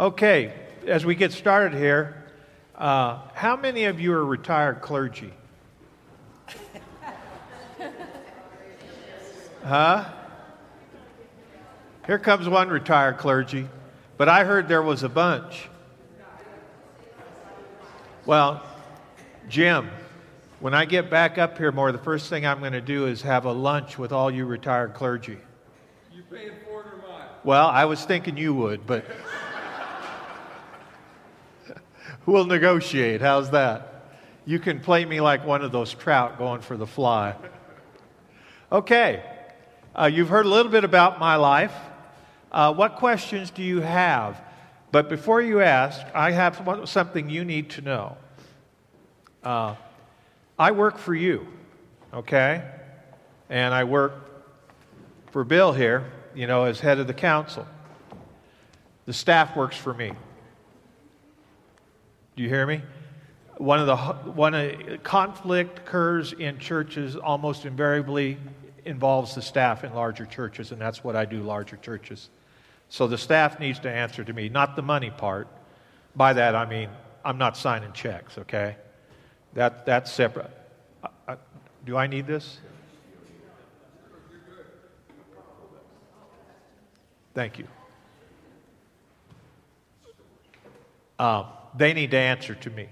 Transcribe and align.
Okay, 0.00 0.54
as 0.86 1.04
we 1.04 1.14
get 1.14 1.32
started 1.32 1.78
here, 1.78 2.24
uh, 2.74 3.20
how 3.34 3.56
many 3.56 3.84
of 3.84 4.00
you 4.00 4.14
are 4.14 4.24
retired 4.24 4.80
clergy? 4.80 5.32
Huh? 9.62 10.10
Here 12.06 12.18
comes 12.18 12.48
one 12.48 12.68
retired 12.68 13.18
clergy, 13.18 13.68
but 14.16 14.28
I 14.28 14.44
heard 14.44 14.66
there 14.66 14.82
was 14.82 15.04
a 15.04 15.08
bunch. 15.08 15.68
Well, 18.24 18.64
Jim, 19.48 19.88
when 20.58 20.74
I 20.74 20.84
get 20.84 21.10
back 21.10 21.38
up 21.38 21.58
here 21.58 21.70
more, 21.70 21.92
the 21.92 21.98
first 21.98 22.28
thing 22.28 22.46
I'm 22.46 22.60
going 22.60 22.72
to 22.72 22.80
do 22.80 23.06
is 23.06 23.22
have 23.22 23.44
a 23.44 23.52
lunch 23.52 23.98
with 23.98 24.10
all 24.10 24.30
you 24.30 24.46
retired 24.46 24.94
clergy. 24.94 25.38
You 26.12 26.22
paying 26.30 26.52
for 26.64 26.80
it 26.80 26.86
or 26.86 26.98
what? 27.06 27.44
Well, 27.44 27.68
I 27.68 27.84
was 27.84 28.04
thinking 28.04 28.36
you 28.36 28.54
would, 28.54 28.84
but 28.86 29.04
we'll 32.26 32.46
negotiate. 32.46 33.20
How's 33.20 33.50
that? 33.50 34.06
You 34.44 34.58
can 34.58 34.80
play 34.80 35.04
me 35.04 35.20
like 35.20 35.46
one 35.46 35.62
of 35.62 35.72
those 35.72 35.94
trout 35.94 36.38
going 36.38 36.60
for 36.60 36.76
the 36.76 36.86
fly. 36.86 37.34
Okay. 38.70 39.22
Uh, 39.94 40.06
you've 40.12 40.28
heard 40.28 40.46
a 40.46 40.48
little 40.48 40.72
bit 40.72 40.84
about 40.84 41.20
my 41.20 41.36
life. 41.36 41.74
Uh, 42.50 42.72
what 42.72 42.96
questions 42.96 43.50
do 43.50 43.62
you 43.62 43.80
have? 43.80 44.40
But 44.90 45.08
before 45.08 45.40
you 45.40 45.60
ask, 45.60 46.00
I 46.14 46.32
have 46.32 46.88
something 46.88 47.30
you 47.30 47.44
need 47.44 47.70
to 47.70 47.80
know. 47.80 48.16
Uh, 49.42 49.74
I 50.58 50.72
work 50.72 50.98
for 50.98 51.14
you, 51.14 51.46
okay? 52.12 52.62
And 53.48 53.74
I 53.74 53.84
work 53.84 54.12
for 55.30 55.44
Bill 55.44 55.72
here, 55.72 56.10
you 56.34 56.46
know, 56.46 56.64
as 56.64 56.78
head 56.78 56.98
of 56.98 57.06
the 57.06 57.14
council. 57.14 57.66
The 59.06 59.12
staff 59.12 59.56
works 59.56 59.76
for 59.76 59.94
me. 59.94 60.12
Do 62.36 62.42
you 62.42 62.48
hear 62.48 62.66
me? 62.66 62.82
One 63.58 63.78
of 63.78 63.86
the 63.86 63.96
one 64.30 64.54
of, 64.54 65.02
conflict 65.02 65.80
occurs 65.80 66.32
in 66.32 66.58
churches 66.58 67.16
almost 67.16 67.66
invariably 67.66 68.38
involves 68.84 69.34
the 69.34 69.42
staff 69.42 69.84
in 69.84 69.94
larger 69.94 70.26
churches, 70.26 70.72
and 70.72 70.80
that's 70.80 71.04
what 71.04 71.14
I 71.14 71.24
do, 71.24 71.42
larger 71.42 71.76
churches. 71.76 72.30
So 72.88 73.06
the 73.06 73.18
staff 73.18 73.60
needs 73.60 73.78
to 73.80 73.90
answer 73.90 74.24
to 74.24 74.32
me, 74.32 74.48
not 74.48 74.76
the 74.76 74.82
money 74.82 75.10
part. 75.10 75.48
By 76.16 76.32
that, 76.34 76.54
I 76.54 76.66
mean, 76.66 76.90
I'm 77.24 77.38
not 77.38 77.56
signing 77.56 77.92
checks, 77.92 78.36
okay? 78.38 78.76
That, 79.54 79.86
that's 79.86 80.10
separate. 80.10 80.50
I, 81.02 81.08
I, 81.28 81.36
do 81.86 81.96
I 81.96 82.06
need 82.06 82.26
this? 82.26 82.58
Thank 87.34 87.58
you. 87.58 87.66
Um, 91.18 91.46
they 91.74 91.92
need 91.92 92.10
to 92.10 92.18
answer 92.18 92.54
to 92.54 92.70
me. 92.70 92.88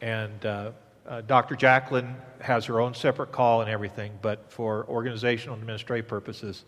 And 0.00 0.44
uh, 0.44 0.72
uh, 1.06 1.20
Dr. 1.22 1.56
Jacqueline 1.56 2.16
has 2.40 2.64
her 2.66 2.80
own 2.80 2.94
separate 2.94 3.32
call 3.32 3.60
and 3.60 3.70
everything, 3.70 4.12
but 4.22 4.50
for 4.50 4.86
organizational 4.88 5.54
and 5.54 5.62
administrative 5.62 6.08
purposes, 6.08 6.64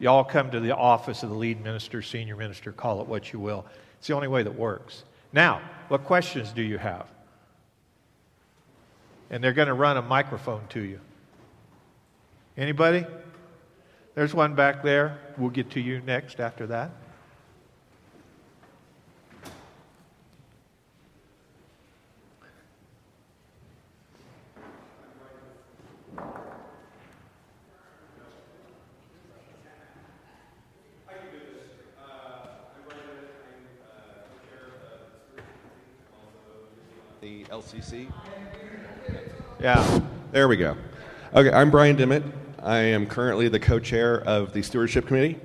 you 0.00 0.08
all 0.08 0.24
come 0.24 0.50
to 0.50 0.60
the 0.60 0.74
office 0.74 1.22
of 1.22 1.28
the 1.28 1.36
lead 1.36 1.62
minister, 1.62 2.02
senior 2.02 2.36
minister, 2.36 2.72
call 2.72 3.00
it 3.00 3.06
what 3.06 3.32
you 3.32 3.38
will. 3.38 3.64
It's 3.98 4.08
the 4.08 4.14
only 4.14 4.28
way 4.28 4.42
that 4.42 4.54
works. 4.54 5.04
Now, 5.32 5.60
what 5.88 6.04
questions 6.04 6.50
do 6.52 6.62
you 6.62 6.78
have? 6.78 7.06
And 9.30 9.42
they're 9.42 9.52
going 9.52 9.68
to 9.68 9.74
run 9.74 9.96
a 9.96 10.02
microphone 10.02 10.66
to 10.70 10.80
you. 10.80 11.00
Anybody? 12.56 13.06
There's 14.14 14.34
one 14.34 14.54
back 14.54 14.82
there. 14.82 15.18
We'll 15.38 15.50
get 15.50 15.70
to 15.70 15.80
you 15.80 16.00
next 16.00 16.40
after 16.40 16.66
that. 16.66 16.90
The 37.72 38.06
Yeah. 39.58 40.00
There 40.30 40.46
we 40.46 40.58
go. 40.58 40.76
Okay, 41.34 41.50
I'm 41.50 41.70
Brian 41.70 41.96
Dimmitt. 41.96 42.22
I 42.62 42.78
am 42.78 43.06
currently 43.06 43.48
the 43.48 43.58
co 43.58 43.78
chair 43.78 44.20
of 44.20 44.52
the 44.52 44.62
Stewardship 44.62 45.06
Committee, 45.06 45.40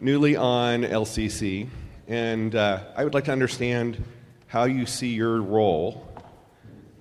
newly 0.00 0.34
on 0.34 0.82
LCC, 0.82 1.68
and 2.08 2.56
uh, 2.56 2.80
I 2.96 3.04
would 3.04 3.14
like 3.14 3.24
to 3.26 3.32
understand 3.32 4.02
how 4.48 4.64
you 4.64 4.86
see 4.86 5.14
your 5.14 5.40
role 5.40 6.08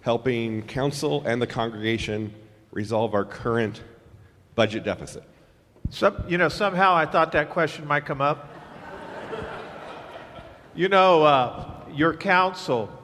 helping 0.02 0.62
council 0.62 1.24
and 1.26 1.42
the 1.42 1.48
congregation 1.48 2.32
resolve 2.72 3.16
our 3.16 3.26
current 3.26 3.82
budget 4.54 4.84
deficit. 4.84 5.24
Some, 5.90 6.24
you 6.28 6.38
know, 6.38 6.50
somehow 6.50 6.94
I 6.94 7.08
thought 7.08 7.32
that 7.32 7.50
question 7.50 7.88
might 7.88 8.06
come 8.06 8.22
up. 8.22 8.48
you 10.76 10.88
know, 10.88 11.24
uh, 11.24 11.72
your 11.92 12.14
council 12.14 12.99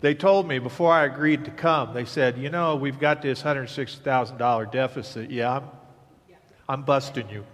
they 0.00 0.14
told 0.14 0.46
me 0.46 0.58
before 0.58 0.92
I 0.92 1.04
agreed 1.04 1.44
to 1.46 1.50
come, 1.50 1.94
they 1.94 2.04
said, 2.04 2.36
You 2.38 2.50
know, 2.50 2.76
we've 2.76 2.98
got 2.98 3.22
this 3.22 3.42
$160,000 3.42 4.70
deficit. 4.70 5.30
Yeah, 5.30 5.56
I'm, 5.56 5.64
I'm 6.68 6.82
busting 6.82 7.28
you. 7.30 7.44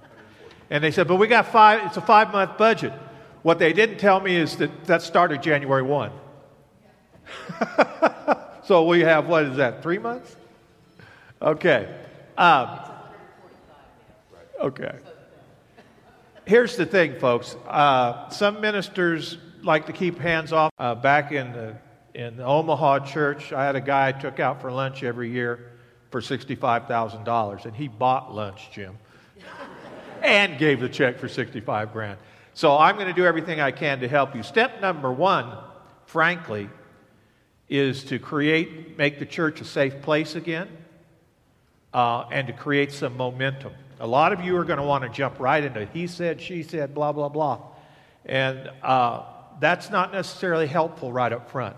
And 0.68 0.82
they 0.82 0.90
said, 0.90 1.06
But 1.06 1.16
we 1.16 1.28
got 1.28 1.46
five, 1.48 1.86
it's 1.86 1.96
a 1.96 2.00
five 2.00 2.32
month 2.32 2.58
budget. 2.58 2.92
What 3.42 3.58
they 3.58 3.72
didn't 3.72 3.98
tell 3.98 4.20
me 4.20 4.36
is 4.36 4.56
that 4.56 4.84
that 4.86 5.02
started 5.02 5.42
January 5.42 5.82
1. 5.82 6.12
so 8.64 8.86
we 8.86 9.00
have, 9.00 9.28
what 9.28 9.44
is 9.44 9.56
that, 9.56 9.82
three 9.82 9.98
months? 9.98 10.36
Okay. 11.40 11.92
Um, 12.36 12.80
okay. 14.60 14.94
Here's 16.44 16.76
the 16.76 16.86
thing, 16.86 17.18
folks. 17.18 17.56
Uh, 17.68 18.28
some 18.30 18.60
ministers 18.60 19.38
like 19.62 19.86
to 19.86 19.92
keep 19.92 20.18
hands 20.18 20.52
off. 20.52 20.72
Uh, 20.78 20.94
back 20.94 21.30
in 21.32 21.52
the 21.52 21.76
in 22.14 22.36
the 22.36 22.44
Omaha 22.44 23.00
church, 23.00 23.52
I 23.52 23.64
had 23.64 23.76
a 23.76 23.80
guy 23.80 24.08
I 24.08 24.12
took 24.12 24.38
out 24.38 24.60
for 24.60 24.70
lunch 24.70 25.02
every 25.02 25.30
year 25.30 25.72
for 26.10 26.20
$65,000, 26.20 27.64
and 27.64 27.74
he 27.74 27.88
bought 27.88 28.34
lunch, 28.34 28.70
Jim, 28.72 28.98
and 30.22 30.58
gave 30.58 30.80
the 30.80 30.88
check 30.88 31.18
for 31.18 31.28
65 31.28 31.92
grand. 31.92 32.18
So 32.54 32.76
I'm 32.76 32.96
going 32.96 33.08
to 33.08 33.14
do 33.14 33.24
everything 33.24 33.60
I 33.60 33.70
can 33.70 34.00
to 34.00 34.08
help 34.08 34.34
you. 34.34 34.42
Step 34.42 34.80
number 34.82 35.10
one, 35.10 35.56
frankly, 36.04 36.68
is 37.68 38.04
to 38.04 38.18
create, 38.18 38.98
make 38.98 39.18
the 39.18 39.24
church 39.24 39.62
a 39.62 39.64
safe 39.64 40.02
place 40.02 40.34
again, 40.34 40.68
uh, 41.94 42.26
and 42.30 42.46
to 42.46 42.52
create 42.52 42.92
some 42.92 43.16
momentum. 43.16 43.72
A 44.00 44.06
lot 44.06 44.32
of 44.32 44.44
you 44.44 44.56
are 44.56 44.64
going 44.64 44.78
to 44.78 44.84
want 44.84 45.04
to 45.04 45.08
jump 45.08 45.40
right 45.40 45.64
into 45.64 45.86
he 45.86 46.06
said, 46.06 46.40
she 46.40 46.62
said, 46.62 46.94
blah, 46.94 47.12
blah, 47.12 47.30
blah. 47.30 47.60
And 48.26 48.70
uh, 48.82 49.22
that's 49.60 49.88
not 49.88 50.12
necessarily 50.12 50.66
helpful 50.66 51.10
right 51.10 51.32
up 51.32 51.50
front. 51.50 51.76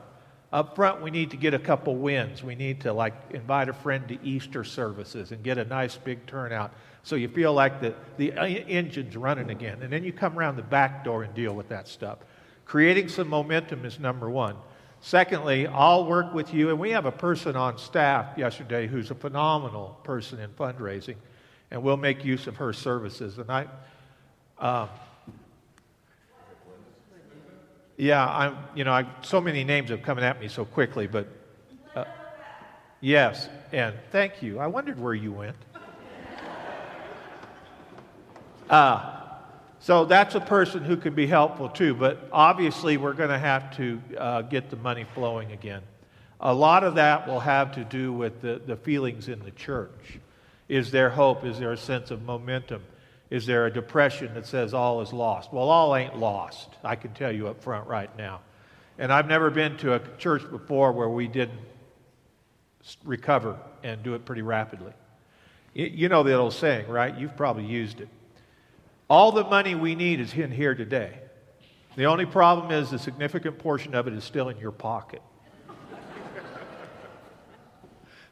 Up 0.55 0.77
front, 0.77 1.03
we 1.03 1.11
need 1.11 1.33
to 1.33 1.37
get 1.37 1.53
a 1.53 1.59
couple 1.59 1.97
wins. 1.97 2.45
We 2.45 2.55
need 2.55 2.83
to 2.83 2.93
like 2.93 3.13
invite 3.31 3.69
a 3.69 3.73
friend 3.73 4.07
to 4.07 4.25
Easter 4.25 4.63
services 4.63 5.33
and 5.33 5.43
get 5.43 5.59
a 5.59 5.65
nice 5.65 5.97
big 5.97 6.25
turnout 6.27 6.73
so 7.03 7.17
you 7.17 7.27
feel 7.27 7.53
like 7.53 7.81
the, 7.81 7.93
the 8.19 8.33
engine's 8.33 9.17
running 9.17 9.51
again. 9.51 9.83
And 9.83 9.93
then 9.93 10.05
you 10.05 10.13
come 10.13 10.39
around 10.39 10.55
the 10.55 10.63
back 10.63 11.05
door 11.05 11.25
and 11.25 11.35
deal 11.35 11.57
with 11.57 11.69
that 11.71 11.89
stuff. 11.89 12.19
Creating 12.67 13.09
some 13.09 13.27
momentum 13.27 13.85
is 13.85 13.99
number 13.99 14.31
one. 14.31 14.55
Secondly, 15.01 15.67
I'll 15.67 16.07
work 16.07 16.33
with 16.33 16.55
you, 16.55 16.71
and 16.71 16.79
we 16.79 16.93
have 16.93 17.05
a 17.05 17.13
person 17.13 17.57
on 17.57 17.77
staff 17.77 18.39
yesterday 18.39 18.87
who's 18.87 19.11
a 19.11 19.15
phenomenal 19.17 19.99
person 20.05 20.39
in 20.39 20.51
fundraising, 20.51 21.17
and 21.73 21.83
we'll 21.83 21.97
make 21.97 22.25
use 22.25 22.47
of 22.47 22.59
her 22.59 22.73
services. 22.73 23.39
And 23.39 23.51
I, 23.51 23.67
uh, 24.61 24.87
yeah, 27.97 28.27
I'm, 28.27 28.57
you 28.75 28.85
know, 28.85 28.93
I, 28.93 29.07
so 29.23 29.41
many 29.41 29.65
names 29.65 29.91
have 29.91 30.03
come 30.03 30.19
at 30.19 30.41
me 30.41 30.49
so 30.49 30.65
quickly, 30.65 31.07
but 31.07 31.29
uh, 31.95 32.05
yes, 33.01 33.49
and 33.73 33.95
thank 34.11 34.43
you. 34.43 34.59
I 34.59 34.67
wondered 34.67 34.99
where 34.99 35.15
you 35.15 35.33
went. 35.33 35.57
Uh, 38.71 39.15
so 39.79 40.07
that's 40.07 40.35
a 40.35 40.41
person 40.41 40.83
who 40.83 40.97
can 40.97 41.15
be 41.15 41.27
helpful 41.27 41.69
too, 41.69 41.93
but 41.93 42.27
obviously 42.33 42.97
we're 42.97 43.13
going 43.13 43.29
to 43.29 43.39
have 43.39 43.77
to 43.77 44.01
uh, 44.17 44.41
get 44.41 44.71
the 44.71 44.77
money 44.77 45.05
flowing 45.13 45.53
again. 45.53 45.83
A 46.41 46.55
lot 46.55 46.85
of 46.85 46.95
that 46.95 47.29
will 47.29 47.41
have 47.41 47.73
to 47.73 47.85
do 47.85 48.11
with 48.11 48.41
the, 48.41 48.63
the 48.67 48.77
feelings 48.77 49.29
in 49.29 49.41
the 49.41 49.51
church. 49.51 50.19
Is 50.71 50.91
there 50.91 51.11
hope? 51.11 51.45
Is 51.45 51.59
there 51.59 51.73
a 51.73 51.77
sense 51.77 52.11
of 52.11 52.23
momentum? 52.23 52.83
Is 53.31 53.47
there 53.47 53.67
a 53.67 53.73
depression 53.73 54.35
that 54.35 54.47
says 54.47 54.75
all 54.75 55.01
is 55.01 55.13
lost? 55.13 55.53
Well, 55.53 55.71
all 55.71 55.97
ain't 55.97 56.17
lost. 56.17 56.69
I 56.85 56.97
can 56.97 57.13
tell 57.15 57.33
you 57.33 57.49
up 57.49 57.63
front 57.63 57.87
right 57.87 58.15
now. 58.17 58.41
And 58.99 59.13
I've 59.13 59.27
never 59.27 59.51
been 59.51 59.77
to 59.79 59.95
a 59.95 60.01
church 60.19 60.49
before 60.51 60.93
where 60.93 61.09
we 61.09 61.27
didn't 61.27 61.59
recover 63.05 63.59
and 63.83 64.03
do 64.03 64.15
it 64.15 64.25
pretty 64.25 64.43
rapidly. 64.43 64.93
You 65.73 66.09
know 66.09 66.23
the 66.23 66.35
old 66.35 66.53
saying, 66.53 66.89
right? 66.89 67.17
You've 67.17 67.37
probably 67.37 67.65
used 67.65 68.01
it. 68.01 68.09
All 69.11 69.33
the 69.33 69.45
money 69.45 69.75
we 69.75 69.95
need 69.95 70.21
is 70.21 70.33
in 70.33 70.53
here 70.53 70.75
today. 70.75 71.19
The 71.97 72.05
only 72.05 72.27
problem 72.27 72.71
is 72.71 72.91
the 72.91 72.99
significant 72.99 73.59
portion 73.59 73.95
of 73.95 74.07
it 74.07 74.13
is 74.13 74.25
still 74.25 74.49
in 74.49 74.59
your 74.59 74.71
pocket. 74.71 75.23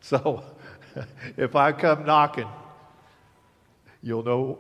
so 0.00 0.44
if 1.36 1.56
I 1.56 1.72
come 1.72 2.04
knocking, 2.04 2.48
you'll 4.02 4.22
know 4.22 4.58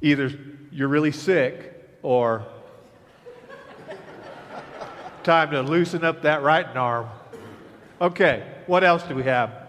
either 0.00 0.32
you're 0.70 0.88
really 0.88 1.12
sick 1.12 1.98
or 2.02 2.46
time 5.22 5.50
to 5.50 5.62
loosen 5.62 6.04
up 6.04 6.22
that 6.22 6.42
right 6.42 6.66
arm. 6.76 7.08
Okay, 8.00 8.46
what 8.66 8.84
else 8.84 9.02
do 9.04 9.14
we 9.14 9.24
have? 9.24 9.66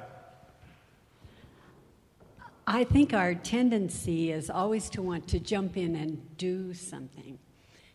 I 2.68 2.84
think 2.84 3.14
our 3.14 3.34
tendency 3.34 4.32
is 4.32 4.50
always 4.50 4.90
to 4.90 5.02
want 5.02 5.28
to 5.30 5.40
jump 5.40 5.78
in 5.78 5.96
and 5.96 6.38
do 6.38 6.74
something. 6.74 7.40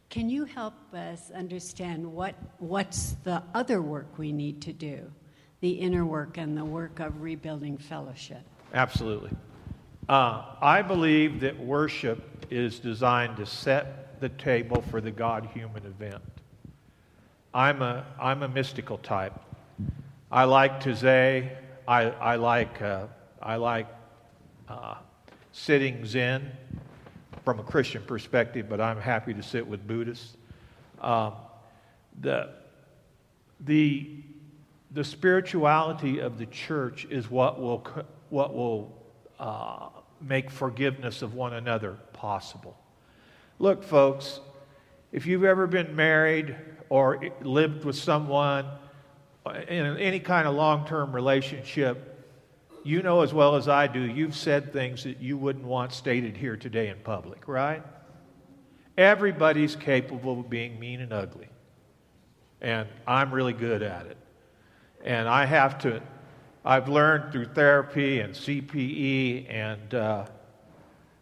Can 0.08 0.30
you 0.30 0.44
help 0.44 0.74
us 0.94 1.30
understand 1.30 2.10
what, 2.10 2.34
what's 2.58 3.16
the 3.24 3.42
other 3.54 3.82
work 3.82 4.18
we 4.18 4.32
need 4.32 4.62
to 4.62 4.72
do? 4.72 5.12
The 5.60 5.70
inner 5.70 6.04
work 6.04 6.38
and 6.38 6.56
the 6.56 6.64
work 6.64 7.00
of 7.00 7.20
rebuilding 7.20 7.76
fellowship. 7.78 8.42
Absolutely. 8.74 9.30
Uh, 10.08 10.44
I 10.60 10.82
believe 10.82 11.40
that 11.40 11.58
worship 11.58 12.46
is 12.50 12.80
designed 12.80 13.36
to 13.36 13.46
set 13.46 14.20
the 14.20 14.28
table 14.30 14.82
for 14.90 15.00
the 15.00 15.12
God 15.12 15.48
human 15.54 15.86
event. 15.86 16.22
I'm 17.54 17.82
a, 17.82 18.04
I'm 18.20 18.42
a 18.42 18.48
mystical 18.48 18.98
type. 18.98 19.34
I 20.30 20.44
like 20.44 20.82
Taizé. 20.82 21.56
I, 21.86 22.10
I 22.10 22.36
like, 22.36 22.82
uh, 22.82 23.06
I 23.40 23.56
like 23.56 23.86
uh, 24.68 24.96
sitting 25.52 26.04
Zen 26.04 26.50
from 27.44 27.60
a 27.60 27.62
Christian 27.62 28.02
perspective, 28.02 28.68
but 28.68 28.80
I'm 28.80 29.00
happy 29.00 29.34
to 29.34 29.42
sit 29.42 29.66
with 29.66 29.86
Buddhists. 29.86 30.36
Um, 31.00 31.34
the, 32.20 32.50
the, 33.60 34.10
the 34.90 35.04
spirituality 35.04 36.18
of 36.18 36.38
the 36.38 36.46
church 36.46 37.06
is 37.08 37.30
what 37.30 37.60
will, 37.60 37.86
what 38.30 38.54
will 38.54 39.01
uh, 39.42 39.88
make 40.20 40.50
forgiveness 40.50 41.20
of 41.20 41.34
one 41.34 41.52
another 41.52 41.98
possible. 42.12 42.78
Look, 43.58 43.82
folks, 43.82 44.38
if 45.10 45.26
you've 45.26 45.42
ever 45.42 45.66
been 45.66 45.96
married 45.96 46.54
or 46.88 47.20
lived 47.40 47.84
with 47.84 47.96
someone 47.96 48.66
in 49.66 49.98
any 49.98 50.20
kind 50.20 50.46
of 50.46 50.54
long 50.54 50.86
term 50.86 51.12
relationship, 51.12 52.24
you 52.84 53.02
know 53.02 53.22
as 53.22 53.34
well 53.34 53.56
as 53.56 53.66
I 53.66 53.88
do, 53.88 54.00
you've 54.00 54.36
said 54.36 54.72
things 54.72 55.02
that 55.02 55.20
you 55.20 55.36
wouldn't 55.36 55.64
want 55.64 55.92
stated 55.92 56.36
here 56.36 56.56
today 56.56 56.88
in 56.88 56.98
public, 57.00 57.48
right? 57.48 57.82
Everybody's 58.96 59.74
capable 59.74 60.38
of 60.38 60.48
being 60.50 60.78
mean 60.78 61.00
and 61.00 61.12
ugly. 61.12 61.48
And 62.60 62.88
I'm 63.08 63.32
really 63.32 63.54
good 63.54 63.82
at 63.82 64.06
it. 64.06 64.16
And 65.04 65.28
I 65.28 65.46
have 65.46 65.78
to, 65.80 66.00
I've 66.64 66.88
learned 66.88 67.32
through 67.32 67.46
therapy 67.46 68.20
and 68.20 68.34
CPE 68.34 69.52
and 69.52 69.94
uh, 69.94 70.26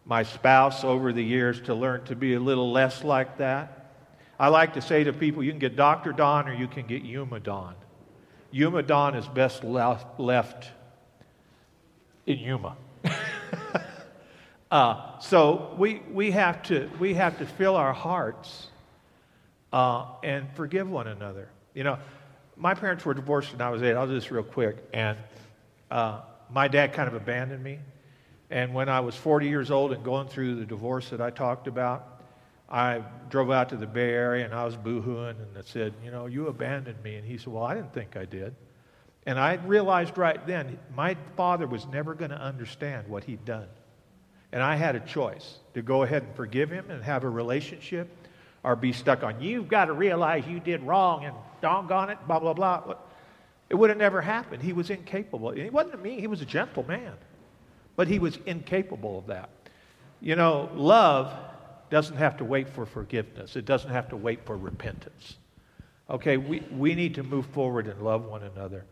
my 0.05 0.21
spouse 0.21 0.83
over 0.83 1.11
the 1.11 1.23
years 1.23 1.59
to 1.61 1.73
learn 1.73 2.03
to 2.05 2.15
be 2.15 2.35
a 2.35 2.39
little 2.39 2.71
less 2.71 3.03
like 3.03 3.37
that. 3.39 3.93
I 4.39 4.49
like 4.49 4.73
to 4.73 4.81
say 4.81 5.03
to 5.03 5.13
people, 5.13 5.43
you 5.43 5.51
can 5.51 5.59
get 5.59 5.75
Dr. 5.75 6.13
Don 6.13 6.47
or 6.47 6.53
you 6.53 6.67
can 6.67 6.85
get 6.85 7.01
Yuma 7.01 7.39
Don. 7.39 7.73
Yuma 8.51 8.83
Don 8.83 9.15
is 9.15 9.27
best 9.27 9.63
left 9.63 10.19
left 10.19 10.69
in 12.27 12.37
Yuma. 12.37 12.75
uh, 14.71 15.19
so 15.19 15.73
we, 15.77 16.03
we, 16.11 16.31
have 16.31 16.61
to, 16.63 16.89
we 16.99 17.15
have 17.15 17.39
to 17.39 17.47
fill 17.47 17.75
our 17.75 17.93
hearts 17.93 18.67
uh, 19.73 20.05
and 20.23 20.47
forgive 20.55 20.89
one 20.89 21.07
another. 21.07 21.49
You 21.73 21.83
know, 21.83 21.97
my 22.61 22.75
parents 22.75 23.03
were 23.03 23.15
divorced 23.15 23.51
when 23.51 23.61
I 23.61 23.71
was 23.71 23.81
eight. 23.81 23.95
I'll 23.95 24.05
do 24.05 24.13
this 24.13 24.29
real 24.29 24.43
quick. 24.43 24.77
And 24.93 25.17
uh, 25.89 26.21
my 26.51 26.67
dad 26.67 26.93
kind 26.93 27.07
of 27.07 27.15
abandoned 27.15 27.63
me. 27.63 27.79
And 28.51 28.73
when 28.73 28.87
I 28.87 28.99
was 28.99 29.15
40 29.15 29.47
years 29.47 29.71
old 29.71 29.93
and 29.93 30.03
going 30.03 30.27
through 30.27 30.55
the 30.55 30.65
divorce 30.65 31.09
that 31.09 31.21
I 31.21 31.31
talked 31.31 31.67
about, 31.67 32.21
I 32.69 33.01
drove 33.29 33.49
out 33.49 33.69
to 33.69 33.77
the 33.77 33.87
Bay 33.87 34.11
Area 34.11 34.45
and 34.45 34.53
I 34.53 34.63
was 34.63 34.77
boohooing 34.77 35.31
and 35.31 35.57
I 35.57 35.61
said, 35.61 35.93
You 36.03 36.11
know, 36.11 36.27
you 36.27 36.47
abandoned 36.47 37.03
me. 37.03 37.15
And 37.15 37.25
he 37.25 37.37
said, 37.37 37.47
Well, 37.47 37.63
I 37.63 37.73
didn't 37.73 37.93
think 37.93 38.15
I 38.15 38.25
did. 38.25 38.55
And 39.25 39.39
I 39.39 39.55
realized 39.55 40.17
right 40.17 40.45
then 40.45 40.77
my 40.95 41.17
father 41.35 41.65
was 41.65 41.87
never 41.87 42.13
going 42.13 42.31
to 42.31 42.39
understand 42.39 43.07
what 43.07 43.23
he'd 43.23 43.43
done. 43.43 43.67
And 44.51 44.61
I 44.61 44.75
had 44.75 44.95
a 44.95 44.99
choice 44.99 45.57
to 45.73 45.81
go 45.81 46.03
ahead 46.03 46.23
and 46.23 46.35
forgive 46.35 46.69
him 46.69 46.91
and 46.91 47.03
have 47.03 47.23
a 47.23 47.29
relationship 47.29 48.09
or 48.63 48.75
be 48.75 48.93
stuck 48.93 49.23
on, 49.23 49.41
you've 49.41 49.67
got 49.67 49.85
to 49.85 49.93
realize 49.93 50.45
you 50.47 50.59
did 50.59 50.81
wrong 50.83 51.25
and 51.25 51.35
doggone 51.61 52.09
it, 52.09 52.17
blah, 52.27 52.39
blah, 52.39 52.53
blah. 52.53 52.95
It 53.69 53.75
would 53.75 53.89
have 53.89 53.97
never 53.97 54.21
happened. 54.21 54.61
He 54.61 54.73
was 54.73 54.89
incapable. 54.89 55.51
He 55.51 55.69
wasn't 55.69 56.01
me, 56.01 56.19
he 56.19 56.27
was 56.27 56.41
a 56.41 56.45
gentle 56.45 56.83
man. 56.87 57.13
But 57.95 58.07
he 58.07 58.19
was 58.19 58.37
incapable 58.45 59.19
of 59.19 59.27
that. 59.27 59.49
You 60.21 60.35
know, 60.35 60.69
love 60.75 61.31
doesn't 61.89 62.17
have 62.17 62.37
to 62.37 62.45
wait 62.45 62.69
for 62.69 62.85
forgiveness, 62.85 63.55
it 63.55 63.65
doesn't 63.65 63.91
have 63.91 64.09
to 64.09 64.17
wait 64.17 64.45
for 64.45 64.57
repentance. 64.57 65.37
Okay, 66.09 66.37
we, 66.37 66.61
we 66.71 66.93
need 66.93 67.15
to 67.15 67.23
move 67.23 67.45
forward 67.47 67.87
and 67.87 68.01
love 68.01 68.25
one 68.25 68.43
another 68.43 68.85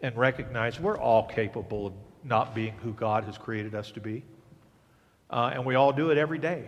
and 0.00 0.16
recognize 0.16 0.80
we're 0.80 0.98
all 0.98 1.24
capable 1.24 1.86
of 1.86 1.92
not 2.24 2.54
being 2.54 2.74
who 2.82 2.92
God 2.92 3.24
has 3.24 3.38
created 3.38 3.74
us 3.74 3.90
to 3.92 4.00
be. 4.00 4.24
Uh, 5.30 5.50
and 5.54 5.64
we 5.64 5.74
all 5.74 5.92
do 5.92 6.10
it 6.10 6.18
every 6.18 6.38
day. 6.38 6.64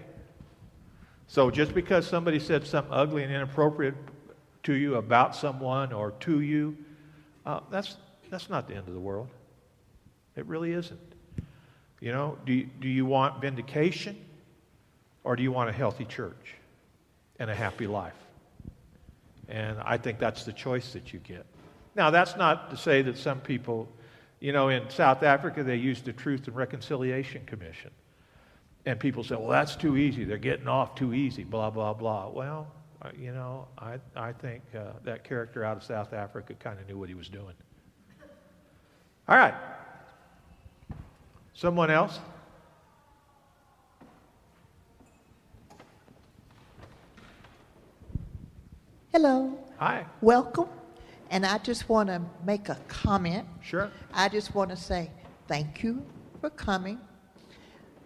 So 1.29 1.51
just 1.51 1.75
because 1.75 2.07
somebody 2.07 2.41
said 2.41 2.67
something 2.67 2.93
ugly 2.93 3.23
and 3.23 3.33
inappropriate 3.33 3.95
to 4.63 4.73
you 4.73 4.97
about 4.97 5.37
someone 5.37 5.93
or 5.93 6.13
to 6.21 6.41
you, 6.41 6.77
uh, 7.45 7.61
that's, 7.71 7.97
that's 8.31 8.49
not 8.49 8.67
the 8.67 8.75
end 8.75 8.89
of 8.89 8.95
the 8.95 9.01
world. 9.01 9.29
It 10.37 10.47
really 10.47 10.73
isn't. 10.73 10.99
You 12.01 12.13
know, 12.13 12.39
do 12.47 12.55
you, 12.55 12.69
do 12.81 12.89
you 12.89 13.05
want 13.05 13.43
vindication 13.43 14.17
or 15.23 15.37
do 15.37 15.43
you 15.43 15.53
want 15.53 15.69
a 15.69 15.73
healthy 15.73 16.07
church 16.07 16.55
and 17.39 17.51
a 17.51 17.55
happy 17.55 17.87
life? 17.87 18.15
And 19.49 19.79
I 19.81 19.99
think 19.99 20.19
that's 20.19 20.45
the 20.45 20.53
choice 20.53 20.93
that 20.95 21.13
you 21.13 21.19
get. 21.21 21.45
Now, 21.95 22.11
that's 22.11 22.37
not 22.37 22.71
to 22.71 22.77
say 22.77 23.03
that 23.03 23.19
some 23.19 23.41
people, 23.41 23.89
you 24.41 24.53
know, 24.53 24.69
in 24.69 24.89
South 24.89 25.23
Africa, 25.23 25.63
they 25.63 25.77
used 25.77 26.05
the 26.05 26.13
Truth 26.13 26.47
and 26.47 26.57
Reconciliation 26.57 27.45
Commission. 27.45 27.91
And 28.89 28.99
people 28.99 29.23
say, 29.23 29.35
well, 29.35 29.49
that's 29.49 29.77
too 29.77 29.99
easy. 29.99 30.25
They're 30.25 30.39
getting 30.39 30.67
off 30.67 30.95
too 30.95 31.13
easy, 31.13 31.45
blah, 31.45 31.69
blah, 31.69 31.93
blah. 31.93 32.31
Well, 32.31 32.73
uh, 33.03 33.11
you 33.15 33.33
know, 33.33 33.69
I, 33.77 33.99
I 34.17 34.33
think 34.33 34.63
uh, 34.75 34.93
that 35.05 35.25
character 35.25 35.63
out 35.63 35.77
of 35.77 35.83
South 35.83 36.15
Africa 36.15 36.55
kind 36.55 36.81
of 36.81 36.89
knew 36.89 36.97
what 36.97 37.11
he 37.11 37.15
was 37.15 37.29
doing. 37.29 37.53
All 39.29 39.37
right. 39.37 39.53
Someone 41.53 41.91
else? 41.91 42.19
Hello. 49.13 49.53
Hi. 49.77 50.07
Welcome. 50.23 50.69
And 51.31 51.45
I 51.45 51.59
just 51.59 51.91
want 51.91 52.09
to 52.09 52.23
make 52.43 52.71
a 52.71 52.79
comment. 52.89 53.47
Sure. 53.61 53.91
I 54.15 54.31
just 54.31 54.55
want 54.55 54.71
to 54.71 54.77
say 54.77 55.11
thank 55.47 55.83
you 55.83 56.07
for 56.41 56.49
coming. 56.49 56.99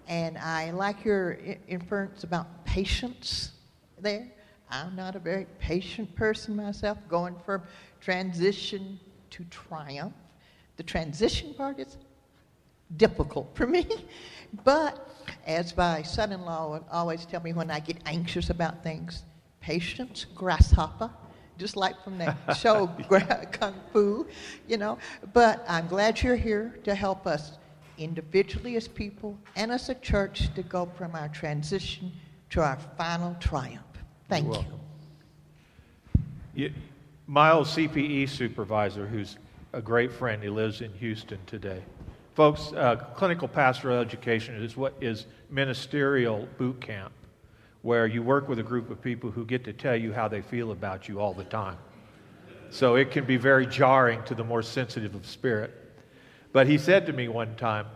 And 0.09 0.37
I 0.39 0.71
like 0.71 1.05
your 1.05 1.39
inference 1.69 2.25
about 2.25 2.65
patience 2.65 3.53
there. 4.01 4.29
I'm 4.71 4.97
not 4.97 5.17
a 5.17 5.19
very 5.19 5.47
patient 5.59 6.15
person 6.15 6.57
myself, 6.57 6.99
going 7.09 7.37
from 7.45 7.63
transition 8.01 8.99
to 9.31 9.45
triumph. 9.45 10.15
The 10.77 10.83
transition 10.83 11.55
part 11.55 11.79
is 11.79 11.99
difficult 12.97 13.55
for 13.55 13.67
me. 13.67 13.87
But 14.65 15.09
as 15.47 15.75
my 15.75 16.03
son 16.03 16.31
in 16.31 16.43
law 16.43 16.73
would 16.73 16.85
always 16.93 17.25
tell 17.25 17.41
me 17.41 17.55
when 17.55 17.71
I 17.71 17.81
get 17.81 17.97
anxious 18.05 18.51
about 18.51 18.83
things, 18.83 19.23
patience, 19.61 20.27
grasshopper, 20.35 21.11
just 21.57 21.75
like 21.75 22.03
from 22.05 22.19
that 22.19 22.37
show 22.59 22.89
Kung 23.53 23.75
Fu, 23.95 24.27
you 24.69 24.77
know. 24.77 24.99
But 25.33 25.65
I'm 25.67 25.87
glad 25.89 26.21
you're 26.23 26.37
here 26.37 26.79
to 26.85 26.95
help 26.95 27.27
us 27.27 27.53
individually 27.99 28.77
as 28.77 28.89
people 28.89 29.39
and 29.57 29.71
as 29.71 29.89
a 29.89 29.95
church 29.97 30.53
to 30.55 30.63
go 30.63 30.87
from 30.97 31.15
our 31.15 31.29
transition 31.29 32.13
to 32.51 32.61
our 32.61 32.79
final 32.97 33.35
triumph. 33.41 33.83
Thank 34.29 34.55
you. 34.55 34.65
you. 36.55 36.73
My 37.27 37.53
old 37.53 37.67
CPE 37.67 38.29
supervisor, 38.29 39.07
who's 39.07 39.39
a 39.73 39.81
great 39.81 40.13
friend, 40.13 40.43
he 40.43 40.49
lives 40.49 40.81
in 40.81 40.93
Houston 40.95 41.39
today. 41.47 41.83
Folks, 42.35 42.73
uh, 42.73 42.97
clinical 43.15 43.49
pastoral 43.49 43.99
education 43.99 44.55
is 44.63 44.77
what 44.77 44.95
is 45.01 45.27
ministerial 45.51 46.49
boot 46.59 46.81
camp 46.81 47.13
where 47.83 48.07
you 48.07 48.23
work 48.23 48.49
with 48.49 48.59
a 48.59 48.63
group 48.63 48.91
of 48.91 49.03
people 49.03 49.31
who 49.31 49.45
get 49.45 49.65
to 49.65 49.73
tell 49.73 49.97
you 49.97 50.13
how 50.13 50.29
they 50.29 50.41
feel 50.41 50.71
about 50.71 51.09
you 51.09 51.21
all 51.21 51.35
the 51.35 51.45
time. 51.45 51.77
So 52.71 52.95
it 52.95 53.11
can 53.11 53.25
be 53.25 53.37
very 53.37 53.67
jarring 53.67 54.23
to 54.25 54.35
the 54.35 54.45
more 54.45 54.63
sensitive 54.63 55.15
of 55.15 55.27
spirit. 55.27 55.82
But 56.53 56.67
he 56.67 56.79
said 56.79 57.07
to 57.07 57.13
me 57.13 57.29
one 57.29 57.57
time, 57.57 57.87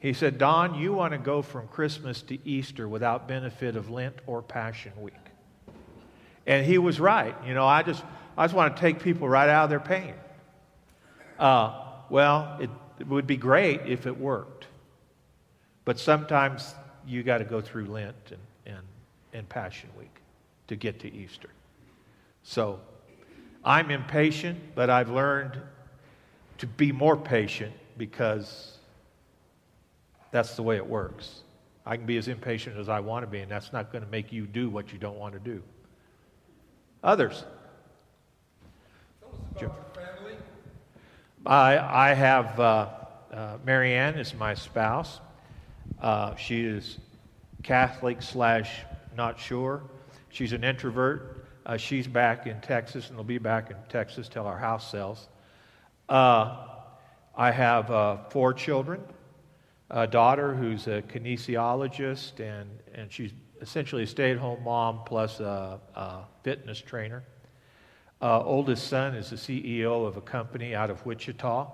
he 0.00 0.12
said, 0.12 0.38
Don, 0.38 0.74
you 0.74 0.92
want 0.92 1.12
to 1.12 1.18
go 1.18 1.42
from 1.42 1.66
Christmas 1.66 2.22
to 2.22 2.38
Easter 2.48 2.88
without 2.88 3.26
benefit 3.26 3.74
of 3.74 3.90
Lent 3.90 4.14
or 4.26 4.42
Passion 4.42 4.92
Week. 5.00 5.14
And 6.46 6.64
he 6.64 6.78
was 6.78 7.00
right. 7.00 7.34
You 7.44 7.54
know, 7.54 7.66
I 7.66 7.82
just, 7.82 8.04
I 8.36 8.44
just 8.44 8.54
want 8.54 8.76
to 8.76 8.80
take 8.80 9.02
people 9.02 9.28
right 9.28 9.48
out 9.48 9.64
of 9.64 9.70
their 9.70 9.80
pain. 9.80 10.14
Uh, 11.38 11.84
well, 12.08 12.56
it, 12.60 12.70
it 13.00 13.08
would 13.08 13.26
be 13.26 13.36
great 13.36 13.82
if 13.86 14.06
it 14.06 14.18
worked. 14.18 14.66
But 15.84 15.98
sometimes 15.98 16.74
you 17.06 17.22
got 17.24 17.38
to 17.38 17.44
go 17.44 17.60
through 17.60 17.86
Lent 17.86 18.14
and, 18.30 18.76
and, 18.76 18.86
and 19.32 19.48
Passion 19.48 19.90
Week 19.98 20.14
to 20.68 20.76
get 20.76 21.00
to 21.00 21.12
Easter. 21.12 21.50
So 22.44 22.78
I'm 23.64 23.90
impatient, 23.90 24.58
but 24.76 24.90
I've 24.90 25.10
learned 25.10 25.60
to 26.58 26.66
be 26.66 26.92
more 26.92 27.16
patient 27.16 27.72
because 27.98 28.78
that's 30.30 30.56
the 30.56 30.62
way 30.62 30.76
it 30.76 30.86
works. 30.86 31.42
I 31.84 31.96
can 31.96 32.06
be 32.06 32.16
as 32.18 32.28
impatient 32.28 32.78
as 32.78 32.88
I 32.88 33.00
want 33.00 33.24
to 33.24 33.26
be, 33.26 33.40
and 33.40 33.50
that's 33.50 33.72
not 33.72 33.90
going 33.90 34.04
to 34.04 34.10
make 34.10 34.32
you 34.32 34.46
do 34.46 34.68
what 34.68 34.92
you 34.92 34.98
don't 34.98 35.18
want 35.18 35.34
to 35.34 35.40
do. 35.40 35.62
Others? 37.02 37.44
Tell 39.20 39.30
us 39.30 39.36
about 39.50 39.60
your 39.60 39.70
family. 39.94 40.36
I, 41.46 42.10
I 42.10 42.14
have 42.14 42.60
uh, 42.60 42.88
uh, 43.32 43.58
Marianne 43.64 44.14
is 44.14 44.34
my 44.34 44.54
spouse. 44.54 45.20
Uh, 46.00 46.34
she 46.36 46.60
is 46.62 46.98
Catholic 47.62 48.22
slash 48.22 48.80
not 49.16 49.38
sure. 49.38 49.82
She's 50.30 50.52
an 50.52 50.64
introvert. 50.64 51.46
Uh, 51.66 51.76
she's 51.76 52.06
back 52.06 52.46
in 52.46 52.60
Texas 52.60 53.08
and 53.08 53.16
will 53.16 53.24
be 53.24 53.38
back 53.38 53.70
in 53.70 53.76
Texas 53.88 54.28
till 54.28 54.46
our 54.46 54.58
house 54.58 54.90
sells. 54.90 55.28
Uh, 56.08 56.66
I 57.38 57.52
have 57.52 57.88
uh, 57.92 58.16
four 58.30 58.52
children. 58.52 59.00
A 59.90 60.08
daughter 60.08 60.56
who's 60.56 60.88
a 60.88 61.02
kinesiologist, 61.02 62.40
and, 62.40 62.68
and 62.92 63.12
she's 63.12 63.30
essentially 63.60 64.02
a 64.02 64.06
stay 64.08 64.32
at 64.32 64.38
home 64.38 64.64
mom 64.64 65.02
plus 65.06 65.38
a, 65.38 65.78
a 65.94 66.22
fitness 66.42 66.80
trainer. 66.80 67.22
Uh, 68.20 68.42
oldest 68.42 68.88
son 68.88 69.14
is 69.14 69.30
the 69.30 69.36
CEO 69.36 70.04
of 70.04 70.16
a 70.16 70.20
company 70.20 70.74
out 70.74 70.90
of 70.90 71.06
Wichita. 71.06 71.70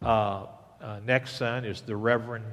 Uh, 0.00 0.46
uh, 0.80 1.00
next 1.04 1.36
son 1.36 1.66
is 1.66 1.82
the 1.82 1.94
Reverend 1.94 2.46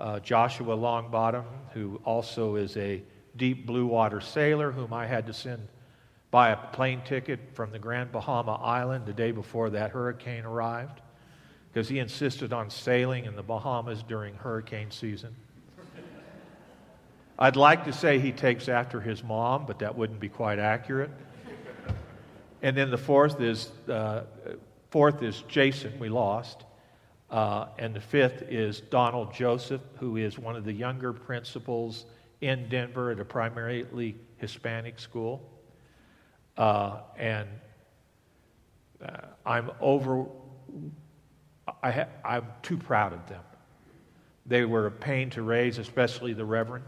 uh, 0.00 0.18
Joshua 0.18 0.76
Longbottom, 0.76 1.44
who 1.72 2.00
also 2.04 2.56
is 2.56 2.76
a 2.76 3.00
deep 3.36 3.64
blue 3.64 3.86
water 3.86 4.20
sailor, 4.20 4.72
whom 4.72 4.92
I 4.92 5.06
had 5.06 5.24
to 5.28 5.32
send 5.32 5.68
buy 6.32 6.50
a 6.50 6.56
plane 6.56 7.02
ticket 7.04 7.38
from 7.54 7.70
the 7.70 7.78
Grand 7.78 8.10
Bahama 8.10 8.54
Island 8.54 9.06
the 9.06 9.12
day 9.12 9.30
before 9.30 9.70
that 9.70 9.92
hurricane 9.92 10.44
arrived, 10.44 11.00
because 11.72 11.88
he 11.88 11.98
insisted 11.98 12.52
on 12.52 12.68
sailing 12.70 13.24
in 13.24 13.36
the 13.36 13.42
Bahamas 13.42 14.02
during 14.02 14.34
hurricane 14.34 14.90
season. 14.90 15.34
I'd 17.38 17.56
like 17.56 17.84
to 17.84 17.92
say 17.92 18.18
he 18.18 18.32
takes 18.32 18.68
after 18.68 19.00
his 19.00 19.24
mom, 19.24 19.64
but 19.66 19.78
that 19.78 19.96
wouldn't 19.96 20.20
be 20.20 20.28
quite 20.28 20.58
accurate. 20.58 21.10
And 22.62 22.76
then 22.76 22.90
the 22.90 22.98
fourth 22.98 23.40
is 23.40 23.70
uh, 23.88 24.24
fourth 24.90 25.22
is 25.22 25.42
Jason. 25.48 25.98
We 25.98 26.10
lost, 26.10 26.64
uh, 27.30 27.66
and 27.78 27.94
the 27.94 28.00
fifth 28.00 28.42
is 28.42 28.80
Donald 28.80 29.32
Joseph, 29.32 29.80
who 29.98 30.18
is 30.18 30.38
one 30.38 30.56
of 30.56 30.64
the 30.64 30.72
younger 30.72 31.14
principals 31.14 32.04
in 32.42 32.68
Denver 32.68 33.10
at 33.12 33.20
a 33.20 33.24
primarily 33.24 34.16
Hispanic 34.36 34.98
school. 34.98 35.48
Uh, 36.58 36.98
and 37.16 37.48
uh, 39.02 39.12
I'm 39.46 39.70
over. 39.80 40.26
I 41.82 41.90
ha- 41.90 42.08
I'm 42.24 42.46
too 42.62 42.76
proud 42.76 43.12
of 43.12 43.26
them. 43.28 43.42
They 44.46 44.64
were 44.64 44.86
a 44.86 44.90
pain 44.90 45.30
to 45.30 45.42
raise, 45.42 45.78
especially 45.78 46.32
the 46.32 46.44
Reverend. 46.44 46.84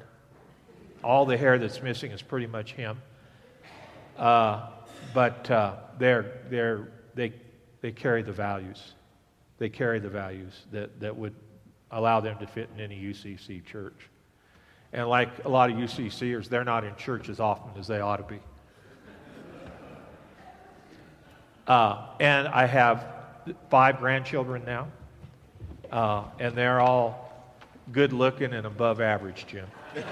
All 1.04 1.26
the 1.26 1.36
hair 1.36 1.58
that's 1.58 1.82
missing 1.82 2.12
is 2.12 2.22
pretty 2.22 2.46
much 2.46 2.72
him. 2.72 3.00
Uh, 4.16 4.68
but 5.14 5.50
uh, 5.50 5.76
they're, 5.98 6.40
they're, 6.48 6.88
they, 7.14 7.32
they 7.80 7.92
carry 7.92 8.22
the 8.22 8.32
values. 8.32 8.94
They 9.58 9.68
carry 9.68 9.98
the 10.00 10.08
values 10.08 10.66
that, 10.72 11.00
that 11.00 11.16
would 11.16 11.34
allow 11.90 12.20
them 12.20 12.38
to 12.38 12.46
fit 12.46 12.70
in 12.74 12.80
any 12.80 12.96
UCC 12.96 13.64
church. 13.64 14.08
And 14.92 15.08
like 15.08 15.44
a 15.44 15.48
lot 15.48 15.70
of 15.70 15.76
UCCers, 15.76 16.48
they're 16.48 16.64
not 16.64 16.84
in 16.84 16.94
church 16.96 17.28
as 17.28 17.40
often 17.40 17.78
as 17.78 17.86
they 17.86 18.00
ought 18.00 18.16
to 18.16 18.24
be. 18.24 18.40
Uh, 21.66 22.08
and 22.18 22.48
I 22.48 22.66
have 22.66 23.06
five 23.70 23.98
grandchildren 23.98 24.62
now, 24.64 24.88
uh, 25.90 26.24
and 26.38 26.54
they're 26.54 26.80
all 26.80 27.32
good 27.90 28.12
looking 28.12 28.52
and 28.52 28.66
above 28.66 29.00
average, 29.00 29.46
Jim. 29.46 29.66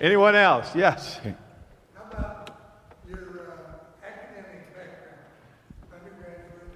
Anyone 0.00 0.34
else? 0.34 0.74
Yes. 0.74 1.18
How 1.18 1.30
about 2.10 2.56
your 3.06 3.18
uh, 3.18 4.06
academic 4.06 4.74
background? 4.74 5.18
Undergraduate? 5.92 6.70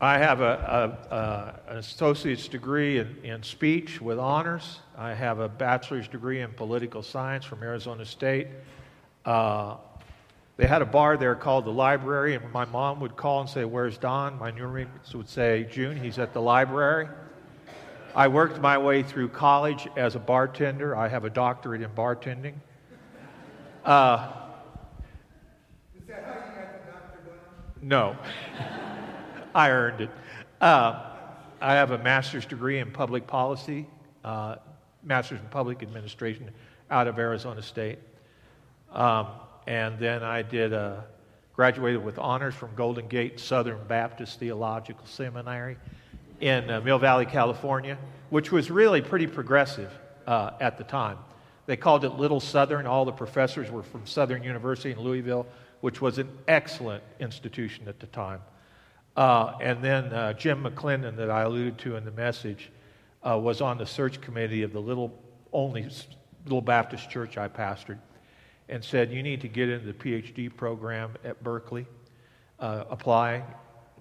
I 0.00 0.18
have 0.18 0.40
a, 0.40 0.98
a, 1.10 1.14
a, 1.14 1.60
an 1.70 1.76
associate's 1.76 2.48
degree 2.48 2.98
in, 2.98 3.16
in 3.22 3.42
speech 3.44 4.00
with 4.00 4.18
honors. 4.18 4.80
I 4.98 5.14
have 5.14 5.38
a 5.38 5.48
bachelor's 5.48 6.08
degree 6.08 6.40
in 6.40 6.50
political 6.50 7.04
science 7.04 7.44
from 7.44 7.62
Arizona 7.62 8.04
State. 8.04 8.48
Uh, 9.24 9.76
they 10.56 10.66
had 10.66 10.82
a 10.82 10.86
bar 10.86 11.16
there 11.16 11.34
called 11.34 11.64
the 11.64 11.72
library, 11.72 12.34
and 12.34 12.52
my 12.52 12.64
mom 12.64 13.00
would 13.00 13.16
call 13.16 13.40
and 13.40 13.50
say, 13.50 13.64
Where's 13.64 13.98
Don? 13.98 14.38
My 14.38 14.50
new 14.50 14.66
roommates 14.66 15.14
would 15.14 15.28
say, 15.28 15.66
June, 15.70 15.96
he's 15.96 16.18
at 16.18 16.32
the 16.32 16.40
library. 16.40 17.08
I 18.14 18.28
worked 18.28 18.60
my 18.60 18.78
way 18.78 19.02
through 19.02 19.30
college 19.30 19.88
as 19.96 20.14
a 20.14 20.20
bartender. 20.20 20.94
I 20.94 21.08
have 21.08 21.24
a 21.24 21.30
doctorate 21.30 21.82
in 21.82 21.90
bartending. 21.90 22.54
Uh, 23.84 24.30
Is 25.98 26.06
that 26.06 26.24
how 26.24 26.34
you 26.34 26.54
got 26.54 26.86
the 26.86 26.92
doctor 26.92 27.18
no, 27.82 28.16
I 29.54 29.70
earned 29.70 30.02
it. 30.02 30.10
Uh, 30.60 31.10
I 31.60 31.74
have 31.74 31.90
a 31.90 31.98
master's 31.98 32.46
degree 32.46 32.78
in 32.78 32.92
public 32.92 33.26
policy, 33.26 33.86
uh, 34.22 34.56
master's 35.02 35.40
in 35.40 35.48
public 35.48 35.82
administration 35.82 36.50
out 36.90 37.08
of 37.08 37.18
Arizona 37.18 37.62
State. 37.62 37.98
Um, 38.94 39.26
and 39.66 39.98
then 39.98 40.22
I 40.22 40.42
did 40.42 40.72
a, 40.72 41.04
graduated 41.54 42.02
with 42.04 42.18
honors 42.18 42.54
from 42.54 42.74
Golden 42.74 43.08
Gate 43.08 43.40
Southern 43.40 43.84
Baptist 43.88 44.38
Theological 44.38 45.04
Seminary 45.06 45.76
in 46.40 46.70
uh, 46.70 46.80
Mill 46.80 46.98
Valley, 46.98 47.26
California, 47.26 47.98
which 48.30 48.52
was 48.52 48.70
really 48.70 49.02
pretty 49.02 49.26
progressive 49.26 49.90
uh, 50.26 50.52
at 50.60 50.78
the 50.78 50.84
time. 50.84 51.18
They 51.66 51.76
called 51.76 52.04
it 52.04 52.10
Little 52.10 52.40
Southern. 52.40 52.86
All 52.86 53.04
the 53.04 53.12
professors 53.12 53.70
were 53.70 53.82
from 53.82 54.06
Southern 54.06 54.44
University 54.44 54.92
in 54.92 55.00
Louisville, 55.00 55.46
which 55.80 56.00
was 56.00 56.18
an 56.18 56.28
excellent 56.46 57.02
institution 57.18 57.88
at 57.88 57.98
the 57.98 58.06
time. 58.06 58.40
Uh, 59.16 59.54
and 59.60 59.82
then 59.82 60.12
uh, 60.12 60.32
Jim 60.34 60.62
McClendon, 60.62 61.16
that 61.16 61.30
I 61.30 61.42
alluded 61.42 61.78
to 61.78 61.96
in 61.96 62.04
the 62.04 62.10
message, 62.10 62.70
uh, 63.26 63.38
was 63.38 63.60
on 63.60 63.78
the 63.78 63.86
search 63.86 64.20
committee 64.20 64.62
of 64.62 64.72
the 64.72 64.80
little 64.80 65.12
only 65.52 65.88
little 66.44 66.60
Baptist 66.60 67.08
church 67.08 67.38
I 67.38 67.48
pastored, 67.48 67.98
and 68.68 68.82
said 68.82 69.12
you 69.12 69.22
need 69.22 69.40
to 69.40 69.48
get 69.48 69.68
into 69.68 69.86
the 69.86 69.92
PhD 69.92 70.54
program 70.54 71.14
at 71.24 71.42
Berkeley, 71.42 71.86
uh, 72.60 72.84
apply, 72.90 73.42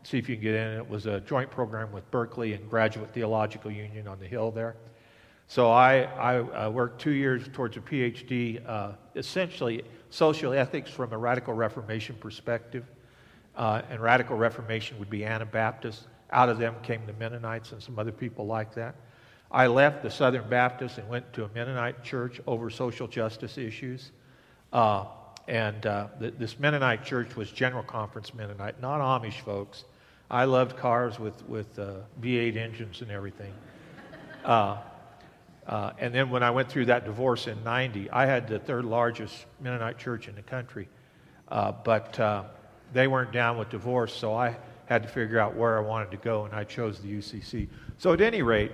see 0.03 0.17
if 0.17 0.29
you 0.29 0.35
can 0.35 0.43
get 0.43 0.55
in. 0.55 0.77
It 0.77 0.89
was 0.89 1.05
a 1.05 1.19
joint 1.21 1.49
program 1.49 1.91
with 1.91 2.09
Berkeley 2.11 2.53
and 2.53 2.69
Graduate 2.69 3.11
Theological 3.13 3.71
Union 3.71 4.07
on 4.07 4.19
the 4.19 4.27
Hill 4.27 4.51
there. 4.51 4.75
So 5.47 5.69
I, 5.69 6.03
I, 6.03 6.33
I 6.35 6.67
worked 6.67 7.01
two 7.01 7.11
years 7.11 7.47
towards 7.51 7.77
a 7.77 7.81
PhD, 7.81 8.67
uh, 8.67 8.93
essentially 9.15 9.83
social 10.09 10.53
ethics 10.53 10.89
from 10.89 11.13
a 11.13 11.17
radical 11.17 11.53
Reformation 11.53 12.15
perspective. 12.19 12.85
Uh, 13.55 13.81
and 13.89 13.99
radical 13.99 14.35
Reformation 14.35 14.97
would 14.99 15.09
be 15.09 15.25
Anabaptists. 15.25 16.07
Out 16.31 16.49
of 16.49 16.57
them 16.57 16.75
came 16.81 17.05
the 17.05 17.13
Mennonites 17.13 17.71
and 17.71 17.83
some 17.83 17.99
other 17.99 18.11
people 18.11 18.47
like 18.47 18.73
that. 18.73 18.95
I 19.51 19.67
left 19.67 20.01
the 20.01 20.09
Southern 20.09 20.49
Baptist 20.49 20.97
and 20.97 21.07
went 21.07 21.31
to 21.33 21.43
a 21.43 21.49
Mennonite 21.53 22.03
church 22.03 22.41
over 22.47 22.71
social 22.71 23.07
justice 23.07 23.59
issues. 23.59 24.11
Uh, 24.73 25.05
and 25.47 25.85
uh, 25.85 26.07
th- 26.19 26.33
this 26.39 26.59
Mennonite 26.59 27.05
church 27.05 27.35
was 27.35 27.51
General 27.51 27.83
Conference 27.83 28.33
Mennonite, 28.33 28.81
not 28.81 28.99
Amish 28.99 29.39
folks. 29.41 29.85
I 30.31 30.45
loved 30.45 30.77
cars 30.77 31.19
with, 31.19 31.47
with 31.47 31.77
uh, 31.77 31.97
V8 32.21 32.57
engines 32.57 33.01
and 33.01 33.11
everything. 33.11 33.53
Uh, 34.43 34.77
uh, 35.65 35.93
and 35.99 36.13
then 36.13 36.29
when 36.29 36.43
I 36.43 36.51
went 36.51 36.67
through 36.67 36.87
that 36.87 37.05
divorce 37.05 37.47
in 37.47 37.63
90, 37.63 38.11
I 38.11 38.25
had 38.25 38.45
the 38.45 38.59
third 38.59 38.83
largest 38.83 39.45
Mennonite 39.61 39.97
church 39.97 40.27
in 40.27 40.35
the 40.35 40.41
country. 40.41 40.89
Uh, 41.47 41.71
but 41.71 42.19
they 42.91 43.07
weren't 43.07 43.31
down 43.31 43.57
with 43.57 43.69
divorce, 43.69 44.13
so 44.13 44.35
I 44.35 44.57
had 44.87 45.01
to 45.03 45.07
figure 45.07 45.39
out 45.39 45.55
where 45.55 45.77
I 45.77 45.81
wanted 45.81 46.11
to 46.11 46.17
go, 46.17 46.43
and 46.43 46.53
I 46.53 46.65
chose 46.65 46.99
the 46.99 47.07
UCC. 47.07 47.69
So 47.97 48.11
at 48.11 48.19
any 48.19 48.41
rate, 48.41 48.73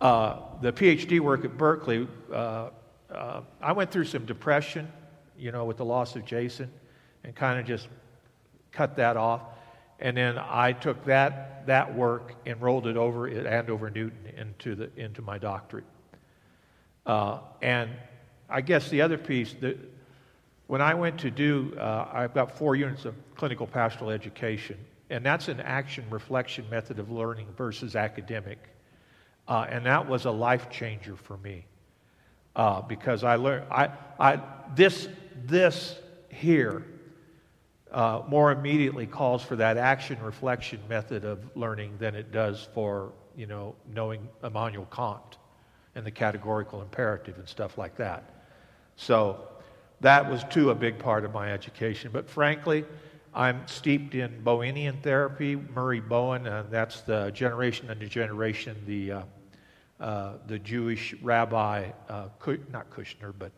the 0.00 0.72
PhD 0.72 1.20
work 1.20 1.44
at 1.44 1.58
Berkeley, 1.58 2.08
I 2.32 3.72
went 3.74 3.90
through 3.90 4.06
some 4.06 4.24
depression, 4.24 4.90
you 5.42 5.50
know, 5.50 5.64
with 5.64 5.76
the 5.76 5.84
loss 5.84 6.14
of 6.14 6.24
Jason, 6.24 6.70
and 7.24 7.34
kind 7.34 7.58
of 7.58 7.66
just 7.66 7.88
cut 8.70 8.94
that 8.96 9.16
off. 9.16 9.42
And 9.98 10.16
then 10.16 10.38
I 10.38 10.72
took 10.72 11.04
that, 11.06 11.66
that 11.66 11.92
work 11.94 12.34
and 12.46 12.62
rolled 12.62 12.86
it 12.86 12.96
over 12.96 13.28
at 13.28 13.44
Andover 13.44 13.90
Newton 13.90 14.32
into, 14.36 14.76
the, 14.76 14.90
into 14.96 15.20
my 15.20 15.38
doctorate. 15.38 15.84
Uh, 17.04 17.40
and 17.60 17.90
I 18.48 18.60
guess 18.60 18.88
the 18.88 19.02
other 19.02 19.18
piece, 19.18 19.54
that 19.60 19.76
when 20.68 20.80
I 20.80 20.94
went 20.94 21.18
to 21.20 21.30
do, 21.30 21.76
uh, 21.76 22.08
I've 22.12 22.34
got 22.34 22.56
four 22.56 22.76
units 22.76 23.04
of 23.04 23.16
clinical 23.34 23.66
pastoral 23.66 24.10
education, 24.10 24.78
and 25.10 25.26
that's 25.26 25.48
an 25.48 25.60
action 25.60 26.04
reflection 26.08 26.64
method 26.70 27.00
of 27.00 27.10
learning 27.10 27.48
versus 27.56 27.96
academic. 27.96 28.58
Uh, 29.48 29.66
and 29.68 29.84
that 29.86 30.08
was 30.08 30.24
a 30.24 30.30
life 30.30 30.70
changer 30.70 31.16
for 31.16 31.36
me 31.38 31.64
uh, 32.56 32.82
because 32.82 33.24
I 33.24 33.36
learned 33.36 33.66
I, 33.70 33.90
I, 34.18 34.40
this, 34.74 35.08
this 35.46 35.98
here 36.28 36.84
uh, 37.90 38.22
more 38.26 38.52
immediately 38.52 39.06
calls 39.06 39.42
for 39.42 39.56
that 39.56 39.76
action 39.76 40.20
reflection 40.22 40.80
method 40.88 41.24
of 41.24 41.38
learning 41.56 41.94
than 41.98 42.14
it 42.14 42.32
does 42.32 42.68
for 42.74 43.12
you 43.36 43.46
know 43.46 43.74
knowing 43.92 44.28
Immanuel 44.42 44.86
Kant 44.86 45.38
and 45.94 46.06
the 46.06 46.10
categorical 46.10 46.80
imperative 46.80 47.36
and 47.38 47.48
stuff 47.48 47.76
like 47.76 47.96
that. 47.96 48.30
So 48.96 49.48
that 50.00 50.28
was 50.28 50.42
too 50.44 50.70
a 50.70 50.74
big 50.74 50.98
part 50.98 51.24
of 51.24 51.32
my 51.32 51.52
education. 51.52 52.10
But 52.12 52.28
frankly, 52.28 52.84
I'm 53.34 53.66
steeped 53.66 54.14
in 54.14 54.42
Bowenian 54.42 55.02
therapy. 55.02 55.56
Murray 55.56 56.00
Bowen, 56.00 56.46
uh, 56.46 56.64
that's 56.70 57.02
the 57.02 57.30
generation 57.30 57.90
under 57.90 58.06
generation, 58.06 58.76
the 58.86 59.12
uh, 59.12 59.22
uh, 60.00 60.32
the 60.48 60.58
Jewish 60.58 61.14
rabbi, 61.22 61.90
uh, 62.08 62.28
not 62.72 62.90
Kushner, 62.90 63.32
but 63.38 63.52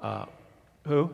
uh, 0.00 0.04
uh, 0.04 0.26
who? 0.86 1.10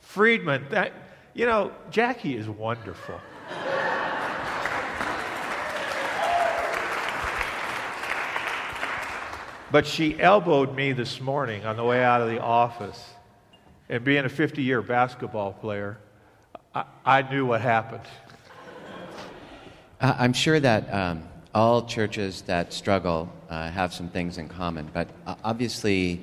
Friedman. 0.00 0.66
That, 0.70 0.92
you 1.34 1.46
know, 1.46 1.72
Jackie 1.90 2.36
is 2.36 2.48
wonderful. 2.48 3.20
but 9.72 9.86
she 9.86 10.20
elbowed 10.20 10.76
me 10.76 10.92
this 10.92 11.18
morning 11.18 11.64
on 11.64 11.76
the 11.76 11.84
way 11.84 12.04
out 12.04 12.20
of 12.20 12.28
the 12.28 12.38
office. 12.38 13.14
And 13.88 14.04
being 14.04 14.24
a 14.24 14.28
50 14.28 14.62
year 14.62 14.82
basketball 14.82 15.54
player, 15.54 15.98
I, 16.74 16.84
I, 17.04 17.22
knew 17.22 17.46
what 17.46 17.62
happened. 17.62 18.04
I'm 20.00 20.34
sure 20.34 20.60
that 20.60 20.92
um, 20.92 21.22
all 21.54 21.86
churches 21.86 22.42
that 22.42 22.72
struggle 22.72 23.32
uh, 23.48 23.70
have 23.70 23.94
some 23.94 24.08
things 24.08 24.36
in 24.36 24.48
common, 24.48 24.90
but 24.92 25.08
uh, 25.26 25.36
obviously, 25.42 26.20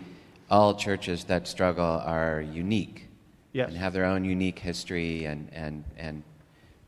all 0.50 0.74
churches 0.76 1.26
that 1.26 1.48
struggle 1.48 2.02
are 2.06 2.42
unique 2.42 3.08
yes. 3.54 3.70
and 3.70 3.78
have 3.78 3.94
their 3.94 4.06
own 4.06 4.26
unique 4.26 4.60
history 4.60 5.26
and, 5.26 5.50
and, 5.54 5.84
and 5.98 6.24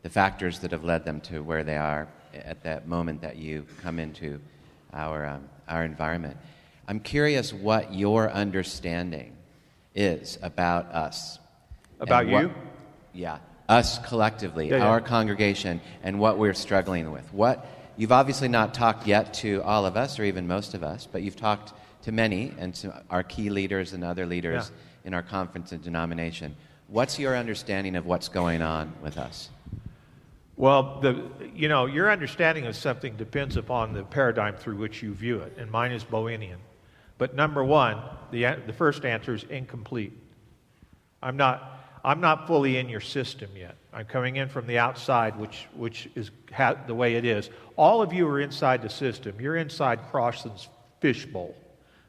the 0.01 0.10
factors 0.10 0.60
that 0.60 0.72
have 0.72 0.84
led 0.84 1.06
them 1.06 1.22
to 1.22 1.41
where 1.41 1.63
they 1.63 1.77
are 1.77 2.08
at 2.34 2.63
that 2.63 2.88
moment 2.88 3.22
that 3.22 3.38
you 3.38 3.65
come 3.82 4.00
into 4.00 4.39
our, 4.94 5.25
um, 5.25 5.50
our 5.68 5.84
environment. 5.84 6.38
I'm 6.88 7.00
curious 7.00 7.53
what 7.53 7.94
your 7.94 8.32
understanding 8.32 9.36
is 9.94 10.38
about 10.41 10.86
us. 10.88 11.39
About 12.00 12.25
what, 12.27 12.44
you? 12.44 12.53
Yeah, 13.13 13.38
us 13.70 14.00
collectively, 14.00 14.70
yeah, 14.70 14.77
yeah. 14.77 14.88
our 14.88 15.01
congregation, 15.01 15.82
and 16.03 16.20
what 16.20 16.38
we're 16.38 16.53
struggling 16.53 17.12
with. 17.12 17.32
What 17.34 17.65
you've 17.98 18.12
obviously 18.12 18.48
not 18.48 18.74
talked 18.74 19.06
yet 19.06 19.34
to 19.36 19.62
all 19.63 19.86
of 19.86 19.98
us, 19.98 20.18
or 20.18 20.24
even 20.24 20.48
most 20.48 20.74
of 20.74 20.84
us, 20.84 21.08
but 21.10 21.22
you've 21.22 21.36
talked 21.36 21.74
to 22.03 22.12
many 22.12 22.53
and 22.58 22.74
to 22.75 23.03
our 23.10 23.24
key 23.24 23.50
leaders 23.50 23.93
and 23.93 24.03
other 24.03 24.25
leaders 24.25 24.72
yeah. 24.72 25.08
in 25.08 25.13
our 25.13 25.24
conference 25.24 25.72
and 25.72 25.84
denomination. 25.84 26.55
What's 26.88 27.17
your 27.17 27.38
understanding 27.38 27.96
of 27.96 28.05
what's 28.05 28.27
going 28.27 28.62
on 28.62 28.93
with 29.01 29.17
us? 29.17 29.50
Well, 30.58 31.00
the, 31.01 31.24
you 31.55 31.70
know, 31.70 31.86
your 31.86 32.12
understanding 32.12 32.65
of 32.67 32.75
something 32.75 33.15
depends 33.15 33.58
upon 33.58 33.93
the 33.93 34.03
paradigm 34.03 34.55
through 34.55 34.75
which 34.75 35.01
you 35.01 35.13
view 35.13 35.39
it, 35.39 35.58
and 35.58 35.72
mine 35.72 35.91
is 35.91 36.03
Bowenian. 36.03 36.58
But 37.17 37.36
number 37.36 37.63
one, 37.63 38.01
the, 38.31 38.58
the 38.65 38.74
first 38.74 39.05
answer 39.05 39.34
is 39.34 39.43
incomplete. 39.43 40.14
I'm 41.24 41.37
not, 41.37 41.79
I'm 42.03 42.20
not 42.20 42.48
fully 42.48 42.77
in 42.77 42.90
your 42.90 43.00
system 43.00 43.50
yet. 43.55 43.75
I'm 43.94 44.05
coming 44.05 44.35
in 44.35 44.50
from 44.50 44.68
the 44.68 44.77
outside, 44.77 45.37
which, 45.37 45.68
which 45.75 46.09
is 46.16 46.31
ha- 46.51 46.77
the 46.87 46.96
way 46.96 47.16
it 47.16 47.25
is. 47.25 47.50
All 47.75 48.01
of 48.01 48.11
you 48.14 48.27
are 48.27 48.40
inside 48.40 48.81
the 48.81 48.90
system. 48.90 49.40
You're 49.40 49.57
inside 49.57 50.00
Crossan's 50.11 50.68
fishbowl. 51.00 51.55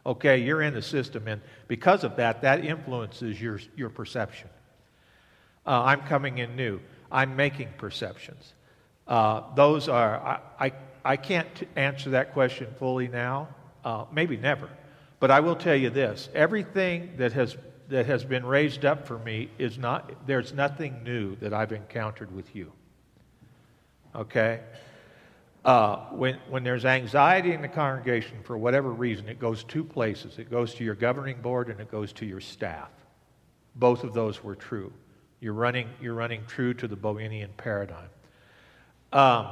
Okay, 0.04 0.38
you're 0.38 0.62
in 0.62 0.74
the 0.74 0.82
system, 0.82 1.28
and 1.28 1.40
because 1.68 2.02
of 2.02 2.16
that, 2.16 2.42
that 2.42 2.64
influences 2.64 3.40
your, 3.40 3.60
your 3.76 3.88
perception. 3.88 4.48
Uh, 5.64 5.82
I'm 5.82 6.00
coming 6.02 6.38
in 6.38 6.56
new. 6.56 6.80
I'm 7.10 7.36
making 7.36 7.68
perceptions. 7.78 8.54
Uh, 9.06 9.42
those 9.54 9.88
are, 9.88 10.16
I, 10.16 10.66
I, 10.66 10.72
I 11.04 11.16
can't 11.16 11.68
answer 11.76 12.10
that 12.10 12.32
question 12.32 12.68
fully 12.78 13.06
now, 13.06 13.48
uh, 13.84 14.06
maybe 14.12 14.36
never. 14.36 14.68
But 15.20 15.30
I 15.30 15.38
will 15.38 15.54
tell 15.54 15.76
you 15.76 15.90
this 15.90 16.28
everything 16.34 17.12
that 17.18 17.32
has, 17.34 17.56
that 17.88 18.06
has 18.06 18.24
been 18.24 18.44
raised 18.44 18.84
up 18.84 19.06
for 19.06 19.18
me 19.20 19.50
is 19.58 19.78
not, 19.78 20.26
there's 20.26 20.52
nothing 20.52 21.04
new 21.04 21.36
that 21.36 21.52
I've 21.52 21.72
encountered 21.72 22.34
with 22.34 22.56
you. 22.56 22.72
Okay? 24.16 24.60
Uh, 25.64 25.96
when, 26.11 26.37
when 26.48 26.64
there's 26.64 26.85
anxiety 26.85 27.53
in 27.53 27.62
the 27.62 27.68
congregation 27.68 28.37
for 28.42 28.59
whatever 28.59 28.90
reason, 28.90 29.29
it 29.29 29.38
goes 29.38 29.62
two 29.62 29.85
places 29.85 30.38
it 30.38 30.51
goes 30.51 30.75
to 30.75 30.83
your 30.85 30.96
governing 30.96 31.40
board 31.40 31.68
and 31.68 31.81
it 31.81 31.90
goes 31.90 32.12
to 32.12 32.27
your 32.27 32.40
staff. 32.40 32.90
Both 33.77 34.03
of 34.03 34.12
those 34.12 34.42
were 34.42 34.57
true. 34.57 34.92
You're 35.40 35.55
running, 35.55 35.88
you're 36.01 36.14
running 36.14 36.44
true 36.46 36.75
to 36.75 36.88
the 36.88 36.96
Bowenian 36.96 37.57
paradigm. 37.57 38.09
Um, 39.12 39.46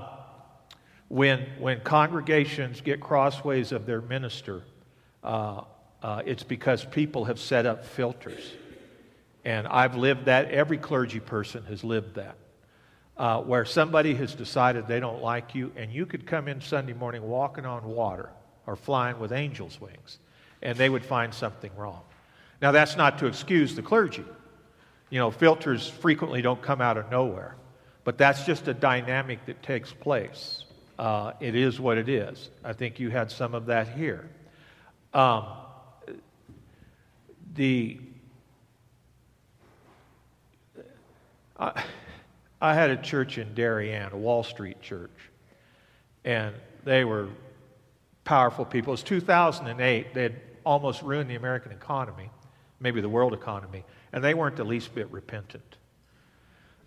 when, 1.08 1.46
when 1.58 1.80
congregations 1.80 2.80
get 2.80 3.00
crossways 3.00 3.72
of 3.72 3.86
their 3.86 4.00
minister, 4.00 4.62
uh, 5.24 5.62
uh, 6.02 6.22
it's 6.24 6.42
because 6.42 6.84
people 6.84 7.24
have 7.24 7.38
set 7.38 7.66
up 7.66 7.84
filters. 7.84 8.52
And 9.44 9.66
I've 9.66 9.96
lived 9.96 10.26
that. 10.26 10.50
Every 10.50 10.78
clergy 10.78 11.20
person 11.20 11.64
has 11.64 11.82
lived 11.82 12.14
that. 12.14 12.36
Uh, 13.16 13.42
where 13.42 13.66
somebody 13.66 14.14
has 14.14 14.34
decided 14.34 14.88
they 14.88 15.00
don't 15.00 15.20
like 15.20 15.54
you, 15.54 15.70
and 15.76 15.92
you 15.92 16.06
could 16.06 16.26
come 16.26 16.48
in 16.48 16.58
Sunday 16.60 16.94
morning 16.94 17.22
walking 17.22 17.66
on 17.66 17.84
water 17.84 18.30
or 18.66 18.76
flying 18.76 19.18
with 19.18 19.30
angel's 19.30 19.78
wings, 19.78 20.18
and 20.62 20.78
they 20.78 20.88
would 20.88 21.04
find 21.04 21.34
something 21.34 21.70
wrong. 21.76 22.00
Now, 22.62 22.72
that's 22.72 22.96
not 22.96 23.18
to 23.18 23.26
excuse 23.26 23.74
the 23.74 23.82
clergy. 23.82 24.24
You 25.10 25.18
know, 25.18 25.30
filters 25.30 25.88
frequently 25.88 26.40
don't 26.40 26.62
come 26.62 26.80
out 26.80 26.96
of 26.96 27.10
nowhere, 27.10 27.56
but 28.04 28.16
that's 28.16 28.44
just 28.44 28.68
a 28.68 28.74
dynamic 28.74 29.44
that 29.46 29.62
takes 29.62 29.92
place. 29.92 30.64
Uh, 30.98 31.32
it 31.40 31.54
is 31.54 31.80
what 31.80 31.98
it 31.98 32.08
is. 32.08 32.50
I 32.64 32.72
think 32.72 33.00
you 33.00 33.10
had 33.10 33.30
some 33.30 33.54
of 33.54 33.66
that 33.66 33.88
here. 33.88 34.28
Um, 35.12 35.46
the 37.54 37.98
I, 41.58 41.82
I 42.60 42.74
had 42.74 42.90
a 42.90 42.96
church 42.96 43.38
in 43.38 43.54
Darien, 43.54 44.12
a 44.12 44.16
Wall 44.16 44.42
Street 44.42 44.80
church, 44.82 45.30
and 46.24 46.54
they 46.84 47.04
were 47.04 47.28
powerful 48.24 48.64
people. 48.64 48.92
It 48.92 49.00
was 49.00 49.02
2008. 49.02 50.14
They 50.14 50.22
had 50.22 50.40
almost 50.64 51.02
ruined 51.02 51.30
the 51.30 51.36
American 51.36 51.72
economy, 51.72 52.30
maybe 52.80 53.00
the 53.00 53.08
world 53.08 53.32
economy 53.32 53.84
and 54.12 54.22
they 54.22 54.34
weren't 54.34 54.56
the 54.56 54.64
least 54.64 54.94
bit 54.94 55.10
repentant. 55.10 55.76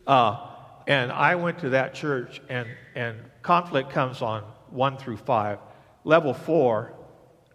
Uh, 0.06 0.48
and 0.88 1.12
I 1.12 1.36
went 1.36 1.60
to 1.60 1.70
that 1.70 1.94
church, 1.94 2.42
and, 2.50 2.68
and 2.96 3.18
conflict 3.42 3.90
comes 3.90 4.22
on 4.22 4.44
one 4.70 4.98
through 4.98 5.18
five. 5.18 5.60
Level 6.04 6.34
four 6.34 6.94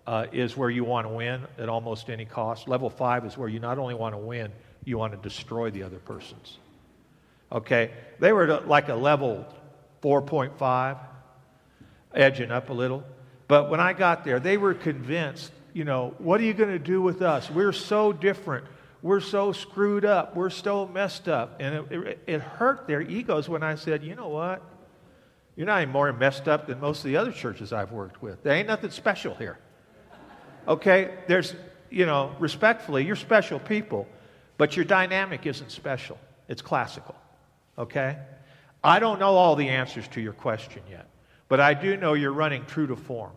uh, 0.07 0.27
is 0.33 0.57
where 0.57 0.71
you 0.71 0.85
want 0.85 1.07
to 1.07 1.13
win 1.13 1.47
at 1.59 1.69
almost 1.69 2.09
any 2.09 2.25
cost. 2.25 2.69
Level 2.69 2.89
five 2.89 3.27
is 3.27 3.37
where 3.37 3.49
you 3.49 3.61
not 3.61 3.79
only 3.79 3.95
want 3.95 4.15
to 4.15 4.19
win, 4.19 4.51
you 4.85 4.97
want 4.97 5.13
to 5.13 5.19
destroy 5.19 5.71
the 5.71 5.83
other 5.83 5.99
persons. 5.99 6.59
Okay? 7.51 7.93
They 8.19 8.33
were 8.33 8.61
like 8.61 8.89
a 8.89 8.95
level 8.95 9.47
4.5, 10.03 10.99
edging 12.15 12.51
up 12.51 12.71
a 12.71 12.73
little. 12.73 13.05
But 13.47 13.71
when 13.71 13.81
I 13.81 13.93
got 13.93 14.25
there, 14.25 14.41
they 14.41 14.57
were 14.57 14.75
convinced, 14.75 15.53
you 15.73 15.85
know, 15.85 16.15
what 16.19 16.41
are 16.41 16.45
you 16.45 16.55
going 16.55 16.71
to 16.71 16.79
do 16.79 17.01
with 17.01 17.23
us? 17.23 17.51
We're 17.51 17.73
so 17.73 18.13
different 18.13 18.67
we're 19.03 19.21
so 19.21 19.53
screwed 19.53 20.05
up. 20.05 20.35
We're 20.35 20.51
so 20.51 20.87
messed 20.87 21.29
up. 21.29 21.57
And 21.61 21.75
it, 21.75 21.93
it, 21.93 22.23
it, 22.27 22.41
hurt 22.41 22.87
their 22.87 23.01
egos 23.01 23.49
when 23.49 23.63
I 23.63 23.77
said, 23.77 24.03
you 24.03 24.15
know 24.15 24.29
what? 24.29 24.63
You're 25.57 25.67
not 25.67 25.83
any 25.83 25.91
more 25.91 26.13
messed 26.13 26.49
up 26.49 26.67
than 26.67 26.81
most 26.81 26.99
of 26.99 27.05
the 27.05 27.17
other 27.17 27.33
churches 27.33 27.73
I've 27.73 27.93
worked 27.93 28.23
with. 28.23 28.43
There 28.43 28.53
ain't 28.53 28.69
nothing 28.69 28.91
special 28.91 29.35
here. 29.35 29.59
Okay? 30.67 31.15
There's, 31.29 31.55
you 31.91 32.07
know, 32.07 32.35
respectfully, 32.39 33.05
you're 33.05 33.17
special 33.17 33.59
people, 33.61 34.07
but 34.57 34.77
your 34.77 34.85
dynamic 34.85 35.47
isn't 35.47 35.71
special. 35.71 36.19
It's 36.49 36.63
classical. 36.63 37.15
Okay? 37.79 38.19
I 38.83 38.99
don't 38.99 39.19
know 39.19 39.37
all 39.37 39.57
the 39.57 39.69
answers 39.69 40.07
to 40.09 40.21
your 40.21 40.33
question 40.33 40.83
yet, 40.91 41.09
but 41.49 41.61
I 41.61 41.75
do 41.75 41.97
know 41.97 42.15
you're 42.15 42.33
running 42.33 42.65
true 42.67 42.87
to 42.89 42.97
form. 42.97 43.33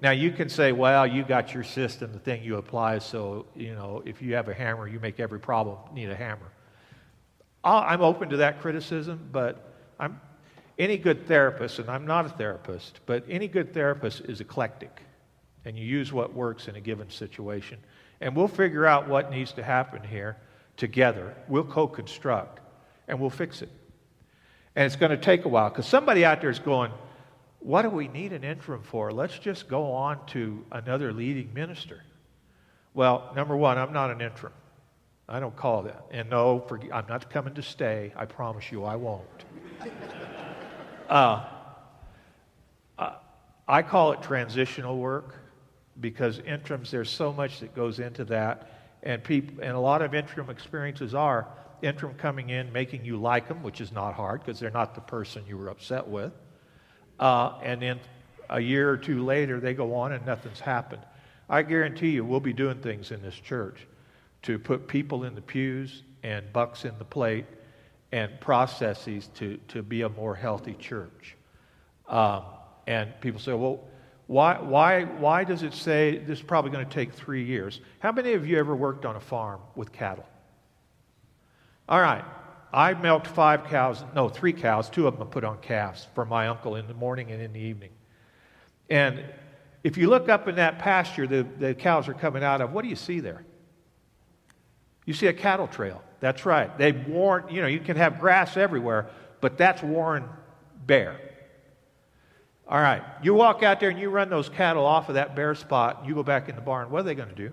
Now, 0.00 0.10
you 0.10 0.32
can 0.32 0.48
say, 0.48 0.72
well, 0.72 1.06
you 1.06 1.22
got 1.22 1.54
your 1.54 1.62
system, 1.62 2.12
the 2.12 2.18
thing 2.18 2.42
you 2.42 2.56
apply, 2.56 2.98
so, 2.98 3.46
you 3.54 3.74
know, 3.74 4.02
if 4.04 4.20
you 4.20 4.34
have 4.34 4.48
a 4.48 4.54
hammer, 4.54 4.86
you 4.86 5.00
make 5.00 5.20
every 5.20 5.40
problem 5.40 5.78
need 5.94 6.10
a 6.10 6.16
hammer. 6.16 6.50
I'm 7.62 8.02
open 8.02 8.28
to 8.28 8.36
that 8.38 8.60
criticism, 8.60 9.28
but 9.32 9.72
I'm, 9.98 10.20
any 10.78 10.98
good 10.98 11.26
therapist, 11.26 11.78
and 11.78 11.88
I'm 11.88 12.06
not 12.06 12.26
a 12.26 12.28
therapist, 12.28 13.00
but 13.06 13.24
any 13.30 13.48
good 13.48 13.72
therapist 13.72 14.20
is 14.22 14.40
eclectic. 14.40 15.00
and 15.64 15.78
you 15.78 15.84
use 15.84 16.12
what 16.12 16.34
works 16.34 16.68
in 16.68 16.76
a 16.76 16.80
given 16.80 17.10
situation. 17.10 17.78
And 18.20 18.34
we'll 18.36 18.48
figure 18.48 18.86
out 18.86 19.08
what 19.08 19.30
needs 19.30 19.52
to 19.52 19.62
happen 19.62 20.02
here 20.02 20.36
together. 20.76 21.34
We'll 21.48 21.64
co 21.64 21.86
construct 21.86 22.60
and 23.08 23.20
we'll 23.20 23.30
fix 23.30 23.62
it. 23.62 23.70
And 24.76 24.86
it's 24.86 24.96
going 24.96 25.10
to 25.10 25.16
take 25.16 25.44
a 25.44 25.48
while 25.48 25.68
because 25.68 25.86
somebody 25.86 26.24
out 26.24 26.40
there 26.40 26.50
is 26.50 26.58
going, 26.58 26.90
What 27.60 27.82
do 27.82 27.90
we 27.90 28.08
need 28.08 28.32
an 28.32 28.44
interim 28.44 28.82
for? 28.82 29.12
Let's 29.12 29.38
just 29.38 29.68
go 29.68 29.92
on 29.92 30.24
to 30.26 30.64
another 30.72 31.12
leading 31.12 31.52
minister. 31.54 32.02
Well, 32.92 33.32
number 33.34 33.56
one, 33.56 33.78
I'm 33.78 33.92
not 33.92 34.10
an 34.10 34.20
interim. 34.20 34.52
I 35.28 35.40
don't 35.40 35.56
call 35.56 35.82
that. 35.82 36.04
And 36.10 36.28
no, 36.28 36.60
for, 36.60 36.80
I'm 36.92 37.06
not 37.08 37.30
coming 37.30 37.54
to 37.54 37.62
stay. 37.62 38.12
I 38.16 38.24
promise 38.26 38.70
you 38.70 38.84
I 38.84 38.96
won't. 38.96 39.44
uh, 41.08 41.44
uh, 42.98 43.12
I 43.66 43.82
call 43.82 44.12
it 44.12 44.22
transitional 44.22 44.98
work 44.98 45.36
because 46.00 46.38
interims, 46.40 46.90
there's 46.90 47.10
so 47.10 47.32
much 47.32 47.60
that 47.60 47.74
goes 47.74 48.00
into 48.00 48.24
that. 48.26 48.70
And, 49.02 49.22
people, 49.22 49.62
and 49.62 49.72
a 49.72 49.80
lot 49.80 50.02
of 50.02 50.14
interim 50.14 50.50
experiences 50.50 51.14
are 51.14 51.48
interim 51.82 52.14
coming 52.14 52.50
in, 52.50 52.72
making 52.72 53.04
you 53.04 53.16
like 53.16 53.48
them, 53.48 53.62
which 53.62 53.80
is 53.80 53.92
not 53.92 54.14
hard 54.14 54.40
because 54.40 54.58
they're 54.60 54.70
not 54.70 54.94
the 54.94 55.00
person 55.00 55.44
you 55.46 55.56
were 55.56 55.68
upset 55.68 56.06
with. 56.06 56.32
Uh, 57.18 57.58
and 57.62 57.80
then 57.80 58.00
a 58.50 58.60
year 58.60 58.90
or 58.90 58.96
two 58.96 59.24
later, 59.24 59.60
they 59.60 59.74
go 59.74 59.94
on 59.94 60.12
and 60.12 60.24
nothing's 60.26 60.60
happened. 60.60 61.02
I 61.48 61.62
guarantee 61.62 62.10
you, 62.10 62.24
we'll 62.24 62.40
be 62.40 62.52
doing 62.52 62.78
things 62.78 63.10
in 63.10 63.22
this 63.22 63.34
church 63.34 63.86
to 64.42 64.58
put 64.58 64.88
people 64.88 65.24
in 65.24 65.34
the 65.34 65.40
pews 65.40 66.02
and 66.22 66.52
bucks 66.52 66.84
in 66.84 66.96
the 66.98 67.04
plate 67.04 67.46
and 68.12 68.40
processes 68.40 69.28
to, 69.34 69.58
to 69.68 69.82
be 69.82 70.02
a 70.02 70.08
more 70.08 70.34
healthy 70.34 70.74
church. 70.74 71.36
Um, 72.08 72.42
and 72.86 73.12
people 73.20 73.40
say, 73.40 73.52
well, 73.52 73.80
why, 74.26 74.58
why, 74.58 75.04
why 75.04 75.44
does 75.44 75.62
it 75.62 75.74
say 75.74 76.18
this 76.18 76.38
is 76.38 76.44
probably 76.44 76.70
going 76.70 76.86
to 76.86 76.92
take 76.92 77.12
three 77.12 77.44
years? 77.44 77.80
How 77.98 78.12
many 78.12 78.32
of 78.32 78.46
you 78.46 78.58
ever 78.58 78.74
worked 78.74 79.04
on 79.04 79.16
a 79.16 79.20
farm 79.20 79.60
with 79.74 79.92
cattle? 79.92 80.26
All 81.88 82.00
right. 82.00 82.24
I 82.72 82.94
milked 82.94 83.28
five 83.28 83.64
cows, 83.64 84.02
no, 84.14 84.28
three 84.28 84.52
cows. 84.52 84.90
Two 84.90 85.06
of 85.06 85.16
them 85.16 85.28
I 85.28 85.30
put 85.30 85.44
on 85.44 85.58
calves 85.58 86.08
for 86.14 86.24
my 86.24 86.48
uncle 86.48 86.74
in 86.76 86.88
the 86.88 86.94
morning 86.94 87.30
and 87.30 87.40
in 87.40 87.52
the 87.52 87.60
evening. 87.60 87.90
And 88.90 89.24
if 89.84 89.96
you 89.96 90.08
look 90.08 90.28
up 90.28 90.48
in 90.48 90.56
that 90.56 90.78
pasture 90.78 91.26
the, 91.26 91.46
the 91.58 91.74
cows 91.74 92.08
are 92.08 92.14
coming 92.14 92.42
out 92.42 92.60
of, 92.60 92.72
what 92.72 92.82
do 92.82 92.88
you 92.88 92.96
see 92.96 93.20
there? 93.20 93.44
You 95.04 95.14
see 95.14 95.26
a 95.28 95.32
cattle 95.32 95.68
trail. 95.68 96.02
That's 96.20 96.46
right. 96.46 96.76
They've 96.76 97.06
worn, 97.06 97.44
you 97.48 97.60
know, 97.60 97.68
you 97.68 97.80
can 97.80 97.96
have 97.96 98.18
grass 98.18 98.56
everywhere, 98.56 99.10
but 99.40 99.58
that's 99.58 99.82
worn 99.82 100.28
bare. 100.86 101.20
All 102.66 102.80
right. 102.80 103.02
You 103.22 103.34
walk 103.34 103.62
out 103.62 103.78
there 103.78 103.90
and 103.90 104.00
you 104.00 104.08
run 104.08 104.30
those 104.30 104.48
cattle 104.48 104.86
off 104.86 105.08
of 105.10 105.16
that 105.16 105.36
bare 105.36 105.54
spot, 105.54 106.04
you 106.06 106.14
go 106.14 106.22
back 106.22 106.48
in 106.48 106.56
the 106.56 106.62
barn. 106.62 106.90
What 106.90 107.00
are 107.00 107.04
they 107.04 107.14
going 107.14 107.28
to 107.28 107.34
do? 107.34 107.52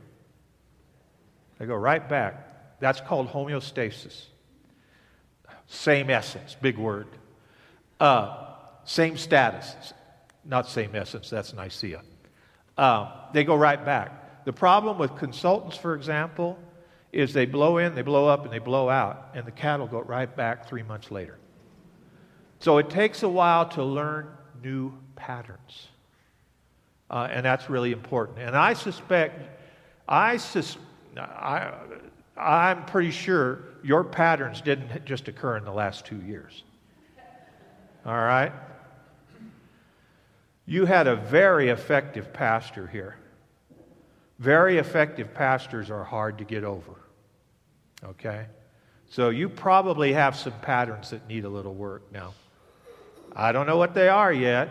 They 1.60 1.66
go 1.66 1.76
right 1.76 2.08
back. 2.08 2.48
That's 2.82 3.00
called 3.00 3.30
homeostasis. 3.30 4.26
Same 5.68 6.10
essence, 6.10 6.58
big 6.60 6.78
word. 6.78 7.08
Uh, 8.00 8.48
same 8.84 9.16
status. 9.16 9.94
Not 10.44 10.68
same 10.68 10.96
essence, 10.96 11.30
that's 11.30 11.54
Nicaea. 11.54 12.02
Uh, 12.78 13.12
they 13.32 13.44
go 13.44 13.56
right 13.56 13.84
back. 13.86 14.44
The 14.46 14.52
problem 14.52 14.98
with 14.98 15.16
consultants, 15.16 15.78
for 15.78 15.94
example, 15.94 16.58
is 17.14 17.34
they 17.34 17.46
blow 17.46 17.78
in, 17.78 17.94
they 17.94 18.02
blow 18.02 18.28
up, 18.28 18.44
and 18.44 18.52
they 18.52 18.60
blow 18.60 18.90
out, 18.90 19.30
and 19.36 19.46
the 19.46 19.52
cattle 19.52 19.86
go 19.86 20.02
right 20.02 20.36
back 20.36 20.68
three 20.68 20.82
months 20.82 21.12
later. 21.12 21.38
So 22.60 22.80
it 22.80 22.90
takes 22.90 23.22
a 23.22 23.30
while 23.30 23.70
to 23.70 23.84
learn 23.84 24.28
new 24.64 24.94
patterns. 25.16 25.88
Uh, 27.10 27.28
and 27.30 27.46
that's 27.46 27.70
really 27.70 27.92
important. 27.92 28.40
And 28.40 28.56
I 28.56 28.74
suspect, 28.74 29.42
I 30.08 30.38
sus- 30.38 30.78
I, 31.18 31.74
I'm 32.38 32.86
pretty 32.86 33.12
sure 33.12 33.60
your 33.84 34.04
patterns 34.04 34.62
didn't 34.62 35.06
just 35.06 35.28
occur 35.28 35.58
in 35.58 35.66
the 35.66 35.72
last 35.72 36.06
two 36.06 36.22
years. 36.22 36.64
All 38.06 38.14
right? 38.14 38.52
You 40.66 40.86
had 40.86 41.08
a 41.08 41.16
very 41.16 41.70
effective 41.70 42.32
pastor 42.34 42.88
here. 42.88 43.18
Very 44.40 44.78
effective 44.78 45.34
pastors 45.34 45.92
are 45.92 46.04
hard 46.04 46.38
to 46.40 46.44
get 46.44 46.64
over. 46.64 46.94
Okay? 48.04 48.46
So 49.10 49.30
you 49.30 49.50
probably 49.50 50.14
have 50.14 50.36
some 50.36 50.54
patterns 50.62 51.10
that 51.10 51.28
need 51.28 51.46
a 51.46 51.50
little 51.50 51.74
work 51.74 52.12
now. 52.12 52.34
I 53.36 53.52
don't 53.52 53.68
know 53.68 53.78
what 53.78 53.94
they 53.94 54.08
are 54.08 54.32
yet, 54.32 54.70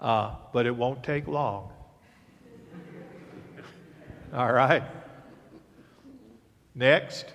uh, 0.00 0.34
but 0.52 0.66
it 0.66 0.74
won't 0.74 1.02
take 1.02 1.26
long. 1.26 1.70
All 4.32 4.52
right. 4.52 4.82
Next. 6.78 7.26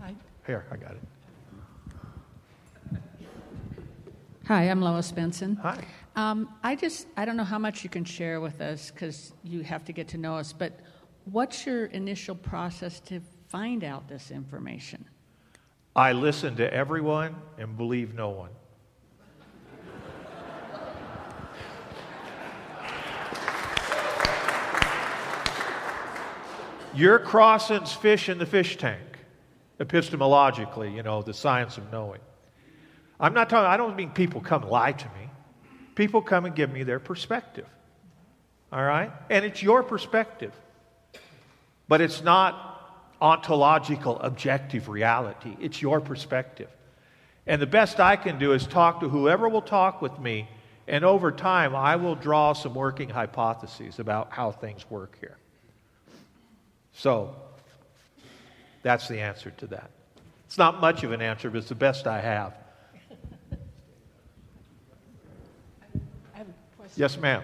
Hi. 0.00 0.14
Here, 0.46 0.64
I 0.70 0.76
got 0.76 0.92
it. 0.92 1.02
Hi, 4.46 4.70
I'm 4.70 4.80
Lois 4.80 5.12
Benson. 5.12 5.56
Hi. 5.56 5.84
Um, 6.16 6.54
I 6.62 6.74
just, 6.74 7.06
I 7.18 7.26
don't 7.26 7.36
know 7.36 7.44
how 7.44 7.58
much 7.58 7.84
you 7.84 7.90
can 7.90 8.02
share 8.06 8.40
with 8.40 8.62
us 8.62 8.90
because 8.90 9.34
you 9.44 9.60
have 9.60 9.84
to 9.84 9.92
get 9.92 10.08
to 10.08 10.16
know 10.16 10.38
us, 10.38 10.54
but 10.54 10.72
what's 11.30 11.66
your 11.66 11.84
initial 11.86 12.34
process 12.34 12.98
to 13.00 13.20
find 13.48 13.84
out 13.84 14.08
this 14.08 14.30
information? 14.30 15.04
I 15.94 16.12
listen 16.12 16.56
to 16.56 16.72
everyone 16.72 17.36
and 17.58 17.76
believe 17.76 18.14
no 18.14 18.30
one. 18.30 18.50
You're 26.94 27.18
crossing 27.18 27.84
fish 27.84 28.28
in 28.28 28.38
the 28.38 28.46
fish 28.46 28.76
tank, 28.76 29.00
epistemologically, 29.80 30.94
you 30.94 31.02
know, 31.02 31.22
the 31.22 31.32
science 31.32 31.78
of 31.78 31.90
knowing. 31.90 32.20
I'm 33.18 33.32
not 33.32 33.48
talking, 33.48 33.66
I 33.66 33.76
don't 33.76 33.96
mean 33.96 34.10
people 34.10 34.40
come 34.40 34.68
lie 34.68 34.92
to 34.92 35.06
me. 35.06 35.30
People 35.94 36.22
come 36.22 36.44
and 36.44 36.54
give 36.54 36.72
me 36.72 36.82
their 36.82 36.98
perspective. 36.98 37.66
All 38.72 38.82
right? 38.82 39.12
And 39.30 39.44
it's 39.44 39.62
your 39.62 39.82
perspective. 39.82 40.52
But 41.88 42.00
it's 42.00 42.22
not 42.22 42.72
ontological, 43.20 44.18
objective 44.20 44.88
reality. 44.88 45.56
It's 45.60 45.80
your 45.80 46.00
perspective. 46.00 46.68
And 47.46 47.60
the 47.60 47.66
best 47.66 48.00
I 48.00 48.16
can 48.16 48.38
do 48.38 48.52
is 48.52 48.66
talk 48.66 49.00
to 49.00 49.08
whoever 49.08 49.48
will 49.48 49.62
talk 49.62 50.02
with 50.02 50.18
me, 50.18 50.48
and 50.88 51.04
over 51.04 51.30
time, 51.32 51.74
I 51.74 51.96
will 51.96 52.14
draw 52.14 52.52
some 52.52 52.74
working 52.74 53.08
hypotheses 53.08 53.98
about 53.98 54.32
how 54.32 54.52
things 54.52 54.88
work 54.90 55.16
here. 55.20 55.36
So, 56.94 57.34
that's 58.82 59.08
the 59.08 59.20
answer 59.20 59.50
to 59.50 59.66
that. 59.68 59.90
It's 60.46 60.58
not 60.58 60.80
much 60.80 61.02
of 61.04 61.12
an 61.12 61.22
answer, 61.22 61.50
but 61.50 61.58
it's 61.58 61.68
the 61.68 61.74
best 61.74 62.06
I 62.06 62.20
have. 62.20 62.54
I 66.34 66.38
have 66.38 66.48
a 66.48 66.76
question. 66.76 66.94
Yes, 66.96 67.16
ma'am. 67.16 67.42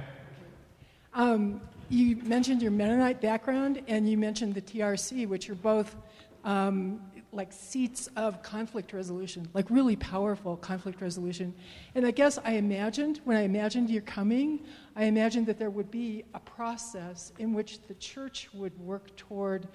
Um, 1.14 1.60
you 1.88 2.16
mentioned 2.16 2.60
your 2.60 2.70
Mennonite 2.70 3.20
background 3.20 3.82
and 3.88 4.08
you 4.08 4.18
mentioned 4.18 4.54
the 4.54 4.60
TRC, 4.60 5.26
which 5.26 5.48
are 5.48 5.54
both 5.54 5.96
um, 6.44 7.00
like 7.32 7.52
seats 7.52 8.08
of 8.16 8.42
conflict 8.42 8.92
resolution, 8.92 9.48
like 9.52 9.68
really 9.70 9.96
powerful 9.96 10.56
conflict 10.56 11.00
resolution. 11.00 11.54
And 11.94 12.06
I 12.06 12.10
guess 12.10 12.38
I 12.44 12.52
imagined, 12.52 13.20
when 13.24 13.36
I 13.36 13.42
imagined 13.42 13.90
your 13.90 14.02
coming, 14.02 14.64
I 14.96 15.04
imagined 15.04 15.46
that 15.46 15.58
there 15.58 15.70
would 15.70 15.90
be 15.90 16.24
a 16.34 16.40
process 16.40 17.32
in 17.38 17.52
which 17.52 17.80
the 17.86 17.94
church 17.94 18.48
would 18.54 18.78
work 18.80 19.14
toward 19.16 19.68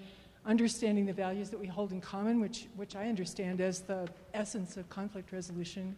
understanding 0.46 1.06
the 1.06 1.14
values 1.14 1.50
that 1.50 1.60
we 1.60 1.68
hold 1.68 1.92
in 1.92 2.02
common, 2.02 2.40
which, 2.40 2.68
which 2.76 2.96
I 2.96 3.08
understand 3.08 3.62
as 3.62 3.82
the 3.82 4.08
essence 4.34 4.76
of 4.76 4.90
conflict 4.90 5.32
resolution, 5.32 5.96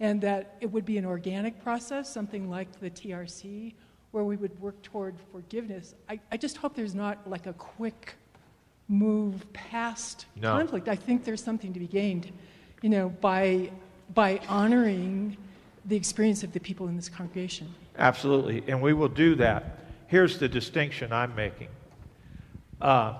and 0.00 0.20
that 0.22 0.56
it 0.60 0.66
would 0.66 0.84
be 0.84 0.98
an 0.98 1.04
organic 1.04 1.62
process, 1.62 2.12
something 2.12 2.50
like 2.50 2.80
the 2.80 2.90
TRC 2.90 3.74
where 4.10 4.24
we 4.24 4.36
would 4.36 4.58
work 4.60 4.80
toward 4.82 5.16
forgiveness. 5.32 5.94
I, 6.08 6.20
I 6.30 6.36
just 6.36 6.56
hope 6.56 6.74
there's 6.74 6.94
not 6.94 7.28
like 7.28 7.46
a 7.46 7.52
quick 7.52 8.14
move 8.88 9.50
past 9.52 10.26
no. 10.36 10.52
conflict. 10.52 10.88
I 10.88 10.96
think 10.96 11.24
there's 11.24 11.42
something 11.42 11.72
to 11.72 11.80
be 11.80 11.86
gained, 11.86 12.30
you 12.82 12.90
know, 12.90 13.08
by 13.20 13.70
by 14.14 14.40
honoring 14.48 15.36
the 15.86 15.96
experience 15.96 16.42
of 16.42 16.52
the 16.52 16.60
people 16.60 16.88
in 16.88 16.96
this 16.96 17.08
congregation. 17.08 17.74
Absolutely, 17.96 18.62
and 18.68 18.80
we 18.80 18.92
will 18.92 19.08
do 19.08 19.34
that. 19.36 19.78
Here's 20.06 20.38
the 20.38 20.48
distinction 20.48 21.12
I'm 21.12 21.34
making. 21.34 21.68
Uh, 22.80 23.14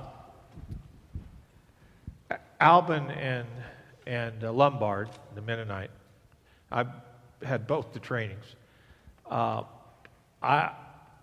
Alban 2.60 3.10
and 3.10 3.46
and 4.06 4.44
uh, 4.44 4.52
Lombard, 4.52 5.08
the 5.34 5.40
Mennonite, 5.40 5.90
I've 6.70 6.88
had 7.42 7.66
both 7.66 7.92
the 7.92 7.98
trainings. 7.98 8.44
Uh, 9.30 9.62
I 10.42 10.72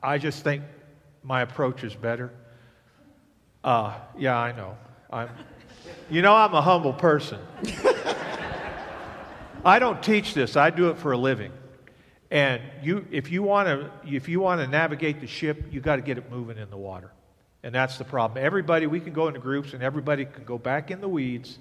I 0.02 0.18
just 0.18 0.44
think 0.44 0.64
my 1.24 1.42
approach 1.42 1.84
is 1.84 1.94
better. 1.94 2.32
Uh, 3.64 3.94
yeah, 4.18 4.38
I 4.38 4.52
know. 4.54 4.78
I'm, 5.12 5.30
you 6.10 6.22
know, 6.22 6.34
I'm 6.34 6.54
a 6.54 6.62
humble 6.62 6.94
person. 6.94 7.40
I 9.64 9.78
don't 9.78 10.02
teach 10.02 10.34
this, 10.34 10.56
I 10.56 10.72
do 10.72 10.90
it 10.90 10.98
for 10.98 11.12
a 11.12 11.18
living. 11.18 11.52
And 12.32 12.62
you, 12.82 13.06
if 13.12 13.30
you 13.30 13.44
want 13.44 13.68
to, 13.68 13.92
if 14.08 14.30
you 14.30 14.40
want 14.40 14.62
to 14.62 14.68
navigate 14.68 15.20
the 15.20 15.28
ship, 15.28 15.66
you 15.70 15.82
got 15.82 15.98
to 15.98 16.02
get 16.02 16.18
it 16.18 16.32
moving 16.32 16.58
in 16.58 16.70
the 16.70 16.78
water, 16.78 17.12
and 17.62 17.76
that's 17.76 17.98
the 17.98 18.06
problem. 18.06 18.44
Everybody, 18.44 18.88
we 18.88 19.02
can 19.02 19.12
go 19.12 19.28
into 19.28 19.42
groups, 19.42 19.74
and 19.74 19.84
everybody 19.84 20.24
can 20.26 20.46
go 20.46 20.58
back 20.58 20.92
in 20.92 21.02
the 21.02 21.10
weeds, 21.10 21.60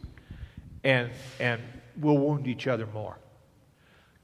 and 0.84 1.10
and 1.40 1.60
we'll 1.98 2.16
wound 2.16 2.46
each 2.46 2.68
other 2.68 2.86
more. 2.86 3.18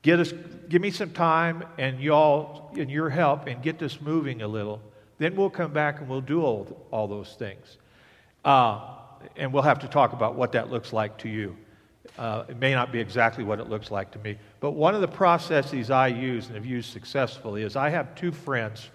Get 0.02 0.20
us, 0.20 0.32
give 0.68 0.80
me 0.80 0.92
some 0.92 1.10
time, 1.10 1.64
and 1.78 2.00
y'all, 2.00 2.70
and 2.78 2.88
your 2.88 3.10
help, 3.10 3.48
and 3.48 3.60
get 3.60 3.80
this 3.80 4.00
moving 4.00 4.40
a 4.40 4.48
little. 4.48 4.80
Then 5.18 5.34
we'll 5.36 5.50
come 5.50 5.72
back 5.72 6.00
and 6.00 6.08
we'll 6.08 6.20
do 6.20 6.42
all, 6.42 6.86
all 6.90 7.08
those 7.08 7.34
things. 7.38 7.78
Uh, 8.44 8.80
and 9.36 9.52
we'll 9.52 9.62
have 9.62 9.78
to 9.80 9.88
talk 9.88 10.12
about 10.12 10.34
what 10.34 10.52
that 10.52 10.70
looks 10.70 10.92
like 10.92 11.16
to 11.18 11.28
you. 11.28 11.56
Uh, 12.18 12.44
it 12.48 12.58
may 12.58 12.72
not 12.72 12.92
be 12.92 13.00
exactly 13.00 13.44
what 13.44 13.58
it 13.58 13.68
looks 13.68 13.90
like 13.90 14.10
to 14.12 14.18
me. 14.20 14.38
But 14.60 14.72
one 14.72 14.94
of 14.94 15.00
the 15.00 15.08
processes 15.08 15.90
I 15.90 16.08
use 16.08 16.46
and 16.46 16.54
have 16.54 16.66
used 16.66 16.92
successfully 16.92 17.62
is 17.62 17.76
I 17.76 17.90
have 17.90 18.14
two 18.14 18.32
friends, 18.32 18.88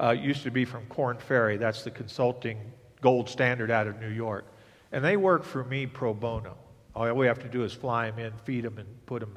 uh, 0.00 0.10
used 0.10 0.42
to 0.44 0.50
be 0.50 0.64
from 0.64 0.86
Korn 0.86 1.18
Ferry, 1.18 1.56
that's 1.56 1.82
the 1.82 1.90
consulting 1.90 2.58
gold 3.00 3.28
standard 3.28 3.70
out 3.70 3.86
of 3.86 4.00
New 4.00 4.08
York. 4.08 4.44
And 4.92 5.04
they 5.04 5.16
work 5.16 5.44
for 5.44 5.64
me 5.64 5.86
pro 5.86 6.14
bono. 6.14 6.56
All 6.96 7.12
we 7.14 7.26
have 7.26 7.38
to 7.40 7.48
do 7.48 7.62
is 7.64 7.72
fly 7.72 8.10
them 8.10 8.18
in, 8.18 8.32
feed 8.44 8.64
them, 8.64 8.78
and 8.78 9.06
put 9.06 9.20
them, 9.20 9.32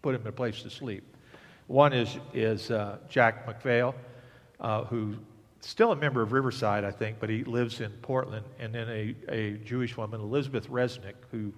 put 0.00 0.12
them 0.12 0.22
in 0.22 0.28
a 0.28 0.32
place 0.32 0.62
to 0.62 0.70
sleep. 0.70 1.04
One 1.66 1.92
is, 1.92 2.16
is 2.32 2.70
uh, 2.70 2.98
Jack 3.08 3.46
McPhail, 3.46 3.94
uh, 4.60 4.84
who 4.84 5.16
still 5.60 5.92
a 5.92 5.96
member 5.96 6.22
of 6.22 6.32
Riverside, 6.32 6.84
I 6.84 6.90
think, 6.90 7.18
but 7.18 7.30
he 7.30 7.44
lives 7.44 7.80
in 7.80 7.90
Portland. 8.02 8.44
And 8.58 8.74
then 8.74 8.88
a, 8.88 9.14
a 9.28 9.50
Jewish 9.58 9.96
woman, 9.96 10.20
Elizabeth 10.20 10.68
Resnick, 10.68 11.14
who, 11.30 11.52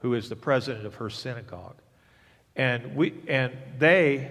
who 0.00 0.14
is 0.14 0.28
the 0.28 0.36
president 0.36 0.86
of 0.86 0.94
her 0.96 1.10
synagogue. 1.10 1.76
And, 2.56 2.96
we, 2.96 3.14
and 3.28 3.52
they, 3.78 4.30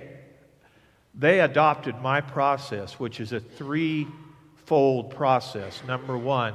they 1.16 1.40
adopted 1.40 2.00
my 2.02 2.22
process, 2.22 3.00
which 3.00 3.20
is 3.20 3.32
a 3.32 3.40
three-fold 3.40 5.12
process. 5.12 5.82
Number 5.88 6.18
one, 6.18 6.54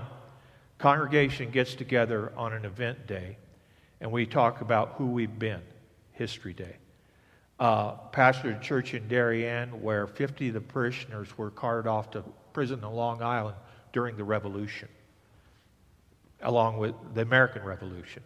congregation 0.79 1.51
gets 1.51 1.75
together 1.75 2.33
on 2.37 2.53
an 2.53 2.65
event 2.65 3.07
day, 3.07 3.39
and 4.01 4.13
we 4.13 4.27
talk 4.27 4.61
about 4.61 4.95
who 4.99 5.07
we've 5.07 5.39
been, 5.39 5.63
History 6.13 6.53
Day. 6.53 6.77
Uh, 7.59 7.95
pastored 8.13 8.59
a 8.59 8.63
church 8.63 8.93
in 8.93 9.07
Darien 9.09 9.83
where 9.83 10.07
50 10.07 10.49
of 10.49 10.55
the 10.55 10.61
parishioners 10.61 11.39
were 11.39 11.51
carted 11.51 11.87
off 11.87 12.11
to 12.11 12.25
prison 12.53 12.85
on 12.85 12.93
Long 12.95 13.23
Island 13.23 13.57
during 13.93 14.17
the 14.17 14.25
Revolution, 14.25 14.89
along 16.41 16.79
with 16.79 16.95
the 17.15 17.23
American 17.23 17.65
Revolution. 17.65 18.23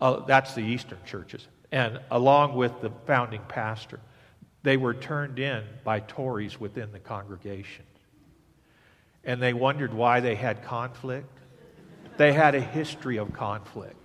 Uh, 0.00 0.24
that's 0.26 0.54
the 0.54 0.62
Eastern 0.62 0.98
churches. 1.04 1.46
And 1.70 2.00
along 2.10 2.54
with 2.54 2.80
the 2.82 2.90
founding 3.06 3.42
pastor, 3.48 4.00
they 4.62 4.76
were 4.76 4.94
turned 4.94 5.38
in 5.38 5.64
by 5.84 6.00
Tories 6.00 6.60
within 6.60 6.92
the 6.92 6.98
congregation. 6.98 7.84
And 9.24 9.40
they 9.40 9.52
wondered 9.52 9.94
why 9.94 10.20
they 10.20 10.34
had 10.34 10.64
conflict. 10.64 11.38
They 12.16 12.32
had 12.32 12.54
a 12.54 12.60
history 12.60 13.16
of 13.16 13.32
conflict. 13.32 13.96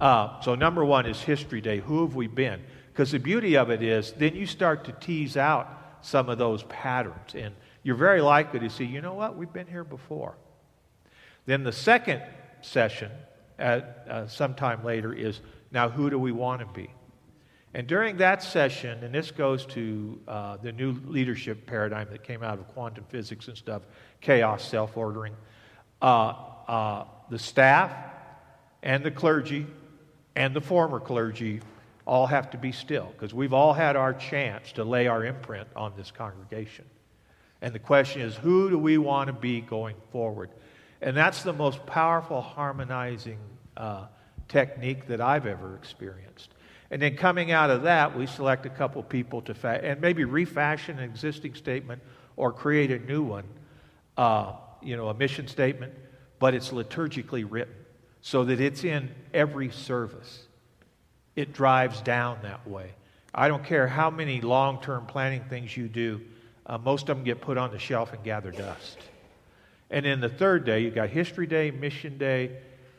Uh, 0.00 0.40
so, 0.40 0.54
number 0.54 0.84
one 0.84 1.04
is 1.04 1.20
History 1.20 1.60
Day. 1.60 1.78
Who 1.80 2.02
have 2.06 2.14
we 2.14 2.26
been? 2.26 2.62
Because 2.92 3.10
the 3.12 3.18
beauty 3.18 3.56
of 3.56 3.70
it 3.70 3.82
is, 3.82 4.12
then 4.12 4.34
you 4.34 4.46
start 4.46 4.84
to 4.84 4.92
tease 4.92 5.36
out 5.36 5.68
some 6.00 6.28
of 6.28 6.38
those 6.38 6.62
patterns. 6.64 7.34
And 7.34 7.54
you're 7.82 7.96
very 7.96 8.20
likely 8.20 8.60
to 8.60 8.70
see, 8.70 8.84
you 8.84 9.00
know 9.00 9.14
what, 9.14 9.36
we've 9.36 9.52
been 9.52 9.66
here 9.66 9.84
before. 9.84 10.36
Then 11.46 11.64
the 11.64 11.72
second 11.72 12.22
session, 12.60 13.10
at, 13.58 14.06
uh, 14.08 14.26
sometime 14.26 14.84
later, 14.84 15.12
is 15.12 15.40
now 15.70 15.88
who 15.88 16.10
do 16.10 16.18
we 16.18 16.32
want 16.32 16.60
to 16.60 16.66
be? 16.66 16.90
And 17.72 17.86
during 17.86 18.16
that 18.16 18.42
session, 18.42 19.04
and 19.04 19.14
this 19.14 19.30
goes 19.30 19.64
to 19.66 20.20
uh, 20.26 20.56
the 20.56 20.72
new 20.72 20.92
leadership 21.06 21.66
paradigm 21.66 22.08
that 22.10 22.24
came 22.24 22.42
out 22.42 22.58
of 22.58 22.66
quantum 22.68 23.04
physics 23.08 23.46
and 23.48 23.56
stuff 23.56 23.82
chaos, 24.20 24.68
self 24.68 24.96
ordering, 24.96 25.34
uh, 26.02 26.34
uh, 26.66 27.04
the 27.30 27.38
staff 27.38 27.92
and 28.82 29.04
the 29.04 29.10
clergy 29.10 29.66
and 30.34 30.54
the 30.54 30.60
former 30.60 30.98
clergy 30.98 31.60
all 32.06 32.26
have 32.26 32.50
to 32.50 32.58
be 32.58 32.72
still 32.72 33.08
because 33.12 33.32
we've 33.32 33.52
all 33.52 33.72
had 33.72 33.94
our 33.94 34.12
chance 34.12 34.72
to 34.72 34.82
lay 34.82 35.06
our 35.06 35.24
imprint 35.24 35.68
on 35.76 35.92
this 35.96 36.10
congregation. 36.10 36.84
And 37.62 37.74
the 37.74 37.78
question 37.78 38.22
is, 38.22 38.34
who 38.34 38.70
do 38.70 38.78
we 38.78 38.98
want 38.98 39.28
to 39.28 39.32
be 39.32 39.60
going 39.60 39.96
forward? 40.10 40.50
And 41.02 41.16
that's 41.16 41.42
the 41.42 41.52
most 41.52 41.84
powerful 41.86 42.40
harmonizing 42.40 43.38
uh, 43.76 44.06
technique 44.48 45.06
that 45.08 45.20
I've 45.20 45.46
ever 45.46 45.76
experienced. 45.76 46.50
And 46.90 47.00
then 47.00 47.16
coming 47.16 47.52
out 47.52 47.70
of 47.70 47.82
that, 47.82 48.16
we 48.16 48.26
select 48.26 48.66
a 48.66 48.70
couple 48.70 49.02
people 49.02 49.42
to 49.42 49.54
fa- 49.54 49.80
and 49.82 50.00
maybe 50.00 50.24
refashion 50.24 50.98
an 50.98 51.04
existing 51.04 51.54
statement 51.54 52.02
or 52.36 52.52
create 52.52 52.90
a 52.90 52.98
new 52.98 53.22
one, 53.22 53.44
uh, 54.16 54.54
you 54.82 54.96
know, 54.96 55.08
a 55.08 55.14
mission 55.14 55.46
statement, 55.46 55.92
but 56.38 56.54
it's 56.54 56.70
liturgically 56.70 57.46
written 57.48 57.74
so 58.22 58.44
that 58.44 58.60
it's 58.60 58.84
in 58.84 59.10
every 59.32 59.70
service. 59.70 60.46
It 61.36 61.52
drives 61.52 62.00
down 62.00 62.38
that 62.42 62.66
way. 62.66 62.92
I 63.32 63.48
don't 63.48 63.64
care 63.64 63.86
how 63.86 64.10
many 64.10 64.40
long 64.40 64.82
term 64.82 65.06
planning 65.06 65.44
things 65.44 65.76
you 65.76 65.86
do, 65.86 66.20
uh, 66.70 66.78
most 66.78 67.08
of 67.08 67.16
them 67.16 67.24
get 67.24 67.40
put 67.40 67.58
on 67.58 67.72
the 67.72 67.80
shelf 67.80 68.12
and 68.12 68.22
gather 68.22 68.52
dust. 68.52 68.96
And 69.90 70.06
then 70.06 70.20
the 70.20 70.28
third 70.28 70.64
day, 70.64 70.80
you've 70.84 70.94
got 70.94 71.08
History 71.10 71.48
Day, 71.48 71.72
Mission 71.72 72.16
Day, 72.16 72.58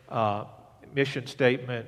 uh, 0.09 0.43
mission 0.93 1.25
statement, 1.25 1.85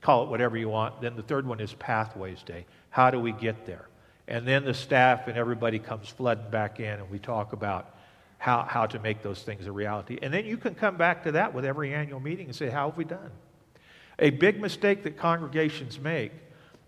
call 0.00 0.24
it 0.24 0.30
whatever 0.30 0.56
you 0.56 0.70
want. 0.70 1.02
Then 1.02 1.14
the 1.14 1.22
third 1.22 1.46
one 1.46 1.60
is 1.60 1.74
Pathways 1.74 2.42
Day. 2.42 2.64
How 2.88 3.10
do 3.10 3.20
we 3.20 3.32
get 3.32 3.66
there? 3.66 3.88
And 4.26 4.48
then 4.48 4.64
the 4.64 4.72
staff 4.72 5.28
and 5.28 5.36
everybody 5.36 5.78
comes 5.78 6.08
flooding 6.08 6.48
back 6.50 6.80
in, 6.80 6.98
and 6.98 7.10
we 7.10 7.18
talk 7.18 7.52
about 7.52 7.94
how, 8.38 8.62
how 8.62 8.86
to 8.86 8.98
make 8.98 9.22
those 9.22 9.42
things 9.42 9.66
a 9.66 9.72
reality. 9.72 10.18
And 10.22 10.32
then 10.32 10.46
you 10.46 10.56
can 10.56 10.74
come 10.74 10.96
back 10.96 11.24
to 11.24 11.32
that 11.32 11.52
with 11.52 11.66
every 11.66 11.92
annual 11.92 12.20
meeting 12.20 12.46
and 12.46 12.56
say, 12.56 12.70
How 12.70 12.88
have 12.88 12.96
we 12.96 13.04
done? 13.04 13.30
A 14.18 14.30
big 14.30 14.58
mistake 14.58 15.02
that 15.02 15.18
congregations 15.18 16.00
make 16.00 16.32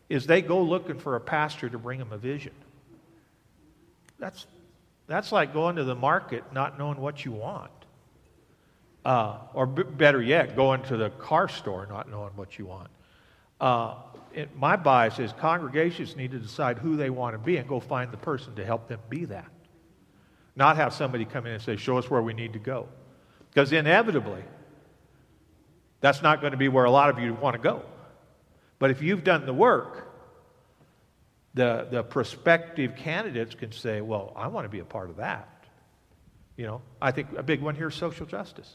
is 0.08 0.26
they 0.26 0.40
go 0.40 0.62
looking 0.62 0.98
for 0.98 1.14
a 1.14 1.20
pastor 1.20 1.68
to 1.68 1.78
bring 1.78 1.98
them 1.98 2.10
a 2.10 2.18
vision. 2.18 2.54
That's, 4.18 4.46
that's 5.06 5.32
like 5.32 5.52
going 5.52 5.76
to 5.76 5.84
the 5.84 5.94
market 5.94 6.44
not 6.52 6.78
knowing 6.78 7.00
what 7.00 7.24
you 7.24 7.32
want. 7.32 7.70
Uh, 9.04 9.38
or 9.52 9.66
b- 9.66 9.82
better 9.82 10.22
yet, 10.22 10.56
going 10.56 10.82
to 10.84 10.96
the 10.96 11.10
car 11.10 11.48
store 11.48 11.86
not 11.86 12.10
knowing 12.10 12.30
what 12.36 12.58
you 12.58 12.66
want. 12.66 12.88
Uh, 13.60 13.96
it, 14.32 14.56
my 14.56 14.76
bias 14.76 15.18
is 15.18 15.32
congregations 15.34 16.16
need 16.16 16.30
to 16.30 16.38
decide 16.38 16.78
who 16.78 16.96
they 16.96 17.10
want 17.10 17.34
to 17.34 17.38
be 17.38 17.56
and 17.56 17.68
go 17.68 17.80
find 17.80 18.10
the 18.10 18.16
person 18.16 18.54
to 18.56 18.64
help 18.64 18.88
them 18.88 19.00
be 19.08 19.26
that. 19.26 19.50
Not 20.56 20.76
have 20.76 20.94
somebody 20.94 21.24
come 21.24 21.46
in 21.46 21.52
and 21.52 21.62
say, 21.62 21.76
Show 21.76 21.98
us 21.98 22.08
where 22.08 22.22
we 22.22 22.32
need 22.32 22.52
to 22.54 22.58
go. 22.58 22.88
Because 23.50 23.72
inevitably, 23.72 24.42
that's 26.00 26.22
not 26.22 26.40
going 26.40 26.52
to 26.52 26.56
be 26.56 26.68
where 26.68 26.84
a 26.84 26.90
lot 26.90 27.10
of 27.10 27.18
you 27.18 27.34
want 27.34 27.54
to 27.54 27.62
go. 27.62 27.82
But 28.78 28.90
if 28.90 29.02
you've 29.02 29.24
done 29.24 29.46
the 29.46 29.54
work, 29.54 30.13
the, 31.54 31.86
the 31.90 32.02
prospective 32.02 32.96
candidates 32.96 33.54
can 33.54 33.72
say, 33.72 34.00
well, 34.00 34.32
I 34.36 34.48
want 34.48 34.64
to 34.64 34.68
be 34.68 34.80
a 34.80 34.84
part 34.84 35.08
of 35.08 35.16
that. 35.16 35.48
You 36.56 36.66
know, 36.66 36.82
I 37.00 37.12
think 37.12 37.28
a 37.36 37.42
big 37.42 37.60
one 37.60 37.74
here 37.74 37.88
is 37.88 37.94
social 37.94 38.26
justice. 38.26 38.72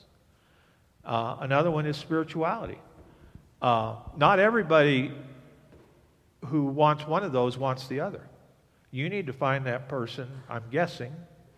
Uh, 1.05 1.37
another 1.41 1.71
one 1.71 1.85
is 1.85 1.97
spirituality. 1.97 2.79
Uh, 3.61 3.95
not 4.17 4.39
everybody 4.39 5.11
who 6.45 6.65
wants 6.65 7.05
one 7.05 7.23
of 7.23 7.31
those 7.31 7.57
wants 7.57 7.87
the 7.87 7.99
other. 7.99 8.21
You 8.91 9.09
need 9.09 9.27
to 9.27 9.33
find 9.33 9.65
that 9.65 9.89
person, 9.89 10.27
I'm 10.49 10.63
guessing, 10.71 11.13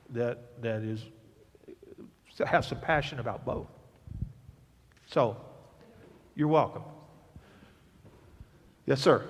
that, 0.10 0.62
that 0.62 0.82
is, 0.82 1.04
has 2.46 2.68
some 2.68 2.80
passion 2.80 3.20
about 3.20 3.46
both. 3.46 3.68
So, 5.08 5.38
you're 6.36 6.48
welcome. 6.48 6.84
Yes, 8.86 9.00
sir. 9.02 9.28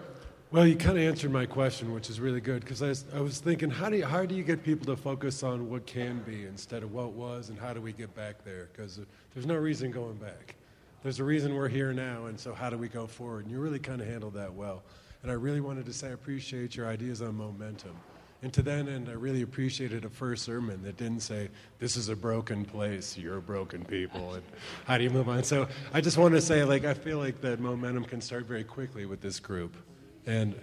Well, 0.52 0.68
you 0.68 0.76
kind 0.76 0.98
of 0.98 1.04
answered 1.06 1.32
my 1.32 1.46
question, 1.46 1.94
which 1.94 2.10
is 2.10 2.20
really 2.20 2.42
good, 2.42 2.60
because 2.60 2.82
I, 2.82 2.90
was- 2.90 3.06
I 3.16 3.22
was 3.22 3.40
thinking, 3.40 3.70
how 3.70 3.90
do, 3.90 3.96
you, 3.96 4.06
how 4.06 4.26
do 4.26 4.36
you 4.36 4.44
get 4.44 4.64
people 4.64 4.86
to 4.94 5.02
focus 5.02 5.44
on 5.44 5.70
what 5.70 5.86
can 5.86 6.20
be 6.24 6.46
instead 6.46 6.84
of 6.84 6.92
what 6.92 7.14
was, 7.14 7.48
and 7.48 7.58
how 7.58 7.74
do 7.74 7.80
we 7.80 7.94
get 7.94 8.14
back 8.16 8.44
there? 8.44 8.68
Because 8.74 9.00
there's 9.34 9.46
no 9.46 9.56
reason 9.56 9.92
going 9.92 10.16
back. 10.16 10.56
There's 11.04 11.22
a 11.22 11.24
reason 11.24 11.56
we're 11.56 11.70
here 11.70 11.94
now, 11.94 12.26
and 12.26 12.38
so 12.38 12.54
how 12.54 12.70
do 12.70 12.78
we 12.78 12.90
go 12.90 13.08
forward? 13.08 13.46
And 13.46 13.52
you 13.52 13.62
really 13.62 13.80
kind 13.80 14.02
of 14.02 14.08
handled 14.08 14.34
that 14.34 14.54
well. 14.54 14.84
And 15.24 15.32
I 15.32 15.36
really 15.36 15.62
wanted 15.62 15.86
to 15.86 15.94
say 15.94 16.10
I 16.10 16.12
appreciate 16.12 16.76
your 16.76 16.88
ideas 16.88 17.22
on 17.22 17.36
momentum. 17.36 17.96
And 18.44 18.52
to 18.52 18.62
that 18.64 18.90
end, 18.90 19.08
I 19.08 19.14
really 19.14 19.44
appreciated 19.44 20.04
a 20.04 20.10
first 20.10 20.44
sermon 20.44 20.84
that 20.84 20.98
didn't 20.98 21.22
say, 21.22 21.48
This 21.80 21.96
is 21.96 22.10
a 22.10 22.16
broken 22.16 22.66
place, 22.66 23.18
you're 23.18 23.40
broken 23.40 23.86
people, 23.86 24.34
and 24.34 24.44
how 24.84 24.98
do 24.98 25.06
you 25.06 25.12
move 25.12 25.30
on? 25.30 25.46
So 25.46 25.70
I 25.94 26.02
just 26.02 26.18
want 26.18 26.34
to 26.34 26.42
say, 26.42 26.66
like, 26.66 26.84
I 26.84 26.94
feel 26.94 27.20
like 27.20 27.40
that 27.42 27.62
momentum 27.62 28.04
can 28.04 28.20
start 28.20 28.48
very 28.48 28.66
quickly 28.66 29.06
with 29.06 29.22
this 29.22 29.40
group. 29.40 29.78
And 30.26 30.56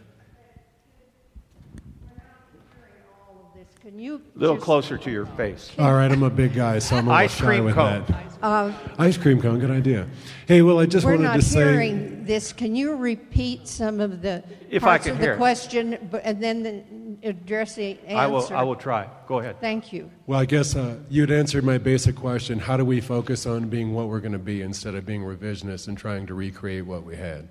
Can 3.83 3.99
you 3.99 4.21
A 4.37 4.39
little 4.39 4.57
just- 4.57 4.65
closer 4.67 4.99
to 4.99 5.11
your 5.11 5.25
face. 5.25 5.71
all 5.79 5.95
right, 5.95 6.13
I'm 6.13 6.23
a 6.23 6.29
big 6.29 6.53
guy, 6.53 6.79
so 6.79 6.97
I'm 6.97 7.07
a 7.07 7.11
little 7.11 7.25
Ice 7.25 7.35
shy 7.37 7.45
cream 7.47 7.65
with 7.65 7.75
cone. 7.75 8.05
that. 8.09 8.33
Uh, 8.43 8.73
Ice 8.99 9.17
cream 9.17 9.41
cone, 9.41 9.59
good 9.61 9.71
idea. 9.71 10.07
Hey, 10.47 10.61
well, 10.61 10.79
I 10.79 10.85
just 10.85 11.07
we're 11.07 11.13
wanted 11.13 11.25
not 11.25 11.37
to 11.37 11.43
say. 11.43 11.61
hearing 11.73 12.25
this. 12.25 12.53
Can 12.53 12.77
you 12.77 12.97
repeat 12.97 13.67
some 13.67 14.01
of 14.01 14.21
the 14.21 14.43
If 14.69 14.83
I 14.85 14.89
parts 14.89 15.07
can 15.07 15.15
of 15.15 15.21
hear 15.21 15.33
the 15.33 15.39
question, 15.39 16.09
but, 16.11 16.21
and 16.23 16.43
then 16.43 16.63
the, 16.63 17.29
address 17.31 17.77
the 17.77 17.99
answer? 18.07 18.17
I 18.17 18.27
will, 18.27 18.47
I 18.53 18.63
will 18.63 18.77
try. 18.77 19.09
Go 19.27 19.39
ahead. 19.39 19.59
Thank 19.59 19.91
you. 19.91 20.11
Well, 20.27 20.39
I 20.39 20.45
guess 20.45 20.77
uh, 20.77 20.97
you'd 21.09 21.31
answered 21.31 21.65
my 21.65 21.79
basic 21.79 22.15
question 22.15 22.59
how 22.59 22.77
do 22.77 22.85
we 22.85 23.01
focus 23.01 23.47
on 23.47 23.71
being 23.71 23.95
what 23.95 24.09
we're 24.09 24.21
going 24.21 24.33
to 24.33 24.39
be 24.39 24.61
instead 24.61 24.97
of 24.97 25.07
being 25.07 25.23
revisionist 25.23 25.89
and 25.89 25.97
trying 25.97 26.27
to 26.27 26.35
recreate 26.35 26.85
what 26.85 27.05
we 27.05 27.17
had? 27.17 27.49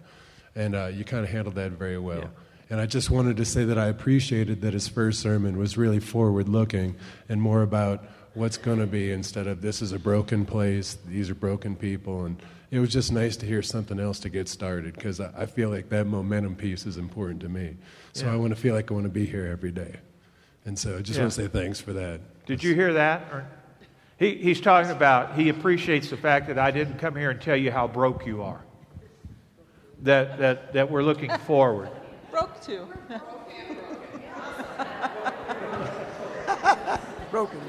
And 0.57 0.75
uh, 0.75 0.87
you 0.87 1.05
kind 1.05 1.23
of 1.23 1.29
handled 1.29 1.55
that 1.55 1.73
very 1.73 1.99
well. 1.99 2.17
Yeah. 2.17 2.27
And 2.71 2.81
I 2.81 2.87
just 2.87 3.11
wanted 3.11 3.37
to 3.37 3.45
say 3.45 3.63
that 3.65 3.77
I 3.77 3.85
appreciated 3.85 4.61
that 4.61 4.73
his 4.73 4.87
first 4.87 5.21
sermon 5.21 5.57
was 5.57 5.77
really 5.77 5.99
forward 5.99 6.49
looking 6.49 6.95
and 7.29 7.39
more 7.39 7.61
about 7.61 8.03
what's 8.33 8.57
going 8.57 8.79
to 8.79 8.87
be 8.87 9.11
instead 9.11 9.45
of 9.45 9.61
this 9.61 9.81
is 9.81 9.91
a 9.91 9.99
broken 9.99 10.45
place, 10.45 10.97
these 11.07 11.29
are 11.29 11.35
broken 11.35 11.75
people. 11.75 12.25
And 12.25 12.41
it 12.71 12.79
was 12.79 12.91
just 12.91 13.11
nice 13.11 13.37
to 13.37 13.45
hear 13.45 13.61
something 13.61 13.99
else 13.99 14.19
to 14.21 14.29
get 14.29 14.49
started 14.49 14.95
because 14.95 15.21
I, 15.21 15.31
I 15.37 15.45
feel 15.45 15.69
like 15.69 15.89
that 15.89 16.07
momentum 16.07 16.55
piece 16.55 16.87
is 16.87 16.97
important 16.97 17.39
to 17.41 17.49
me. 17.49 17.77
So 18.13 18.25
Yeah. 18.25 18.33
I 18.33 18.35
want 18.35 18.49
to 18.49 18.59
feel 18.59 18.73
like 18.73 18.89
I 18.89 18.95
want 18.95 19.05
to 19.05 19.11
be 19.11 19.27
here 19.27 19.45
every 19.45 19.71
day. 19.71 19.95
And 20.65 20.77
so 20.77 20.97
I 20.97 21.01
just 21.01 21.19
want 21.19 21.31
to 21.31 21.41
say 21.43 21.47
thanks 21.47 21.79
for 21.79 21.93
that. 21.93 22.19
Did 22.47 22.63
you 22.63 22.73
hear 22.73 22.93
that? 22.93 23.21
Or, 23.31 23.47
he, 24.17 24.35
he's 24.35 24.59
talking 24.59 24.91
about 24.91 25.35
he 25.35 25.49
appreciates 25.49 26.09
the 26.09 26.17
fact 26.17 26.47
that 26.47 26.57
I 26.57 26.71
didn't 26.71 26.97
come 26.97 27.15
here 27.15 27.29
and 27.29 27.39
tell 27.39 27.55
you 27.55 27.71
how 27.71 27.87
broke 27.87 28.25
you 28.25 28.41
are. 28.41 28.61
That, 30.03 30.37
that, 30.37 30.73
that 30.73 30.91
we're 30.91 31.03
looking 31.03 31.31
forward. 31.47 31.89
Broke 32.31 32.61
too. 32.61 32.87
Broken. 37.31 37.59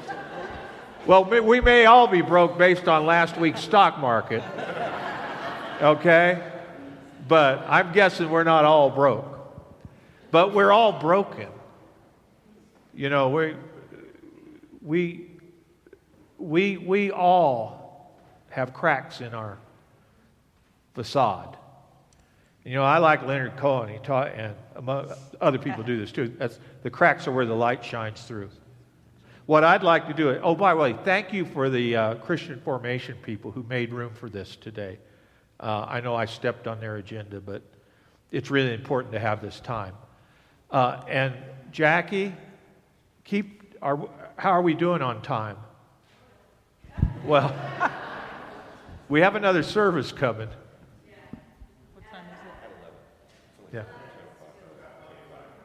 Well, 1.05 1.25
we- 1.25 1.39
we 1.39 1.61
may 1.61 1.85
all 1.85 2.07
be 2.07 2.21
broke 2.21 2.57
based 2.57 2.87
on 2.87 3.05
last 3.05 3.37
week's 3.37 3.61
stock 3.61 3.99
market. 3.99 4.43
Okay? 5.81 6.41
But 7.27 7.65
I'm 7.67 7.91
guessing 7.93 8.29
we're 8.29 8.43
not 8.43 8.65
all 8.65 8.89
broke. 8.89 9.25
But 10.31 10.53
we're 10.53 10.71
all 10.71 10.93
broken. 10.99 11.47
You 12.93 13.09
know, 13.09 13.29
we, 13.29 13.55
we, 14.81 15.27
we, 16.37 16.77
we 16.77 17.11
all 17.11 18.13
have 18.49 18.73
cracks 18.73 19.21
in 19.21 19.33
our 19.33 19.57
facade. 20.93 21.57
You 22.65 22.73
know, 22.73 22.83
I 22.83 22.97
like 22.97 23.25
Leonard 23.25 23.55
Cohen. 23.57 23.89
He 23.89 23.99
taught, 23.99 24.33
and 24.33 24.53
among, 24.75 25.11
other 25.39 25.57
people 25.57 25.83
do 25.83 25.97
this 25.97 26.11
too. 26.11 26.33
That's, 26.37 26.59
the 26.83 26.89
cracks 26.89 27.27
are 27.27 27.31
where 27.31 27.45
the 27.45 27.55
light 27.55 27.83
shines 27.83 28.21
through. 28.23 28.49
What 29.45 29.63
I'd 29.63 29.81
like 29.81 30.07
to 30.07 30.13
do, 30.13 30.29
oh, 30.43 30.53
by 30.53 30.73
the 30.73 30.79
way, 30.79 30.95
thank 31.03 31.33
you 31.33 31.45
for 31.45 31.69
the 31.69 31.95
uh, 31.95 32.15
Christian 32.15 32.59
formation 32.61 33.17
people 33.23 33.51
who 33.51 33.63
made 33.63 33.91
room 33.93 34.13
for 34.13 34.29
this 34.29 34.55
today. 34.55 34.99
Uh, 35.59 35.85
I 35.87 36.01
know 36.01 36.15
I 36.15 36.25
stepped 36.25 36.67
on 36.67 36.79
their 36.79 36.97
agenda, 36.97 37.41
but 37.41 37.63
it's 38.31 38.51
really 38.51 38.73
important 38.73 39.13
to 39.13 39.19
have 39.19 39.41
this 39.41 39.59
time. 39.59 39.95
Uh, 40.69 41.01
and 41.07 41.33
Jackie, 41.71 42.33
keep, 43.23 43.73
are, 43.81 44.07
how 44.37 44.51
are 44.51 44.61
we 44.61 44.75
doing 44.75 45.01
on 45.01 45.21
time? 45.21 45.57
Well, 47.25 47.53
we 49.09 49.21
have 49.21 49.35
another 49.35 49.63
service 49.63 50.11
coming. 50.11 50.49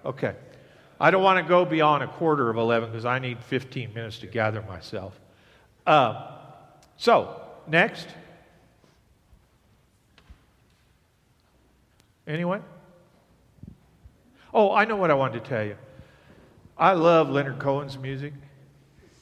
Okay. 0.05 0.35
I 1.01 1.11
don't 1.11 1.23
want 1.23 1.45
to 1.45 1.49
go 1.49 1.65
beyond 1.65 2.03
a 2.03 2.07
quarter 2.07 2.49
of 2.51 2.57
11 2.57 2.91
because 2.91 3.05
I 3.05 3.19
need 3.19 3.43
15 3.43 3.95
minutes 3.95 4.19
to 4.19 4.27
gather 4.27 4.63
myself. 4.63 5.19
Uh, 5.87 6.31
so, 6.97 7.43
next. 7.67 8.09
Anyone? 12.27 12.63
Oh, 14.53 14.73
I 14.73 14.85
know 14.85 14.97
what 14.97 15.11
I 15.11 15.15
wanted 15.15 15.43
to 15.43 15.51
tell 15.51 15.65
you. 15.65 15.77
I 16.79 16.93
love 16.93 17.29
Leonard 17.29 17.59
Cohen's 17.59 17.99
music. 17.99 18.33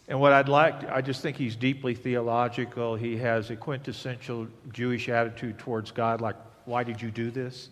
And 0.09 0.21
what 0.21 0.33
I'd 0.33 0.49
like, 0.49 0.91
I 0.91 1.01
just 1.01 1.23
think 1.23 1.37
he's 1.37 1.57
deeply 1.57 1.95
theological. 1.95 2.97
He 2.97 3.17
has 3.17 3.51
a 3.51 3.57
quintessential 3.57 4.47
Jewish 4.73 5.09
attitude 5.09 5.59
towards 5.59 5.91
God, 5.91 6.21
like, 6.21 6.37
why 6.65 6.85
did 6.85 7.01
you 7.01 7.11
do 7.11 7.31
this? 7.31 7.71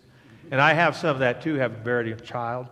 And 0.49 0.59
I 0.59 0.73
have 0.73 0.97
some 0.97 1.11
of 1.11 1.19
that 1.19 1.41
too, 1.41 1.55
having 1.55 1.83
buried 1.83 2.11
a 2.11 2.19
child. 2.19 2.67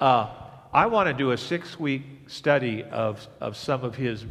Uh, 0.00 0.28
I 0.74 0.86
want 0.86 1.08
to 1.08 1.14
do 1.14 1.30
a 1.30 1.38
six 1.38 1.80
week 1.80 2.02
study 2.26 2.84
of, 2.84 3.26
of 3.40 3.56
some 3.56 3.82
of 3.82 3.94
his 3.94 4.26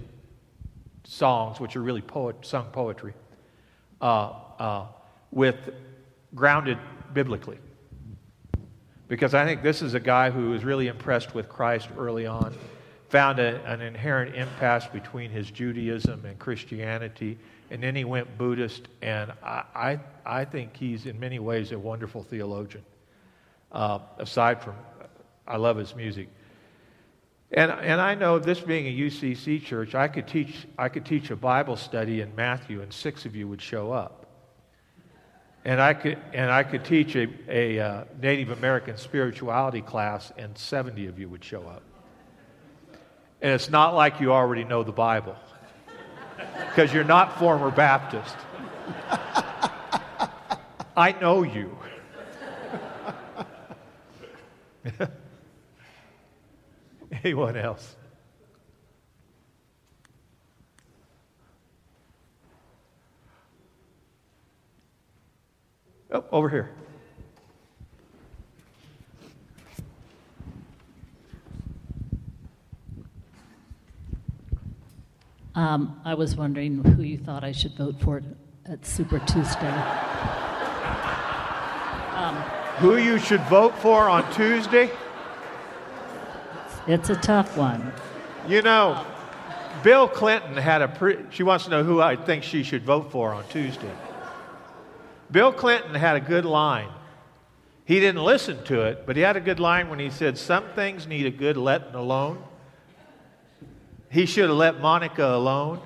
songs, 1.03 1.59
which 1.59 1.75
are 1.75 1.81
really 1.81 2.01
poet, 2.01 2.35
sung 2.45 2.65
poetry, 2.65 3.13
uh, 4.01 4.31
uh, 4.59 4.85
with 5.31 5.55
grounded 6.35 6.77
biblically. 7.13 7.57
Because 9.07 9.33
I 9.33 9.45
think 9.45 9.63
this 9.63 9.81
is 9.81 9.95
a 9.95 9.99
guy 9.99 10.29
who 10.29 10.51
was 10.51 10.63
really 10.63 10.87
impressed 10.87 11.33
with 11.33 11.49
Christ 11.49 11.89
early 11.97 12.27
on, 12.27 12.55
found 13.09 13.39
a, 13.39 13.63
an 13.65 13.81
inherent 13.81 14.35
impasse 14.35 14.87
between 14.87 15.31
his 15.31 15.49
Judaism 15.49 16.25
and 16.25 16.37
Christianity, 16.37 17.37
and 17.71 17.81
then 17.81 17.95
he 17.95 18.03
went 18.03 18.37
Buddhist. 18.37 18.87
And 19.01 19.31
I, 19.43 19.63
I, 19.73 19.99
I 20.25 20.45
think 20.45 20.75
he's 20.75 21.07
in 21.07 21.19
many 21.19 21.39
ways 21.39 21.71
a 21.71 21.79
wonderful 21.79 22.21
theologian. 22.21 22.83
Uh, 23.71 23.99
aside 24.19 24.61
from, 24.61 24.75
I 25.47 25.57
love 25.57 25.77
his 25.77 25.95
music. 25.95 26.29
And, 27.51 27.71
and 27.71 28.01
I 28.01 28.15
know 28.15 28.39
this 28.39 28.59
being 28.59 28.87
a 28.87 29.07
UCC 29.07 29.63
church, 29.63 29.93
I 29.95 30.07
could, 30.07 30.27
teach, 30.27 30.67
I 30.77 30.89
could 30.89 31.05
teach 31.05 31.29
a 31.29 31.35
Bible 31.35 31.75
study 31.77 32.21
in 32.21 32.35
Matthew, 32.35 32.81
and 32.81 32.91
six 32.91 33.25
of 33.25 33.35
you 33.35 33.47
would 33.47 33.61
show 33.61 33.91
up. 33.91 34.25
And 35.63 35.79
I 35.81 35.93
could, 35.93 36.17
and 36.33 36.51
I 36.51 36.63
could 36.63 36.83
teach 36.83 37.15
a, 37.15 37.27
a 37.47 37.79
uh, 37.79 38.03
Native 38.21 38.51
American 38.51 38.97
spirituality 38.97 39.81
class, 39.81 40.31
and 40.37 40.57
70 40.57 41.07
of 41.07 41.19
you 41.19 41.29
would 41.29 41.43
show 41.43 41.61
up. 41.63 41.83
And 43.41 43.51
it's 43.51 43.69
not 43.69 43.95
like 43.95 44.19
you 44.19 44.31
already 44.31 44.63
know 44.63 44.83
the 44.83 44.91
Bible, 44.91 45.35
because 46.69 46.93
you're 46.93 47.03
not 47.03 47.37
former 47.37 47.69
Baptist. 47.71 48.35
I 50.97 51.11
know 51.19 51.43
you. 51.43 51.77
Anyone 57.25 57.57
else? 57.57 57.95
Oh, 66.11 66.23
over 66.31 66.49
here. 66.49 66.69
Um, 75.55 75.99
I 76.05 76.13
was 76.13 76.35
wondering 76.35 76.83
who 76.83 77.01
you 77.01 77.17
thought 77.17 77.43
I 77.43 77.53
should 77.53 77.75
vote 77.75 77.99
for 78.01 78.21
at 78.67 78.85
Super 78.85 79.17
Tuesday. 79.17 79.67
Um, 82.15 82.35
Who 82.77 82.97
you 82.97 83.17
should 83.17 83.41
vote 83.45 83.75
for 83.79 84.09
on 84.09 84.31
Tuesday? 84.31 84.91
It's 86.87 87.09
a 87.09 87.15
tough 87.15 87.57
one. 87.57 87.93
You 88.47 88.61
know, 88.61 89.05
Bill 89.83 90.07
Clinton 90.07 90.55
had 90.55 90.81
a. 90.81 90.87
Pre- 90.87 91.25
she 91.31 91.43
wants 91.43 91.65
to 91.65 91.69
know 91.71 91.83
who 91.83 92.01
I 92.01 92.15
think 92.15 92.43
she 92.43 92.63
should 92.63 92.83
vote 92.83 93.11
for 93.11 93.33
on 93.33 93.47
Tuesday. 93.49 93.91
Bill 95.31 95.51
Clinton 95.51 95.95
had 95.95 96.15
a 96.15 96.19
good 96.19 96.45
line. 96.45 96.89
He 97.85 97.99
didn't 97.99 98.23
listen 98.23 98.63
to 98.65 98.81
it, 98.81 99.05
but 99.05 99.15
he 99.15 99.21
had 99.21 99.37
a 99.37 99.41
good 99.41 99.59
line 99.59 99.89
when 99.89 99.99
he 99.99 100.09
said, 100.09 100.37
Some 100.37 100.63
things 100.75 101.07
need 101.07 101.25
a 101.25 101.31
good 101.31 101.57
letting 101.57 101.93
alone. 101.93 102.43
He 104.09 104.25
should 104.25 104.49
have 104.49 104.57
let 104.57 104.79
Monica 104.79 105.35
alone. 105.35 105.81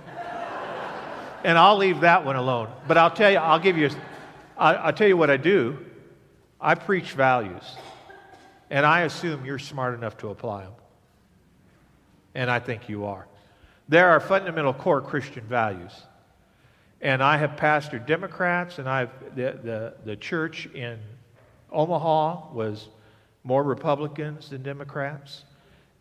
And 1.43 1.57
I'll 1.57 1.77
leave 1.77 2.01
that 2.01 2.25
one 2.25 2.35
alone. 2.35 2.69
But 2.87 2.97
I'll 2.97 3.11
tell 3.11 3.31
you, 3.31 3.37
I'll 3.37 3.59
give 3.59 3.77
you, 3.77 3.89
I, 4.57 4.75
I'll 4.75 4.93
tell 4.93 5.07
you 5.07 5.17
what 5.17 5.29
I 5.29 5.37
do. 5.37 5.85
I 6.59 6.75
preach 6.75 7.13
values. 7.13 7.63
And 8.69 8.85
I 8.85 9.01
assume 9.01 9.45
you're 9.45 9.59
smart 9.59 9.93
enough 9.93 10.17
to 10.17 10.29
apply 10.29 10.63
them. 10.63 10.73
And 12.39 12.49
I 12.49 12.57
think 12.57 12.87
you 12.87 13.03
are. 13.03 13.27
There 13.89 14.07
are 14.11 14.21
fundamental 14.21 14.73
core 14.73 15.01
Christian 15.01 15.43
values. 15.43 15.91
And 17.01 17.21
I 17.21 17.35
have 17.35 17.57
pastored 17.57 18.05
Democrats, 18.07 18.79
and 18.79 18.87
I've, 18.87 19.09
the, 19.35 19.59
the, 19.61 19.93
the 20.05 20.15
church 20.15 20.67
in 20.67 20.97
Omaha 21.69 22.53
was 22.53 22.87
more 23.43 23.61
Republicans 23.61 24.51
than 24.51 24.63
Democrats. 24.63 25.43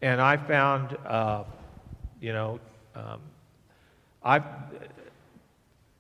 And 0.00 0.20
I 0.20 0.36
found, 0.36 0.96
uh, 1.04 1.42
you 2.20 2.32
know, 2.32 2.60
um, 2.94 3.18
I, 4.22 4.40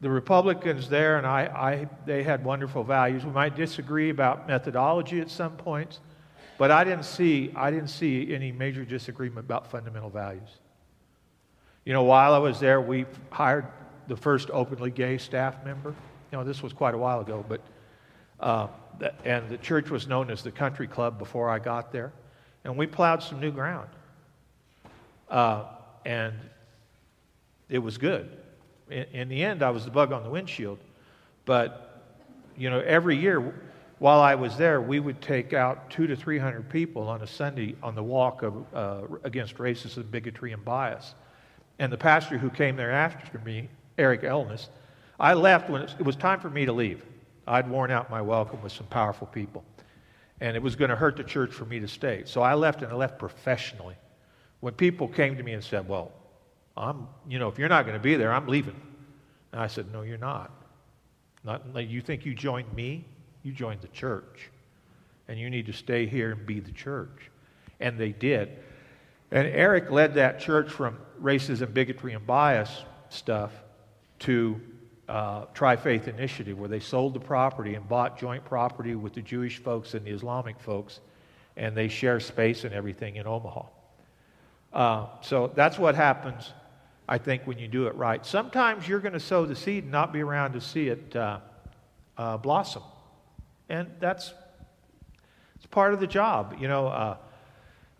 the 0.00 0.10
Republicans 0.10 0.88
there, 0.88 1.18
and 1.18 1.26
I, 1.26 1.46
I, 1.46 1.88
they 2.06 2.22
had 2.22 2.44
wonderful 2.44 2.84
values. 2.84 3.24
We 3.24 3.32
might 3.32 3.56
disagree 3.56 4.10
about 4.10 4.46
methodology 4.46 5.20
at 5.20 5.30
some 5.30 5.56
points, 5.56 5.98
but 6.58 6.70
I 6.70 6.84
didn't 6.84 7.04
see, 7.04 7.52
I 7.56 7.70
didn't 7.70 7.88
see 7.88 8.34
any 8.34 8.52
major 8.52 8.84
disagreement 8.84 9.46
about 9.46 9.70
fundamental 9.70 10.10
values. 10.10 10.50
You 11.84 11.92
know, 11.92 12.02
while 12.02 12.34
I 12.34 12.38
was 12.38 12.60
there, 12.60 12.80
we 12.80 13.06
hired 13.30 13.66
the 14.08 14.16
first 14.16 14.50
openly 14.50 14.90
gay 14.90 15.16
staff 15.16 15.64
member. 15.64 15.94
You 16.30 16.38
know, 16.38 16.44
this 16.44 16.62
was 16.62 16.72
quite 16.72 16.94
a 16.94 16.98
while 16.98 17.20
ago, 17.20 17.44
but 17.48 17.60
uh, 18.40 18.68
and 19.24 19.48
the 19.48 19.58
church 19.58 19.90
was 19.90 20.06
known 20.06 20.30
as 20.30 20.42
the 20.42 20.50
Country 20.50 20.86
Club 20.86 21.18
before 21.18 21.48
I 21.48 21.58
got 21.58 21.92
there. 21.92 22.12
And 22.64 22.76
we 22.76 22.86
plowed 22.86 23.22
some 23.22 23.40
new 23.40 23.50
ground. 23.50 23.88
Uh, 25.30 25.64
and 26.04 26.34
it 27.68 27.78
was 27.78 27.98
good. 27.98 28.36
In, 28.90 29.04
in 29.12 29.28
the 29.28 29.42
end, 29.44 29.62
I 29.62 29.70
was 29.70 29.84
the 29.84 29.90
bug 29.90 30.12
on 30.12 30.24
the 30.24 30.30
windshield. 30.30 30.78
But, 31.44 32.02
you 32.56 32.70
know, 32.70 32.80
every 32.80 33.16
year 33.16 33.54
while 33.98 34.20
I 34.20 34.34
was 34.34 34.56
there, 34.56 34.80
we 34.80 35.00
would 35.00 35.20
take 35.20 35.52
out 35.52 35.90
two 35.90 36.06
to 36.06 36.14
300 36.14 36.68
people 36.70 37.08
on 37.08 37.22
a 37.22 37.26
Sunday 37.26 37.74
on 37.82 37.94
the 37.94 38.02
walk 38.02 38.42
of, 38.42 38.74
uh, 38.74 39.02
against 39.24 39.56
racism, 39.56 40.08
bigotry, 40.10 40.52
and 40.52 40.64
bias. 40.64 41.14
And 41.80 41.92
the 41.92 41.96
pastor 41.96 42.38
who 42.38 42.50
came 42.50 42.76
there 42.76 42.92
after 42.92 43.38
me, 43.40 43.68
Eric 43.98 44.22
Elnes, 44.22 44.68
I 45.18 45.34
left 45.34 45.68
when 45.68 45.82
it 45.82 46.04
was 46.04 46.14
time 46.14 46.38
for 46.38 46.50
me 46.50 46.64
to 46.64 46.72
leave. 46.72 47.04
I'd 47.46 47.68
worn 47.68 47.90
out 47.90 48.10
my 48.10 48.22
welcome 48.22 48.62
with 48.62 48.72
some 48.72 48.86
powerful 48.86 49.26
people. 49.26 49.64
And 50.40 50.56
it 50.56 50.62
was 50.62 50.76
going 50.76 50.90
to 50.90 50.96
hurt 50.96 51.16
the 51.16 51.24
church 51.24 51.52
for 51.52 51.64
me 51.64 51.80
to 51.80 51.88
stay. 51.88 52.22
So 52.24 52.40
I 52.40 52.54
left 52.54 52.82
and 52.82 52.92
I 52.92 52.94
left 52.94 53.18
professionally. 53.18 53.96
When 54.60 54.74
people 54.74 55.08
came 55.08 55.36
to 55.36 55.42
me 55.42 55.54
and 55.54 55.64
said, 55.64 55.88
Well, 55.88 56.12
I'm, 56.76 57.08
you 57.28 57.40
know, 57.40 57.48
if 57.48 57.58
you're 57.58 57.68
not 57.68 57.84
going 57.84 57.96
to 57.96 58.02
be 58.02 58.14
there, 58.14 58.32
I'm 58.32 58.46
leaving. 58.46 58.80
And 59.50 59.60
I 59.60 59.66
said, 59.66 59.92
No, 59.92 60.02
you're 60.02 60.18
not. 60.18 60.52
Not 61.42 61.64
you 61.88 62.00
think 62.00 62.24
you 62.24 62.34
joined 62.34 62.72
me? 62.74 63.04
You 63.48 63.54
joined 63.54 63.80
the 63.80 63.88
church. 63.88 64.50
And 65.26 65.40
you 65.40 65.48
need 65.48 65.64
to 65.66 65.72
stay 65.72 66.04
here 66.04 66.32
and 66.32 66.44
be 66.44 66.60
the 66.60 66.72
church. 66.72 67.30
And 67.80 67.96
they 67.96 68.10
did. 68.10 68.58
And 69.30 69.48
Eric 69.48 69.90
led 69.90 70.14
that 70.14 70.38
church 70.38 70.70
from 70.70 70.98
racism, 71.22 71.72
bigotry, 71.72 72.12
and 72.12 72.26
bias 72.26 72.70
stuff 73.08 73.52
to 74.20 74.60
uh, 75.08 75.46
Tri 75.54 75.76
Faith 75.76 76.08
Initiative, 76.08 76.58
where 76.58 76.68
they 76.68 76.80
sold 76.80 77.14
the 77.14 77.20
property 77.20 77.74
and 77.74 77.88
bought 77.88 78.18
joint 78.18 78.44
property 78.44 78.94
with 78.94 79.14
the 79.14 79.22
Jewish 79.22 79.56
folks 79.56 79.94
and 79.94 80.04
the 80.04 80.10
Islamic 80.10 80.60
folks, 80.60 81.00
and 81.56 81.74
they 81.74 81.88
share 81.88 82.20
space 82.20 82.64
and 82.64 82.74
everything 82.74 83.16
in 83.16 83.26
Omaha. 83.26 83.62
Uh, 84.74 85.06
so 85.22 85.50
that's 85.54 85.78
what 85.78 85.94
happens, 85.94 86.52
I 87.08 87.16
think, 87.16 87.46
when 87.46 87.58
you 87.58 87.68
do 87.68 87.86
it 87.86 87.94
right. 87.94 88.26
Sometimes 88.26 88.86
you're 88.86 89.00
going 89.00 89.14
to 89.14 89.20
sow 89.20 89.46
the 89.46 89.56
seed 89.56 89.84
and 89.84 89.92
not 89.92 90.12
be 90.12 90.20
around 90.20 90.52
to 90.52 90.60
see 90.60 90.88
it 90.88 91.16
uh, 91.16 91.38
uh, 92.18 92.36
blossom, 92.36 92.82
and 93.68 93.88
that's 94.00 94.32
it's 95.56 95.66
part 95.66 95.92
of 95.92 96.00
the 96.00 96.06
job. 96.06 96.56
You 96.60 96.68
know, 96.68 96.86
uh, 96.86 97.16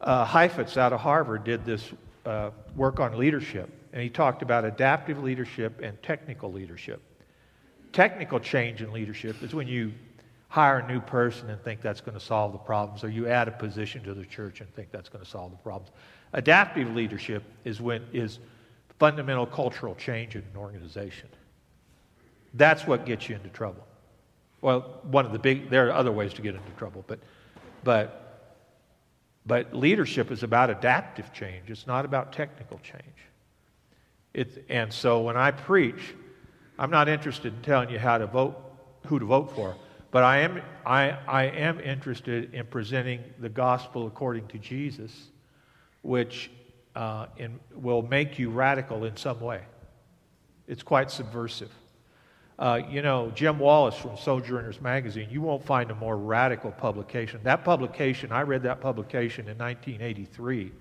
uh, 0.00 0.24
Heifetz 0.24 0.76
out 0.76 0.92
of 0.92 1.00
Harvard 1.00 1.44
did 1.44 1.64
this 1.64 1.90
uh, 2.24 2.50
work 2.76 3.00
on 3.00 3.18
leadership, 3.18 3.68
and 3.92 4.02
he 4.02 4.08
talked 4.08 4.42
about 4.42 4.64
adaptive 4.64 5.22
leadership 5.22 5.80
and 5.82 6.00
technical 6.02 6.52
leadership. 6.52 7.02
Technical 7.92 8.38
change 8.38 8.82
in 8.82 8.92
leadership 8.92 9.42
is 9.42 9.54
when 9.54 9.66
you 9.66 9.92
hire 10.48 10.78
a 10.78 10.86
new 10.86 11.00
person 11.00 11.50
and 11.50 11.60
think 11.62 11.80
that's 11.80 12.00
going 12.00 12.18
to 12.18 12.24
solve 12.24 12.52
the 12.52 12.58
problems, 12.58 13.04
or 13.04 13.08
you 13.08 13.26
add 13.28 13.48
a 13.48 13.52
position 13.52 14.02
to 14.04 14.14
the 14.14 14.24
church 14.24 14.60
and 14.60 14.72
think 14.74 14.90
that's 14.90 15.08
going 15.08 15.24
to 15.24 15.30
solve 15.30 15.50
the 15.50 15.58
problems. 15.58 15.90
Adaptive 16.32 16.94
leadership 16.94 17.42
is 17.64 17.80
when 17.80 18.02
is 18.12 18.38
fundamental 18.98 19.46
cultural 19.46 19.94
change 19.94 20.34
in 20.36 20.42
an 20.42 20.56
organization. 20.56 21.28
That's 22.54 22.86
what 22.86 23.06
gets 23.06 23.28
you 23.28 23.36
into 23.36 23.48
trouble. 23.48 23.86
Well, 24.60 25.00
one 25.02 25.24
of 25.24 25.32
the 25.32 25.38
big 25.38 25.70
there 25.70 25.88
are 25.88 25.92
other 25.92 26.12
ways 26.12 26.34
to 26.34 26.42
get 26.42 26.54
into 26.54 26.70
trouble, 26.72 27.04
but 27.06 27.20
but 27.84 28.28
but 29.46 29.74
leadership 29.74 30.30
is 30.30 30.42
about 30.42 30.68
adaptive 30.70 31.32
change. 31.32 31.70
It's 31.70 31.86
not 31.86 32.04
about 32.04 32.32
technical 32.32 32.78
change. 32.80 33.02
It, 34.34 34.64
and 34.68 34.92
so 34.92 35.22
when 35.22 35.36
I 35.36 35.50
preach, 35.50 36.14
I'm 36.78 36.90
not 36.90 37.08
interested 37.08 37.54
in 37.54 37.62
telling 37.62 37.90
you 37.90 37.98
how 37.98 38.18
to 38.18 38.26
vote, 38.26 38.56
who 39.06 39.18
to 39.18 39.24
vote 39.24 39.54
for, 39.54 39.74
but 40.10 40.22
I 40.22 40.38
am, 40.38 40.62
I, 40.86 41.10
I 41.26 41.44
am 41.44 41.80
interested 41.80 42.54
in 42.54 42.66
presenting 42.66 43.22
the 43.38 43.48
gospel 43.48 44.06
according 44.06 44.48
to 44.48 44.58
Jesus, 44.58 45.28
which 46.02 46.50
uh, 46.94 47.26
in, 47.36 47.58
will 47.74 48.02
make 48.02 48.38
you 48.38 48.50
radical 48.50 49.04
in 49.04 49.16
some 49.16 49.40
way. 49.40 49.62
It's 50.66 50.82
quite 50.82 51.10
subversive. 51.10 51.72
Uh, 52.58 52.80
you 52.90 53.02
know, 53.02 53.30
Jim 53.36 53.58
Wallis 53.58 53.94
from 53.94 54.16
Sojourners 54.16 54.80
Magazine, 54.80 55.28
you 55.30 55.40
won't 55.40 55.64
find 55.64 55.92
a 55.92 55.94
more 55.94 56.16
radical 56.16 56.72
publication. 56.72 57.38
That 57.44 57.64
publication, 57.64 58.32
I 58.32 58.42
read 58.42 58.64
that 58.64 58.80
publication 58.80 59.48
in 59.48 59.56
1983, 59.58 60.72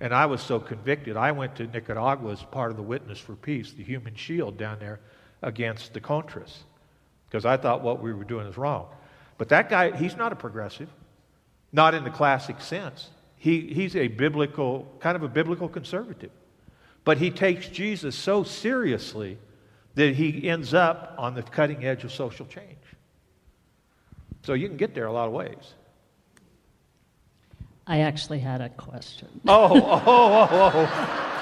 and 0.00 0.14
I 0.14 0.26
was 0.26 0.40
so 0.40 0.60
convicted. 0.60 1.16
I 1.16 1.32
went 1.32 1.56
to 1.56 1.66
Nicaragua 1.66 2.30
as 2.30 2.42
part 2.44 2.70
of 2.70 2.76
the 2.76 2.84
Witness 2.84 3.18
for 3.18 3.34
Peace, 3.34 3.72
the 3.72 3.82
human 3.82 4.14
shield 4.14 4.56
down 4.56 4.78
there 4.78 5.00
against 5.42 5.94
the 5.94 6.00
Contras, 6.00 6.58
because 7.28 7.44
I 7.44 7.56
thought 7.56 7.82
what 7.82 8.00
we 8.00 8.12
were 8.12 8.24
doing 8.24 8.46
was 8.46 8.56
wrong. 8.56 8.86
But 9.36 9.48
that 9.48 9.68
guy, 9.68 9.96
he's 9.96 10.16
not 10.16 10.32
a 10.32 10.36
progressive, 10.36 10.88
not 11.72 11.92
in 11.92 12.04
the 12.04 12.10
classic 12.10 12.60
sense. 12.60 13.10
He, 13.36 13.62
he's 13.62 13.96
a 13.96 14.06
biblical, 14.06 14.86
kind 15.00 15.16
of 15.16 15.24
a 15.24 15.28
biblical 15.28 15.68
conservative. 15.68 16.30
But 17.04 17.18
he 17.18 17.32
takes 17.32 17.68
Jesus 17.68 18.14
so 18.14 18.44
seriously 18.44 19.38
that 19.96 20.14
he 20.14 20.48
ends 20.48 20.74
up 20.74 21.14
on 21.18 21.34
the 21.34 21.42
cutting 21.42 21.84
edge 21.84 22.04
of 22.04 22.12
social 22.12 22.46
change. 22.46 22.78
So 24.44 24.52
you 24.52 24.68
can 24.68 24.76
get 24.76 24.94
there 24.94 25.06
a 25.06 25.12
lot 25.12 25.26
of 25.26 25.32
ways. 25.32 25.74
I 27.86 28.00
actually 28.00 28.38
had 28.38 28.60
a 28.60 28.68
question. 28.68 29.40
Oh, 29.48 29.74
oh, 29.74 30.02
oh, 30.06 30.72
oh. 30.74 31.32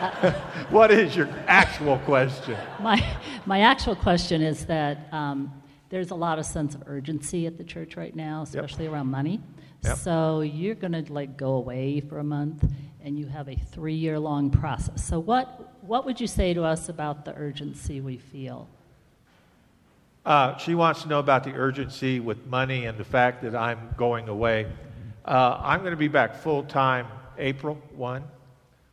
what 0.70 0.90
is 0.90 1.16
your 1.16 1.28
actual 1.46 1.98
question? 1.98 2.56
My, 2.80 3.04
my 3.46 3.60
actual 3.60 3.96
question 3.96 4.42
is 4.42 4.66
that 4.66 5.08
um, 5.12 5.52
there's 5.88 6.10
a 6.10 6.14
lot 6.14 6.38
of 6.38 6.46
sense 6.46 6.74
of 6.74 6.82
urgency 6.86 7.46
at 7.46 7.58
the 7.58 7.64
church 7.64 7.96
right 7.96 8.14
now, 8.14 8.42
especially 8.42 8.84
yep. 8.84 8.94
around 8.94 9.08
money. 9.08 9.40
Yep. 9.84 9.98
So 9.98 10.42
you're 10.42 10.74
going 10.74 10.92
to 10.92 11.12
like 11.12 11.36
go 11.36 11.54
away 11.54 12.00
for 12.00 12.18
a 12.18 12.24
month, 12.24 12.64
and 13.02 13.18
you 13.18 13.26
have 13.26 13.48
a 13.48 13.56
three-year-long 13.56 14.50
process. 14.50 15.04
So 15.04 15.18
what 15.18 15.72
what 15.90 16.04
would 16.04 16.20
you 16.20 16.26
say 16.28 16.54
to 16.54 16.62
us 16.62 16.88
about 16.88 17.24
the 17.24 17.34
urgency 17.34 18.00
we 18.00 18.16
feel? 18.16 18.68
Uh, 20.24 20.56
she 20.56 20.76
wants 20.76 21.02
to 21.02 21.08
know 21.08 21.18
about 21.18 21.42
the 21.42 21.52
urgency 21.52 22.20
with 22.20 22.46
money 22.46 22.86
and 22.86 22.96
the 22.96 23.02
fact 23.02 23.42
that 23.42 23.56
I'm 23.56 23.92
going 23.96 24.28
away. 24.28 24.70
Uh, 25.24 25.58
I'm 25.60 25.80
going 25.80 25.90
to 25.90 25.96
be 25.96 26.06
back 26.06 26.36
full 26.36 26.62
time 26.62 27.08
April 27.38 27.74
1, 27.96 28.22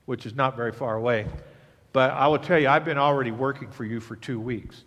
which 0.07 0.25
is 0.25 0.33
not 0.33 0.55
very 0.55 0.71
far 0.71 0.95
away. 0.95 1.27
But 1.93 2.13
I 2.13 2.25
will 2.25 2.39
tell 2.39 2.57
you, 2.57 2.67
I've 2.67 2.85
been 2.85 2.97
already 2.97 3.29
working 3.29 3.69
for 3.69 3.85
you 3.85 3.99
for 3.99 4.15
two 4.15 4.39
weeks. 4.39 4.83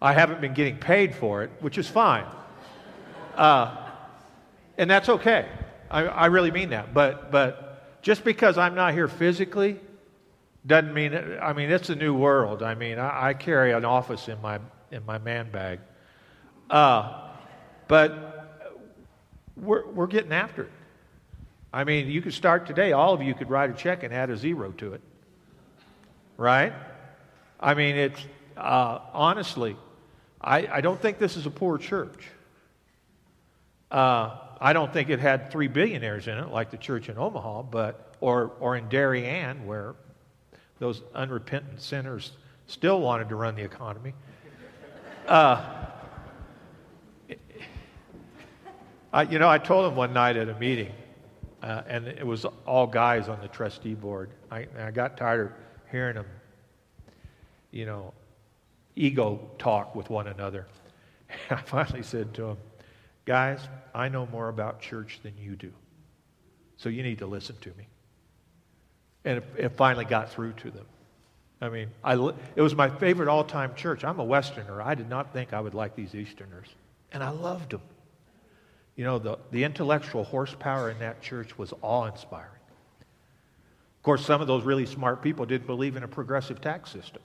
I 0.00 0.14
haven't 0.14 0.40
been 0.40 0.54
getting 0.54 0.78
paid 0.78 1.14
for 1.14 1.42
it, 1.42 1.50
which 1.60 1.76
is 1.76 1.86
fine. 1.86 2.24
Uh, 3.36 3.76
and 4.78 4.90
that's 4.90 5.10
okay. 5.10 5.50
I, 5.90 6.04
I 6.04 6.26
really 6.26 6.50
mean 6.50 6.70
that. 6.70 6.94
But, 6.94 7.30
but 7.30 8.00
just 8.00 8.24
because 8.24 8.56
I'm 8.56 8.74
not 8.74 8.94
here 8.94 9.06
physically 9.06 9.78
doesn't 10.66 10.94
mean, 10.94 11.14
I 11.40 11.52
mean, 11.52 11.70
it's 11.70 11.90
a 11.90 11.96
new 11.96 12.14
world. 12.14 12.62
I 12.62 12.74
mean, 12.74 12.98
I, 12.98 13.28
I 13.28 13.34
carry 13.34 13.72
an 13.72 13.84
office 13.84 14.28
in 14.28 14.40
my, 14.40 14.60
in 14.90 15.04
my 15.04 15.18
man 15.18 15.50
bag. 15.50 15.80
Uh, 16.70 17.30
but 17.88 18.70
we're, 19.56 19.86
we're 19.88 20.06
getting 20.06 20.32
after 20.32 20.64
it. 20.64 20.70
I 21.72 21.84
mean, 21.84 22.08
you 22.08 22.22
could 22.22 22.34
start 22.34 22.66
today. 22.66 22.92
All 22.92 23.14
of 23.14 23.22
you 23.22 23.34
could 23.34 23.50
write 23.50 23.70
a 23.70 23.72
check 23.72 24.02
and 24.02 24.12
add 24.12 24.30
a 24.30 24.36
zero 24.36 24.72
to 24.72 24.92
it. 24.92 25.00
Right? 26.36 26.72
I 27.58 27.74
mean, 27.74 27.96
it's 27.96 28.20
uh, 28.56 28.98
honestly, 29.12 29.76
I, 30.40 30.66
I 30.66 30.80
don't 30.80 31.00
think 31.00 31.18
this 31.18 31.36
is 31.36 31.46
a 31.46 31.50
poor 31.50 31.78
church. 31.78 32.28
Uh, 33.90 34.36
I 34.60 34.72
don't 34.72 34.92
think 34.92 35.10
it 35.10 35.18
had 35.18 35.50
three 35.50 35.68
billionaires 35.68 36.28
in 36.28 36.38
it 36.38 36.48
like 36.48 36.70
the 36.70 36.76
church 36.76 37.08
in 37.08 37.18
Omaha, 37.18 37.62
but 37.62 38.14
or 38.20 38.52
or 38.60 38.76
in 38.76 38.88
Darien 38.88 39.66
where 39.66 39.94
those 40.82 41.00
unrepentant 41.14 41.80
sinners 41.80 42.32
still 42.66 43.00
wanted 43.00 43.28
to 43.28 43.36
run 43.36 43.54
the 43.54 43.62
economy. 43.62 44.12
Uh, 45.28 45.86
I, 49.12 49.22
you 49.22 49.38
know, 49.38 49.48
I 49.48 49.58
told 49.58 49.86
him 49.86 49.94
one 49.94 50.12
night 50.12 50.36
at 50.36 50.48
a 50.48 50.58
meeting, 50.58 50.90
uh, 51.62 51.82
and 51.86 52.08
it 52.08 52.26
was 52.26 52.44
all 52.66 52.88
guys 52.88 53.28
on 53.28 53.40
the 53.40 53.46
trustee 53.46 53.94
board. 53.94 54.30
I, 54.50 54.66
I 54.76 54.90
got 54.90 55.16
tired 55.16 55.46
of 55.46 55.52
hearing 55.92 56.16
them, 56.16 56.26
you 57.70 57.86
know, 57.86 58.12
ego 58.96 59.38
talk 59.60 59.94
with 59.94 60.10
one 60.10 60.26
another. 60.26 60.66
I 61.50 61.62
finally 61.62 62.02
said 62.02 62.34
to 62.34 62.42
them, 62.42 62.56
guys, 63.24 63.60
I 63.94 64.08
know 64.08 64.26
more 64.26 64.48
about 64.48 64.80
church 64.80 65.20
than 65.22 65.34
you 65.38 65.54
do, 65.54 65.72
so 66.76 66.88
you 66.88 67.04
need 67.04 67.18
to 67.20 67.26
listen 67.26 67.54
to 67.60 67.68
me. 67.78 67.86
And 69.24 69.38
it, 69.38 69.44
it 69.56 69.68
finally 69.76 70.04
got 70.04 70.30
through 70.30 70.52
to 70.54 70.70
them. 70.70 70.86
I 71.60 71.68
mean, 71.68 71.88
I, 72.02 72.14
it 72.56 72.60
was 72.60 72.74
my 72.74 72.90
favorite 72.90 73.28
all 73.28 73.44
time 73.44 73.74
church. 73.74 74.04
I'm 74.04 74.18
a 74.18 74.24
Westerner. 74.24 74.82
I 74.82 74.94
did 74.94 75.08
not 75.08 75.32
think 75.32 75.52
I 75.52 75.60
would 75.60 75.74
like 75.74 75.94
these 75.94 76.14
Easterners. 76.14 76.68
And 77.12 77.22
I 77.22 77.30
loved 77.30 77.70
them. 77.70 77.82
You 78.96 79.04
know, 79.04 79.18
the, 79.18 79.38
the 79.52 79.64
intellectual 79.64 80.24
horsepower 80.24 80.90
in 80.90 80.98
that 80.98 81.22
church 81.22 81.56
was 81.56 81.72
awe 81.82 82.06
inspiring. 82.06 82.48
Of 82.50 84.02
course, 84.02 84.26
some 84.26 84.40
of 84.40 84.48
those 84.48 84.64
really 84.64 84.86
smart 84.86 85.22
people 85.22 85.46
didn't 85.46 85.66
believe 85.66 85.96
in 85.96 86.02
a 86.02 86.08
progressive 86.08 86.60
tax 86.60 86.90
system. 86.90 87.22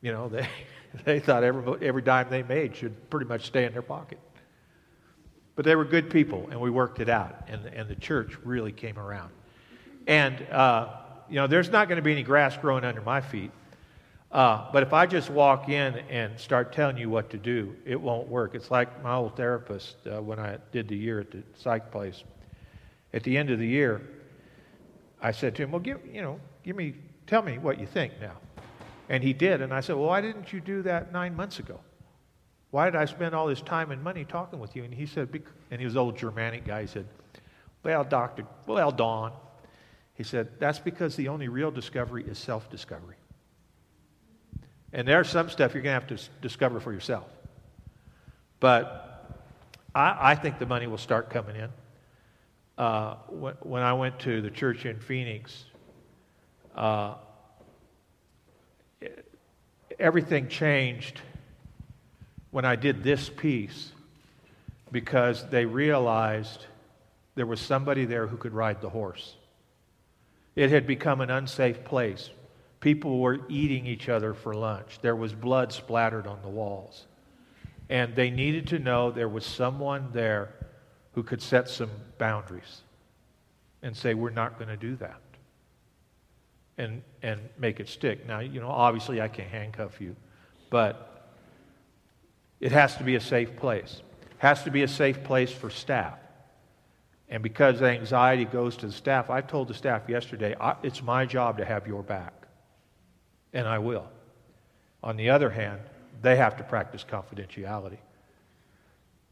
You 0.00 0.10
know, 0.10 0.28
they, 0.28 0.48
They 1.04 1.20
thought 1.20 1.42
every, 1.42 1.86
every 1.86 2.02
dime 2.02 2.28
they 2.30 2.42
made 2.42 2.76
should 2.76 3.10
pretty 3.10 3.26
much 3.26 3.46
stay 3.46 3.64
in 3.64 3.72
their 3.72 3.82
pocket. 3.82 4.18
But 5.54 5.64
they 5.64 5.76
were 5.76 5.84
good 5.84 6.10
people, 6.10 6.48
and 6.50 6.60
we 6.60 6.70
worked 6.70 7.00
it 7.00 7.08
out, 7.08 7.48
and, 7.48 7.66
and 7.66 7.88
the 7.88 7.94
church 7.94 8.36
really 8.44 8.72
came 8.72 8.98
around. 8.98 9.30
And, 10.06 10.42
uh, 10.50 10.88
you 11.28 11.36
know, 11.36 11.46
there's 11.46 11.70
not 11.70 11.88
going 11.88 11.96
to 11.96 12.02
be 12.02 12.12
any 12.12 12.22
grass 12.22 12.56
growing 12.56 12.84
under 12.84 13.00
my 13.00 13.20
feet. 13.20 13.50
Uh, 14.32 14.66
but 14.72 14.82
if 14.82 14.94
I 14.94 15.04
just 15.04 15.28
walk 15.28 15.68
in 15.68 15.94
and 16.08 16.38
start 16.40 16.72
telling 16.72 16.96
you 16.96 17.10
what 17.10 17.28
to 17.30 17.36
do, 17.36 17.76
it 17.84 18.00
won't 18.00 18.28
work. 18.28 18.54
It's 18.54 18.70
like 18.70 19.02
my 19.02 19.14
old 19.14 19.36
therapist 19.36 19.96
uh, 20.06 20.22
when 20.22 20.38
I 20.38 20.56
did 20.72 20.88
the 20.88 20.96
year 20.96 21.20
at 21.20 21.30
the 21.30 21.42
psych 21.54 21.90
place. 21.90 22.24
At 23.12 23.22
the 23.24 23.36
end 23.36 23.50
of 23.50 23.58
the 23.58 23.66
year, 23.66 24.00
I 25.20 25.32
said 25.32 25.54
to 25.56 25.62
him, 25.62 25.70
"Well, 25.70 25.80
give 25.80 26.00
you 26.10 26.22
know, 26.22 26.40
give 26.62 26.76
me, 26.76 26.94
tell 27.26 27.42
me 27.42 27.58
what 27.58 27.78
you 27.78 27.86
think 27.86 28.14
now." 28.22 28.36
And 29.10 29.22
he 29.22 29.34
did, 29.34 29.60
and 29.60 29.72
I 29.72 29.80
said, 29.80 29.96
"Well, 29.96 30.06
why 30.06 30.22
didn't 30.22 30.50
you 30.50 30.62
do 30.62 30.80
that 30.82 31.12
nine 31.12 31.36
months 31.36 31.58
ago? 31.58 31.78
Why 32.70 32.88
did 32.88 32.96
I 32.96 33.04
spend 33.04 33.34
all 33.34 33.46
this 33.46 33.60
time 33.60 33.90
and 33.90 34.02
money 34.02 34.24
talking 34.24 34.58
with 34.58 34.74
you?" 34.74 34.82
And 34.84 34.94
he 34.94 35.04
said, 35.04 35.28
and 35.70 35.78
he 35.78 35.84
was 35.84 35.94
an 35.94 36.00
old 36.00 36.16
Germanic 36.16 36.64
guy. 36.64 36.80
He 36.80 36.86
said, 36.86 37.06
"Well, 37.82 38.02
doctor, 38.02 38.46
well, 38.66 38.90
Don," 38.90 39.32
he 40.14 40.22
said, 40.22 40.48
"that's 40.58 40.78
because 40.78 41.16
the 41.16 41.28
only 41.28 41.48
real 41.48 41.70
discovery 41.70 42.24
is 42.24 42.38
self-discovery." 42.38 43.16
And 44.92 45.08
there's 45.08 45.28
some 45.28 45.48
stuff 45.48 45.74
you're 45.74 45.82
going 45.82 45.98
to 45.98 46.06
have 46.06 46.18
to 46.18 46.30
discover 46.42 46.78
for 46.78 46.92
yourself. 46.92 47.26
But 48.60 49.12
I, 49.94 50.32
I 50.32 50.34
think 50.34 50.58
the 50.58 50.66
money 50.66 50.86
will 50.86 50.98
start 50.98 51.30
coming 51.30 51.56
in. 51.56 51.70
Uh, 52.76 53.14
when, 53.28 53.54
when, 53.60 53.82
I 53.82 53.94
went 53.94 54.20
to 54.20 54.40
the 54.40 54.50
church 54.50 54.84
in 54.86 54.98
Phoenix, 54.98 55.64
uh, 56.74 57.14
everything 59.98 60.48
changed 60.48 61.20
when 62.50 62.64
I 62.64 62.76
did 62.76 63.02
this 63.02 63.28
piece 63.28 63.92
because 64.90 65.48
they 65.48 65.64
realized 65.64 66.66
there 67.34 67.46
was 67.46 67.60
somebody 67.60 68.04
there 68.04 68.26
who 68.26 68.36
could 68.36 68.52
ride 68.52 68.80
the 68.80 68.90
horse. 68.90 69.36
It 70.54 70.70
had 70.70 70.86
become 70.86 71.20
an 71.20 71.30
unsafe 71.30 71.84
place. 71.84 72.30
People 72.80 73.20
were 73.20 73.40
eating 73.48 73.86
each 73.86 74.08
other 74.08 74.34
for 74.34 74.54
lunch. 74.54 74.98
There 75.00 75.16
was 75.16 75.32
blood 75.32 75.72
splattered 75.72 76.26
on 76.26 76.42
the 76.42 76.48
walls. 76.48 77.06
And 77.88 78.14
they 78.14 78.30
needed 78.30 78.66
to 78.68 78.78
know 78.78 79.10
there 79.10 79.28
was 79.28 79.46
someone 79.46 80.08
there 80.12 80.54
who 81.12 81.22
could 81.22 81.42
set 81.42 81.68
some 81.68 81.90
boundaries 82.18 82.82
and 83.82 83.96
say, 83.96 84.14
we're 84.14 84.30
not 84.30 84.58
going 84.58 84.68
to 84.68 84.76
do 84.76 84.96
that. 84.96 85.20
And, 86.78 87.02
and 87.22 87.40
make 87.58 87.80
it 87.80 87.88
stick. 87.88 88.26
Now, 88.26 88.40
you 88.40 88.60
know, 88.60 88.70
obviously 88.70 89.20
I 89.20 89.28
can't 89.28 89.48
handcuff 89.48 90.00
you, 90.00 90.16
but 90.70 91.28
it 92.60 92.72
has 92.72 92.96
to 92.96 93.04
be 93.04 93.14
a 93.14 93.20
safe 93.20 93.56
place. 93.56 94.02
It 94.22 94.36
has 94.38 94.64
to 94.64 94.70
be 94.70 94.82
a 94.82 94.88
safe 94.88 95.22
place 95.22 95.52
for 95.52 95.68
staff. 95.68 96.18
And 97.32 97.42
because 97.42 97.80
anxiety 97.80 98.44
goes 98.44 98.76
to 98.76 98.86
the 98.86 98.92
staff, 98.92 99.30
I 99.30 99.40
told 99.40 99.68
the 99.68 99.74
staff 99.74 100.02
yesterday, 100.06 100.54
it's 100.82 101.02
my 101.02 101.24
job 101.24 101.56
to 101.56 101.64
have 101.64 101.86
your 101.86 102.02
back 102.02 102.34
and 103.54 103.66
I 103.66 103.78
will. 103.78 104.06
On 105.02 105.16
the 105.16 105.30
other 105.30 105.48
hand, 105.48 105.80
they 106.20 106.36
have 106.36 106.58
to 106.58 106.62
practice 106.62 107.06
confidentiality. 107.08 107.96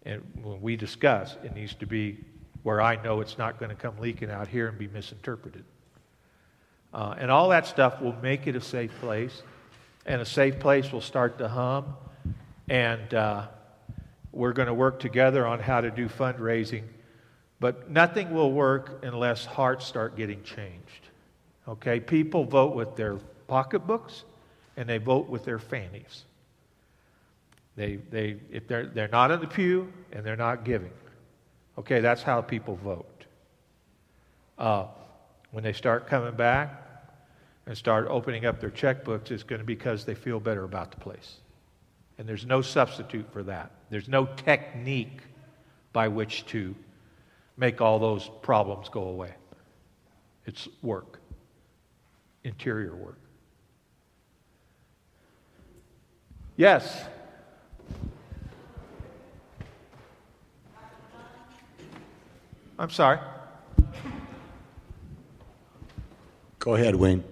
And 0.05 0.22
when 0.42 0.62
we 0.62 0.76
discuss, 0.76 1.36
it 1.44 1.55
needs 1.55 1.74
to 1.74 1.86
be 1.86 2.24
where 2.62 2.80
I 2.80 2.96
know 3.03 3.20
it's 3.20 3.36
not 3.36 3.59
going 3.59 3.68
to 3.68 3.76
come 3.76 3.98
leaking 4.01 4.30
out 4.30 4.48
here 4.48 4.68
and 4.68 4.78
be 4.78 4.88
misinterpreted. 4.88 5.64
Uh, 6.94 7.16
and 7.18 7.30
all 7.30 7.51
that 7.51 7.66
stuff 7.66 8.01
will 8.01 8.16
make 8.22 8.46
it 8.46 8.57
a 8.57 8.62
safe 8.62 8.92
place, 9.01 9.42
and 10.07 10.22
a 10.22 10.26
safe 10.26 10.59
place 10.59 10.90
will 10.90 11.03
start 11.03 11.36
to 11.36 11.48
hum. 11.48 11.96
And 12.66 13.12
uh, 13.12 13.48
we're 14.32 14.55
going 14.55 14.68
to 14.68 14.74
work 14.74 15.01
together 15.01 15.46
on 15.46 15.61
how 15.61 15.82
to 15.82 15.90
do 15.90 16.09
fundraising. 16.09 16.84
But 17.61 17.90
nothing 17.90 18.32
will 18.32 18.52
work 18.52 19.04
unless 19.04 19.44
hearts 19.44 19.86
start 19.86 20.16
getting 20.16 20.42
changed. 20.42 21.08
Okay? 21.68 22.00
People 22.00 22.44
vote 22.44 22.74
with 22.74 22.96
their 22.96 23.18
pocketbooks 23.46 24.24
and 24.76 24.88
they 24.88 24.98
vote 24.98 25.28
with 25.28 25.44
their 25.44 25.58
fannies. 25.58 26.24
They, 27.76 27.96
they, 27.96 28.36
if 28.50 28.66
they're, 28.66 28.86
they're 28.86 29.08
not 29.08 29.30
in 29.30 29.40
the 29.40 29.46
pew 29.46 29.92
and 30.12 30.24
they're 30.24 30.36
not 30.36 30.64
giving. 30.64 30.90
Okay, 31.78 32.00
that's 32.00 32.22
how 32.22 32.40
people 32.40 32.76
vote. 32.76 33.24
Uh, 34.58 34.86
when 35.52 35.64
they 35.64 35.72
start 35.72 36.06
coming 36.06 36.34
back 36.34 36.86
and 37.66 37.76
start 37.76 38.06
opening 38.08 38.46
up 38.46 38.61
their 38.61 38.70
checkbooks, 38.70 39.30
it's 39.30 39.42
going 39.42 39.61
to 39.61 39.64
be 39.64 39.74
because 39.74 40.04
they 40.04 40.14
feel 40.14 40.40
better 40.40 40.64
about 40.64 40.90
the 40.90 40.96
place. 40.98 41.36
And 42.18 42.28
there's 42.28 42.44
no 42.44 42.61
substitute 42.61 43.32
for 43.32 43.42
that. 43.44 43.70
There's 43.88 44.08
no 44.08 44.26
technique 44.26 45.20
by 45.92 46.08
which 46.08 46.44
to 46.46 46.74
make 47.57 47.80
all 47.80 47.98
those 47.98 48.30
problems 48.42 48.88
go 48.88 49.03
away. 49.05 49.34
It's 50.46 50.68
work, 50.82 51.20
interior 52.44 52.94
work. 52.94 53.18
Yes. 56.57 57.05
I'm 62.78 62.90
sorry. 62.90 63.18
Go 66.59 66.74
ahead, 66.74 66.94
Wayne. 66.94 67.24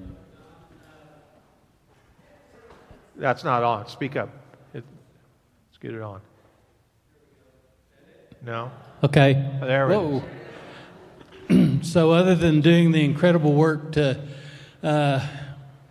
That's 3.17 3.45
not 3.45 3.63
on. 3.63 3.89
Speak 3.89 4.17
up. 4.17 4.31
It, 4.73 4.85
let's 5.69 5.79
get 5.81 5.93
it 5.93 6.01
on. 6.01 6.21
No? 8.43 8.71
Okay. 9.03 9.59
Oh, 9.61 9.67
there 9.67 9.89
Whoa. 9.89 10.23
so, 11.83 12.11
other 12.13 12.35
than 12.35 12.61
doing 12.61 12.93
the 12.93 13.05
incredible 13.05 13.53
work 13.53 13.93
to 13.93 14.21
uh, 14.83 15.27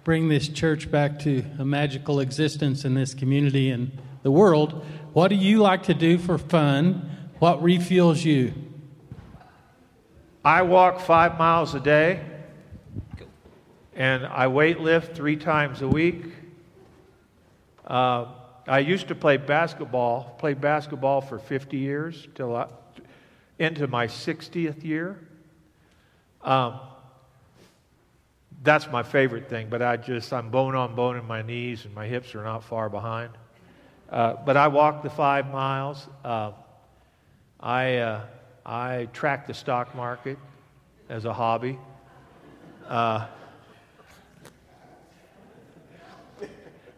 bring 0.04 0.30
this 0.30 0.48
church 0.48 0.90
back 0.90 1.20
to 1.20 1.44
a 1.60 1.66
magical 1.66 2.20
existence 2.20 2.86
in 2.86 2.94
this 2.94 3.14
community 3.14 3.70
and 3.70 3.92
the 4.24 4.32
world, 4.32 4.86
what 5.14 5.30
do 5.30 5.36
you 5.36 5.60
like 5.60 5.84
to 5.84 5.94
do 5.94 6.18
for 6.18 6.38
fun? 6.38 7.30
What 7.40 7.62
refuels 7.62 8.24
you? 8.24 8.54
I 10.44 10.62
walk 10.62 11.00
five 11.02 11.38
miles 11.38 11.76
a 11.76 11.80
day, 11.80 12.22
and 13.96 14.26
I 14.26 14.48
weight 14.48 14.80
lift 14.80 15.16
three 15.16 15.36
times 15.36 15.82
a 15.82 15.88
week. 15.88 16.24
Uh, 17.86 18.28
I 18.68 18.80
used 18.80 19.08
to 19.08 19.16
play 19.16 19.38
basketball, 19.38 20.36
played 20.40 20.60
basketball 20.60 21.22
for 21.22 21.40
50 21.40 21.78
years 21.78 22.28
till 22.36 22.56
I, 22.56 22.68
into 23.60 23.88
my 23.88 24.08
60th 24.08 24.84
year. 24.84 25.20
Um, 26.42 26.80
that's 28.64 28.92
my 28.92 29.04
favorite 29.04 29.50
thing, 29.50 29.68
but 29.70 29.82
I 29.82 29.96
just, 29.96 30.34
I'm 30.34 30.50
bone 30.50 30.76
on 30.76 30.96
bone 30.96 31.16
in 31.16 31.26
my 31.26 31.42
knees 31.42 31.86
and 31.86 31.96
my 31.96 32.08
hips 32.08 32.36
are 32.36 32.44
not 32.44 32.64
far 32.64 32.90
behind. 32.90 33.32
Uh, 34.10 34.34
but 34.46 34.58
I 34.58 34.68
walk 34.68 35.02
the 35.02 35.10
five 35.10 35.50
miles. 35.50 36.08
Uh, 36.26 36.52
I, 37.60 37.98
uh, 37.98 38.26
I 38.66 39.08
track 39.14 39.48
the 39.48 39.54
stock 39.54 39.96
market 39.96 40.38
as 41.08 41.24
a 41.24 41.34
hobby. 41.34 41.80
Uh, 42.86 43.28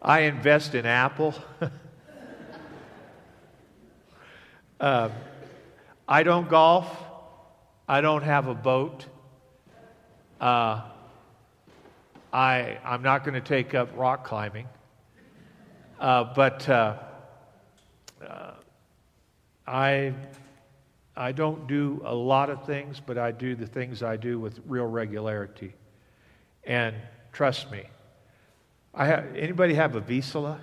I 0.01 0.21
invest 0.21 0.75
in 0.75 0.85
Apple. 0.85 1.33
Um, 4.81 5.11
I 6.07 6.23
don't 6.23 6.47
golf. 6.47 6.87
I 7.87 7.99
don't 7.99 8.23
have 8.23 8.47
a 8.47 8.53
boat. 8.53 9.05
Uh, 10.39 10.83
I, 12.31 12.77
I'm 12.85 13.01
not 13.01 13.25
going 13.25 13.33
to 13.33 13.41
take 13.41 13.75
up 13.75 13.89
rock 13.97 14.23
climbing, 14.23 14.67
uh, 15.99 16.33
but 16.33 16.69
uh, 16.69 16.95
uh, 18.25 18.51
I, 19.67 20.13
I 21.17 21.33
don't 21.33 21.67
do 21.67 22.01
a 22.05 22.15
lot 22.15 22.49
of 22.49 22.65
things, 22.65 23.01
but 23.05 23.17
I 23.17 23.31
do 23.31 23.55
the 23.55 23.67
things 23.67 24.01
I 24.01 24.15
do 24.15 24.39
with 24.39 24.61
real 24.65 24.85
regularity. 24.85 25.73
And 26.63 26.95
trust 27.33 27.69
me, 27.69 27.83
I 28.93 29.05
have, 29.05 29.35
anybody 29.35 29.75
have 29.75 29.95
a 29.95 30.01
Vizsla, 30.01 30.59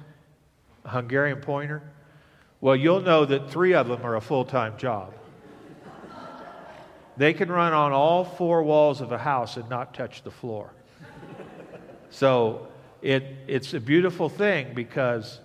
a 0.85 0.89
Hungarian 0.89 1.41
pointer? 1.41 1.83
Well, 2.61 2.77
you'll 2.77 3.01
know 3.01 3.25
that 3.25 3.51
three 3.51 3.75
of 3.75 3.89
them 3.89 4.03
are 4.03 4.17
a 4.17 4.21
full 4.21 4.45
time 4.45 4.77
job. 4.77 5.15
They 7.17 7.33
can 7.33 7.51
run 7.51 7.73
on 7.73 7.93
all 7.93 8.25
four 8.25 8.63
walls 8.63 9.01
of 9.01 9.11
a 9.11 9.19
house 9.19 9.57
and 9.57 9.69
not 9.71 9.95
touch 9.95 10.23
the 10.23 10.31
floor. 10.31 10.71
So 12.11 12.69
it, 13.03 13.25
it's 13.47 13.75
a 13.75 13.81
beautiful 13.81 14.29
thing 14.29 14.73
because 14.75 15.41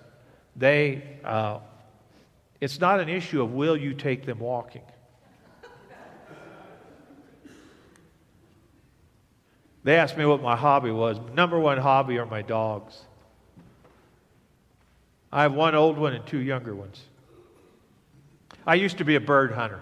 they, 0.54 1.18
uh, 1.24 1.60
it's 2.60 2.78
not 2.78 3.00
an 3.00 3.08
issue 3.08 3.42
of 3.42 3.52
will 3.52 3.76
you 3.76 3.94
take 3.94 4.26
them 4.26 4.38
walking. 4.38 4.82
They 9.84 9.96
asked 9.96 10.16
me 10.16 10.24
what 10.24 10.42
my 10.42 10.56
hobby 10.56 10.90
was. 10.90 11.18
Number 11.34 11.58
one 11.58 11.78
hobby 11.78 12.18
are 12.18 12.26
my 12.26 12.42
dogs. 12.42 13.00
I 15.32 15.42
have 15.42 15.54
one 15.54 15.74
old 15.74 15.98
one 15.98 16.12
and 16.12 16.24
two 16.26 16.38
younger 16.38 16.74
ones. 16.74 17.02
I 18.66 18.74
used 18.74 18.98
to 18.98 19.04
be 19.04 19.16
a 19.16 19.20
bird 19.20 19.52
hunter. 19.52 19.80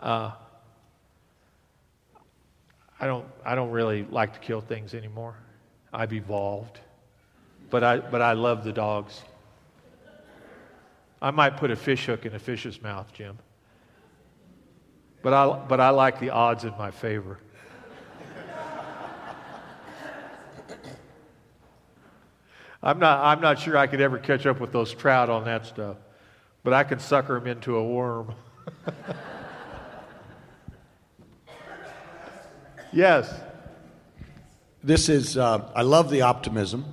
Uh, 0.00 0.32
I 3.00 3.06
don't, 3.06 3.26
I 3.44 3.54
don't 3.54 3.70
really 3.70 4.06
like 4.10 4.32
to 4.34 4.38
kill 4.38 4.60
things 4.60 4.94
anymore. 4.94 5.34
I've 5.92 6.12
evolved. 6.12 6.80
But 7.70 7.84
I, 7.84 7.98
but 7.98 8.22
I 8.22 8.32
love 8.32 8.64
the 8.64 8.72
dogs. 8.72 9.20
I 11.20 11.30
might 11.30 11.56
put 11.56 11.70
a 11.70 11.76
fish 11.76 12.06
hook 12.06 12.24
in 12.26 12.34
a 12.34 12.38
fish's 12.38 12.80
mouth, 12.80 13.12
Jim. 13.12 13.38
But 15.22 15.34
I, 15.34 15.58
but 15.68 15.80
I 15.80 15.90
like 15.90 16.20
the 16.20 16.30
odds 16.30 16.64
in 16.64 16.70
my 16.78 16.90
favor. 16.90 17.38
I'm 22.82 22.98
not, 22.98 23.24
I'm 23.24 23.40
not 23.40 23.58
sure 23.58 23.76
I 23.76 23.86
could 23.88 24.00
ever 24.00 24.18
catch 24.18 24.46
up 24.46 24.60
with 24.60 24.72
those 24.72 24.94
trout 24.94 25.28
on 25.28 25.44
that 25.44 25.66
stuff, 25.66 25.96
but 26.62 26.72
I 26.72 26.84
could 26.84 27.00
sucker 27.00 27.34
them 27.34 27.48
into 27.48 27.76
a 27.76 27.84
worm. 27.84 28.34
yes. 32.92 33.34
This 34.84 35.08
is, 35.08 35.36
uh, 35.36 35.68
I 35.74 35.82
love 35.82 36.08
the 36.08 36.22
optimism, 36.22 36.84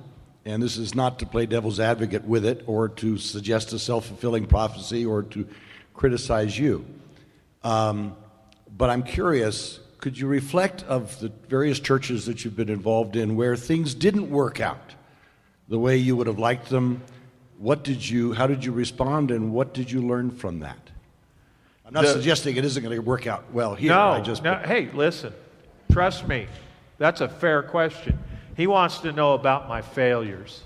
and 0.44 0.60
this 0.60 0.76
is 0.76 0.96
not 0.96 1.20
to 1.20 1.26
play 1.26 1.46
devil's 1.46 1.78
advocate 1.78 2.24
with 2.24 2.44
it 2.44 2.64
or 2.66 2.88
to 2.88 3.16
suggest 3.16 3.72
a 3.72 3.78
self 3.78 4.06
fulfilling 4.06 4.46
prophecy 4.46 5.06
or 5.06 5.22
to 5.22 5.46
criticize 5.94 6.58
you. 6.58 6.84
Um, 7.62 8.16
but 8.76 8.90
I'm 8.90 9.04
curious 9.04 9.78
could 9.98 10.18
you 10.18 10.26
reflect 10.26 10.82
of 10.84 11.18
the 11.20 11.32
various 11.48 11.80
churches 11.80 12.26
that 12.26 12.44
you've 12.44 12.56
been 12.56 12.68
involved 12.68 13.16
in 13.16 13.34
where 13.34 13.56
things 13.56 13.94
didn't 13.94 14.30
work 14.30 14.60
out 14.60 14.95
the 15.68 15.78
way 15.78 15.96
you 15.96 16.16
would 16.16 16.26
have 16.26 16.38
liked 16.38 16.68
them? 16.68 17.02
What 17.58 17.82
did 17.82 18.06
you, 18.08 18.32
how 18.32 18.46
did 18.46 18.64
you 18.64 18.72
respond, 18.72 19.30
and 19.30 19.52
what 19.52 19.72
did 19.74 19.90
you 19.90 20.02
learn 20.02 20.30
from 20.30 20.60
that? 20.60 20.78
I'm 21.86 21.92
not 21.92 22.04
The- 22.04 22.12
suggesting 22.12 22.56
it 22.56 22.64
isn't 22.64 22.82
going 22.82 22.94
to 22.94 23.02
work 23.02 23.26
out 23.26 23.52
well 23.52 23.74
here. 23.74 23.90
No, 23.90 24.10
I 24.10 24.20
just, 24.20 24.42
no. 24.42 24.56
Hey, 24.56 24.90
listen. 24.92 25.32
Trust 25.90 26.26
me. 26.28 26.46
That's 26.98 27.20
a 27.20 27.28
fair 27.28 27.62
question. 27.62 28.18
He 28.56 28.66
wants 28.66 28.98
to 28.98 29.12
know 29.12 29.34
about 29.34 29.68
my 29.68 29.82
failures. 29.82 30.62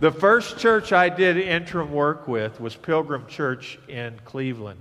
the 0.00 0.10
first 0.12 0.58
church 0.58 0.92
I 0.92 1.08
did 1.08 1.36
interim 1.36 1.92
work 1.92 2.28
with 2.28 2.60
was 2.60 2.76
Pilgrim 2.76 3.26
Church 3.26 3.78
in 3.88 4.18
Cleveland. 4.24 4.80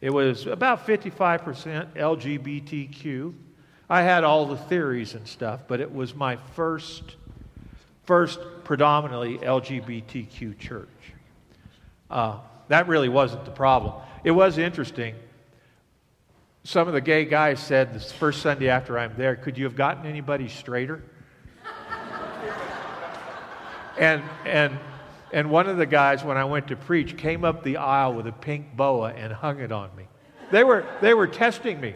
It 0.00 0.10
was 0.10 0.46
about 0.46 0.86
55% 0.86 1.94
LGBTQ. 1.94 3.34
I 3.92 4.00
had 4.00 4.24
all 4.24 4.46
the 4.46 4.56
theories 4.56 5.12
and 5.12 5.28
stuff, 5.28 5.64
but 5.68 5.78
it 5.78 5.94
was 5.94 6.14
my 6.14 6.36
first, 6.54 7.02
first 8.04 8.40
predominantly 8.64 9.36
LGBTQ 9.36 10.58
church. 10.58 10.88
Uh, 12.10 12.38
that 12.68 12.88
really 12.88 13.10
wasn't 13.10 13.44
the 13.44 13.50
problem. 13.50 13.92
It 14.24 14.30
was 14.30 14.56
interesting. 14.56 15.14
Some 16.64 16.88
of 16.88 16.94
the 16.94 17.02
gay 17.02 17.26
guys 17.26 17.60
said 17.60 17.92
this 17.92 18.10
first 18.10 18.40
Sunday 18.40 18.70
after 18.70 18.98
I'm 18.98 19.12
there, 19.18 19.36
could 19.36 19.58
you 19.58 19.64
have 19.64 19.76
gotten 19.76 20.06
anybody 20.06 20.48
straighter? 20.48 21.02
and, 23.98 24.22
and, 24.46 24.78
and 25.34 25.50
one 25.50 25.68
of 25.68 25.76
the 25.76 25.84
guys, 25.84 26.24
when 26.24 26.38
I 26.38 26.46
went 26.46 26.68
to 26.68 26.76
preach, 26.76 27.18
came 27.18 27.44
up 27.44 27.62
the 27.62 27.76
aisle 27.76 28.14
with 28.14 28.26
a 28.26 28.32
pink 28.32 28.74
boa 28.74 29.12
and 29.12 29.34
hung 29.34 29.60
it 29.60 29.70
on 29.70 29.94
me. 29.94 30.04
They 30.50 30.64
were, 30.64 30.86
they 31.02 31.12
were 31.12 31.26
testing 31.26 31.78
me. 31.78 31.92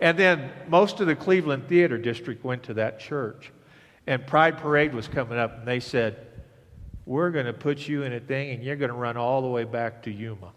And 0.00 0.18
then 0.18 0.50
most 0.68 1.00
of 1.00 1.06
the 1.06 1.16
Cleveland 1.16 1.68
Theater 1.68 1.98
District 1.98 2.44
went 2.44 2.62
to 2.64 2.74
that 2.74 3.00
church. 3.00 3.52
And 4.06 4.26
Pride 4.26 4.56
Parade 4.58 4.94
was 4.94 5.08
coming 5.08 5.38
up, 5.38 5.58
and 5.58 5.68
they 5.68 5.80
said, 5.80 6.26
We're 7.04 7.30
going 7.30 7.46
to 7.46 7.52
put 7.52 7.86
you 7.88 8.04
in 8.04 8.12
a 8.12 8.20
thing, 8.20 8.52
and 8.52 8.62
you're 8.62 8.76
going 8.76 8.90
to 8.90 8.96
run 8.96 9.16
all 9.16 9.42
the 9.42 9.48
way 9.48 9.64
back 9.64 10.02
to 10.04 10.10
Yuma. 10.10 10.52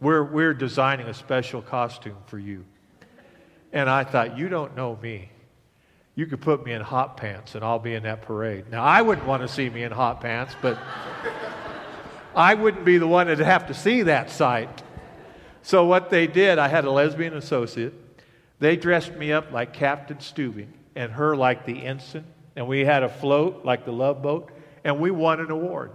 We're, 0.00 0.24
we're 0.24 0.54
designing 0.54 1.06
a 1.06 1.14
special 1.14 1.60
costume 1.60 2.16
for 2.26 2.38
you. 2.38 2.64
And 3.72 3.90
I 3.90 4.04
thought, 4.04 4.38
You 4.38 4.48
don't 4.48 4.76
know 4.76 4.98
me. 5.02 5.30
You 6.14 6.26
could 6.26 6.40
put 6.40 6.64
me 6.64 6.72
in 6.72 6.80
hot 6.80 7.16
pants, 7.16 7.56
and 7.56 7.64
I'll 7.64 7.80
be 7.80 7.94
in 7.94 8.04
that 8.04 8.22
parade. 8.22 8.70
Now, 8.70 8.84
I 8.84 9.02
wouldn't 9.02 9.26
want 9.26 9.42
to 9.42 9.48
see 9.48 9.68
me 9.68 9.82
in 9.82 9.90
hot 9.90 10.20
pants, 10.20 10.54
but 10.62 10.78
I 12.36 12.54
wouldn't 12.54 12.84
be 12.84 12.98
the 12.98 13.06
one 13.06 13.26
that'd 13.26 13.44
have 13.44 13.66
to 13.66 13.74
see 13.74 14.02
that 14.02 14.30
sight. 14.30 14.82
So, 15.62 15.84
what 15.84 16.10
they 16.10 16.26
did, 16.26 16.58
I 16.58 16.68
had 16.68 16.84
a 16.84 16.90
lesbian 16.90 17.34
associate. 17.34 17.94
They 18.64 18.76
dressed 18.76 19.12
me 19.16 19.30
up 19.30 19.52
like 19.52 19.74
Captain 19.74 20.16
Stubing 20.16 20.70
and 20.96 21.12
her 21.12 21.36
like 21.36 21.66
the 21.66 21.84
ensign, 21.84 22.24
and 22.56 22.66
we 22.66 22.82
had 22.82 23.02
a 23.02 23.10
float 23.10 23.62
like 23.62 23.84
the 23.84 23.92
love 23.92 24.22
boat, 24.22 24.52
and 24.84 24.98
we 24.98 25.10
won 25.10 25.38
an 25.40 25.50
award. 25.50 25.90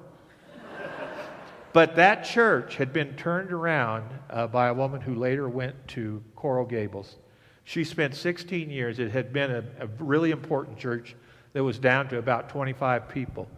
but 1.73 1.95
that 1.95 2.23
church 2.23 2.75
had 2.75 2.93
been 2.93 3.15
turned 3.15 3.51
around 3.51 4.07
uh, 4.29 4.45
by 4.45 4.67
a 4.67 4.73
woman 4.75 5.01
who 5.01 5.15
later 5.15 5.49
went 5.49 5.87
to 5.87 6.23
Coral 6.35 6.63
Gables. 6.63 7.15
She 7.63 7.83
spent 7.83 8.13
16 8.13 8.69
years. 8.69 8.99
It 8.99 9.09
had 9.09 9.33
been 9.33 9.49
a, 9.49 9.63
a 9.79 9.87
really 9.97 10.29
important 10.29 10.77
church 10.77 11.15
that 11.53 11.63
was 11.63 11.79
down 11.79 12.07
to 12.09 12.19
about 12.19 12.49
25 12.49 13.09
people. 13.09 13.49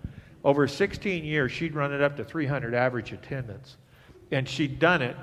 Over 0.46 0.70
16 0.70 1.26
years, 1.26 1.52
she'd 1.52 1.76
run 1.76 1.92
it 1.92 2.02
up 2.02 2.16
to 2.16 2.24
300 2.24 2.74
average 2.74 3.12
attendance. 3.12 3.76
And 4.32 4.48
she'd 4.48 4.80
done 4.80 5.02
it 5.02 5.18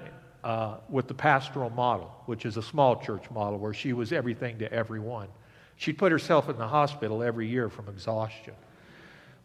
uh, 0.45 0.77
with 0.89 1.09
the 1.09 1.15
pastoral 1.15 1.71
model, 1.71 2.15
which 2.27 2.45
is 2.45 2.57
a 2.57 2.63
small 2.63 2.97
church 2.97 3.31
model 3.31 3.59
where 3.59 3.75
she 3.75 3.93
was 3.93 4.13
everything 4.13 4.59
to 4.59 4.73
everyone. 4.73 5.29
She'd 5.77 5.99
put 5.99 6.13
herself 6.13 6.49
in 6.49 6.57
the 6.57 6.67
hospital 6.67 7.23
every 7.23 7.49
year 7.49 7.69
from 7.69 7.89
exhaustion. 7.89 8.55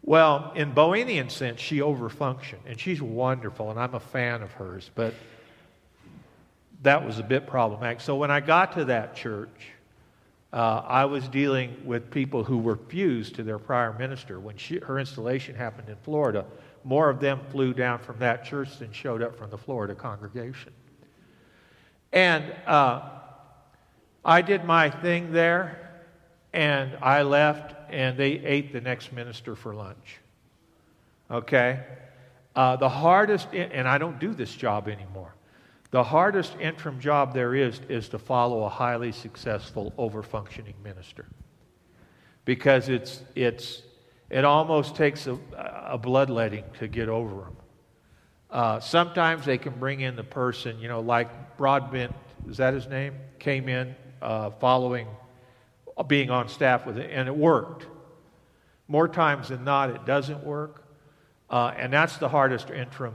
Well, 0.02 0.52
in 0.54 0.72
Bowenian 0.74 1.30
sense, 1.30 1.60
she 1.60 1.78
overfunctioned, 1.78 2.66
and 2.66 2.78
she's 2.78 3.00
wonderful, 3.00 3.70
and 3.70 3.80
I'm 3.80 3.94
a 3.94 4.00
fan 4.00 4.42
of 4.42 4.52
hers, 4.52 4.90
but 4.94 5.14
that 6.82 7.04
was 7.04 7.18
a 7.18 7.22
bit 7.22 7.46
problematic. 7.46 8.00
So 8.00 8.14
when 8.16 8.30
I 8.30 8.40
got 8.40 8.72
to 8.72 8.84
that 8.86 9.16
church, 9.16 9.70
uh, 10.52 10.82
I 10.86 11.06
was 11.06 11.26
dealing 11.28 11.76
with 11.84 12.10
people 12.10 12.44
who 12.44 12.58
were 12.58 12.76
fused 12.76 13.34
to 13.36 13.42
their 13.42 13.58
prior 13.58 13.92
minister. 13.98 14.38
When 14.38 14.56
she, 14.56 14.78
her 14.78 14.98
installation 14.98 15.56
happened 15.56 15.88
in 15.88 15.96
Florida, 15.96 16.44
more 16.84 17.08
of 17.08 17.18
them 17.18 17.40
flew 17.50 17.72
down 17.72 17.98
from 17.98 18.18
that 18.18 18.44
church 18.44 18.78
than 18.78 18.92
showed 18.92 19.22
up 19.22 19.36
from 19.36 19.50
the 19.50 19.58
Florida 19.58 19.94
congregation. 19.94 20.72
And 22.14 22.44
uh, 22.64 23.02
I 24.24 24.40
did 24.40 24.64
my 24.64 24.88
thing 24.88 25.32
there, 25.32 25.90
and 26.52 26.96
I 27.02 27.22
left, 27.22 27.74
and 27.90 28.16
they 28.16 28.30
ate 28.30 28.72
the 28.72 28.80
next 28.80 29.12
minister 29.12 29.56
for 29.56 29.74
lunch. 29.74 30.20
Okay? 31.28 31.80
Uh, 32.54 32.76
the 32.76 32.88
hardest, 32.88 33.48
and 33.52 33.88
I 33.88 33.98
don't 33.98 34.20
do 34.20 34.32
this 34.32 34.54
job 34.54 34.88
anymore. 34.88 35.34
The 35.90 36.04
hardest 36.04 36.56
interim 36.60 37.00
job 37.00 37.34
there 37.34 37.56
is 37.56 37.80
is 37.88 38.08
to 38.10 38.18
follow 38.20 38.62
a 38.62 38.68
highly 38.68 39.10
successful, 39.10 39.92
overfunctioning 39.98 40.74
minister. 40.84 41.26
Because 42.44 42.88
it's, 42.88 43.22
it's, 43.34 43.82
it 44.30 44.44
almost 44.44 44.94
takes 44.94 45.26
a, 45.26 45.36
a 45.56 45.98
bloodletting 45.98 46.64
to 46.78 46.86
get 46.86 47.08
over 47.08 47.42
them. 47.42 47.56
Uh, 48.50 48.78
sometimes 48.78 49.44
they 49.44 49.58
can 49.58 49.72
bring 49.80 50.00
in 50.00 50.14
the 50.14 50.22
person, 50.22 50.78
you 50.78 50.86
know, 50.86 51.00
like 51.00 51.28
Broadbent, 51.56 52.14
is 52.48 52.56
that 52.58 52.74
his 52.74 52.86
name? 52.86 53.14
Came 53.38 53.68
in 53.68 53.94
uh, 54.20 54.50
following, 54.50 55.06
being 56.06 56.30
on 56.30 56.48
staff 56.48 56.86
with 56.86 56.98
it, 56.98 57.10
and 57.12 57.28
it 57.28 57.36
worked. 57.36 57.86
More 58.88 59.08
times 59.08 59.48
than 59.48 59.64
not, 59.64 59.90
it 59.90 60.04
doesn't 60.04 60.44
work. 60.44 60.84
Uh, 61.48 61.72
and 61.76 61.92
that's 61.92 62.16
the 62.16 62.28
hardest 62.28 62.70
interim 62.70 63.14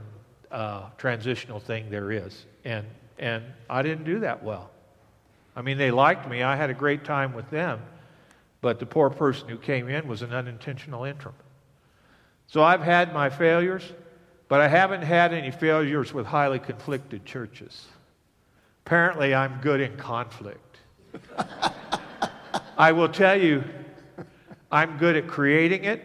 uh, 0.51 0.89
transitional 0.97 1.59
thing 1.59 1.89
there 1.89 2.11
is. 2.11 2.45
And, 2.63 2.85
and 3.17 3.43
I 3.69 3.81
didn't 3.81 4.05
do 4.05 4.19
that 4.21 4.43
well. 4.43 4.69
I 5.55 5.61
mean, 5.61 5.77
they 5.77 5.91
liked 5.91 6.29
me. 6.29 6.41
I 6.41 6.55
had 6.55 6.69
a 6.69 6.73
great 6.73 7.03
time 7.03 7.33
with 7.33 7.49
them. 7.49 7.81
But 8.61 8.79
the 8.79 8.85
poor 8.85 9.09
person 9.09 9.49
who 9.49 9.57
came 9.57 9.89
in 9.89 10.07
was 10.07 10.21
an 10.21 10.33
unintentional 10.33 11.03
interim. 11.03 11.35
So 12.47 12.63
I've 12.63 12.81
had 12.81 13.13
my 13.13 13.29
failures, 13.29 13.83
but 14.47 14.59
I 14.59 14.67
haven't 14.67 15.03
had 15.03 15.33
any 15.33 15.51
failures 15.51 16.13
with 16.13 16.25
highly 16.25 16.59
conflicted 16.59 17.25
churches. 17.25 17.85
Apparently, 18.89 19.35
I'm 19.35 19.59
good 19.61 19.81
in 19.81 19.95
conflict. 19.97 20.79
I 22.75 22.91
will 22.91 23.07
tell 23.07 23.39
you, 23.39 23.63
I'm 24.71 24.97
good 24.97 25.15
at 25.15 25.27
creating 25.27 25.83
it, 25.83 26.03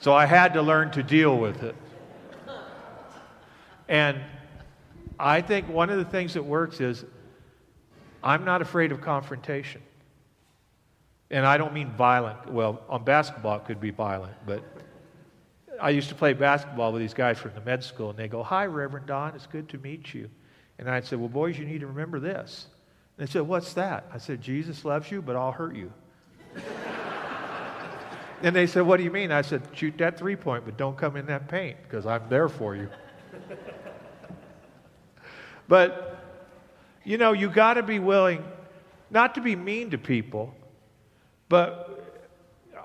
so 0.00 0.12
I 0.12 0.26
had 0.26 0.52
to 0.52 0.60
learn 0.60 0.90
to 0.90 1.02
deal 1.02 1.38
with 1.38 1.62
it. 1.62 1.74
And 3.88 4.20
I 5.18 5.40
think 5.40 5.66
one 5.70 5.88
of 5.88 5.96
the 5.96 6.04
things 6.04 6.34
that 6.34 6.42
works 6.42 6.78
is 6.78 7.06
I'm 8.22 8.44
not 8.44 8.60
afraid 8.60 8.92
of 8.92 9.00
confrontation. 9.00 9.80
And 11.30 11.46
I 11.46 11.56
don't 11.56 11.72
mean 11.72 11.90
violent. 11.92 12.52
Well, 12.52 12.82
on 12.90 13.02
basketball, 13.04 13.56
it 13.56 13.64
could 13.64 13.80
be 13.80 13.92
violent, 13.92 14.34
but 14.44 14.62
I 15.80 15.88
used 15.88 16.10
to 16.10 16.14
play 16.14 16.34
basketball 16.34 16.92
with 16.92 17.00
these 17.00 17.14
guys 17.14 17.38
from 17.38 17.54
the 17.54 17.62
med 17.62 17.82
school, 17.82 18.10
and 18.10 18.18
they 18.18 18.28
go, 18.28 18.42
Hi, 18.42 18.66
Reverend 18.66 19.06
Don, 19.06 19.34
it's 19.34 19.46
good 19.46 19.70
to 19.70 19.78
meet 19.78 20.12
you. 20.12 20.28
And 20.78 20.90
I'd 20.90 21.06
say, 21.06 21.16
Well, 21.16 21.28
boys, 21.28 21.58
you 21.58 21.64
need 21.64 21.80
to 21.80 21.86
remember 21.86 22.20
this. 22.20 22.66
And 23.16 23.26
they 23.26 23.30
said, 23.30 23.42
What's 23.42 23.74
that? 23.74 24.06
I 24.12 24.18
said, 24.18 24.40
Jesus 24.40 24.84
loves 24.84 25.10
you, 25.10 25.22
but 25.22 25.36
I'll 25.36 25.52
hurt 25.52 25.74
you. 25.74 25.92
And 28.44 28.54
they 28.54 28.66
said, 28.66 28.82
What 28.82 28.98
do 28.98 29.04
you 29.04 29.10
mean? 29.10 29.32
I 29.32 29.40
said, 29.40 29.62
Shoot 29.72 29.96
that 29.98 30.18
three 30.18 30.36
point, 30.36 30.66
but 30.66 30.76
don't 30.76 30.98
come 30.98 31.16
in 31.16 31.24
that 31.26 31.48
paint 31.48 31.78
because 31.82 32.04
I'm 32.04 32.28
there 32.28 32.50
for 32.50 32.76
you. 32.76 32.90
but, 35.68 36.18
you 37.04 37.16
know, 37.16 37.32
you 37.32 37.48
got 37.48 37.74
to 37.74 37.82
be 37.82 37.98
willing 37.98 38.44
not 39.10 39.34
to 39.36 39.40
be 39.40 39.56
mean 39.56 39.90
to 39.92 39.98
people, 39.98 40.54
but 41.48 42.28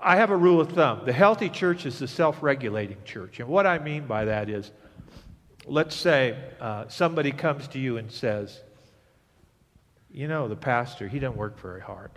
I 0.02 0.16
have 0.16 0.30
a 0.30 0.36
rule 0.36 0.62
of 0.62 0.70
thumb. 0.70 1.02
The 1.04 1.12
healthy 1.12 1.50
church 1.50 1.84
is 1.84 1.98
the 1.98 2.08
self 2.08 2.42
regulating 2.42 2.96
church. 3.04 3.38
And 3.38 3.48
what 3.48 3.66
I 3.66 3.78
mean 3.78 4.06
by 4.06 4.24
that 4.24 4.48
is, 4.48 4.70
let's 5.66 5.94
say 5.94 6.36
uh, 6.60 6.88
somebody 6.88 7.32
comes 7.32 7.68
to 7.68 7.78
you 7.78 7.96
and 7.96 8.10
says, 8.10 8.60
You 10.10 10.28
know, 10.28 10.48
the 10.48 10.56
pastor, 10.56 11.08
he 11.08 11.18
doesn't 11.18 11.36
work 11.36 11.60
very 11.60 11.80
hard. 11.80 12.10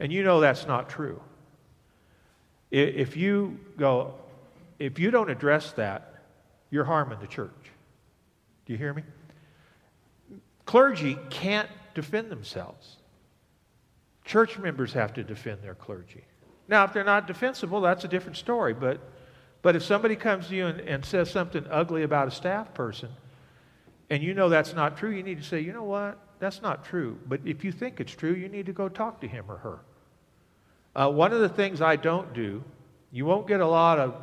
And 0.00 0.12
you 0.12 0.22
know 0.22 0.40
that's 0.40 0.66
not 0.66 0.88
true. 0.88 1.20
If 2.70 3.16
you 3.16 3.58
go, 3.76 4.14
if 4.78 4.98
you 4.98 5.10
don't 5.10 5.30
address 5.30 5.72
that, 5.72 6.14
you're 6.70 6.84
harming 6.84 7.18
the 7.20 7.26
church. 7.26 7.50
Do 8.66 8.72
you 8.72 8.78
hear 8.78 8.92
me? 8.92 9.02
Clergy 10.66 11.18
can't 11.30 11.68
defend 11.94 12.30
themselves. 12.30 12.96
Church 14.24 14.58
members 14.58 14.92
have 14.92 15.14
to 15.14 15.24
defend 15.24 15.62
their 15.62 15.74
clergy. 15.74 16.24
Now, 16.68 16.84
if 16.84 16.92
they're 16.92 17.02
not 17.02 17.26
defensible, 17.26 17.80
that's 17.80 18.04
a 18.04 18.08
different 18.08 18.36
story. 18.36 18.74
But, 18.74 19.00
but 19.62 19.76
if 19.76 19.82
somebody 19.82 20.16
comes 20.16 20.48
to 20.48 20.54
you 20.54 20.66
and, 20.66 20.80
and 20.80 21.04
says 21.04 21.30
something 21.30 21.66
ugly 21.70 22.02
about 22.02 22.28
a 22.28 22.30
staff 22.30 22.72
person, 22.74 23.10
and 24.10 24.22
you 24.22 24.34
know 24.34 24.48
that's 24.48 24.74
not 24.74 24.96
true, 24.96 25.10
you 25.10 25.22
need 25.22 25.38
to 25.38 25.44
say, 25.44 25.60
you 25.60 25.72
know 25.72 25.84
what? 25.84 26.18
That's 26.38 26.62
not 26.62 26.84
true. 26.84 27.18
But 27.26 27.40
if 27.44 27.64
you 27.64 27.72
think 27.72 28.00
it's 28.00 28.12
true, 28.12 28.32
you 28.32 28.48
need 28.48 28.66
to 28.66 28.72
go 28.72 28.88
talk 28.88 29.20
to 29.20 29.28
him 29.28 29.44
or 29.48 29.56
her. 29.58 29.78
Uh, 30.94 31.10
one 31.10 31.32
of 31.32 31.40
the 31.40 31.48
things 31.48 31.80
I 31.80 31.96
don't 31.96 32.32
do, 32.32 32.62
you 33.12 33.24
won't 33.26 33.46
get 33.46 33.60
a 33.60 33.66
lot 33.66 33.98
of, 33.98 34.14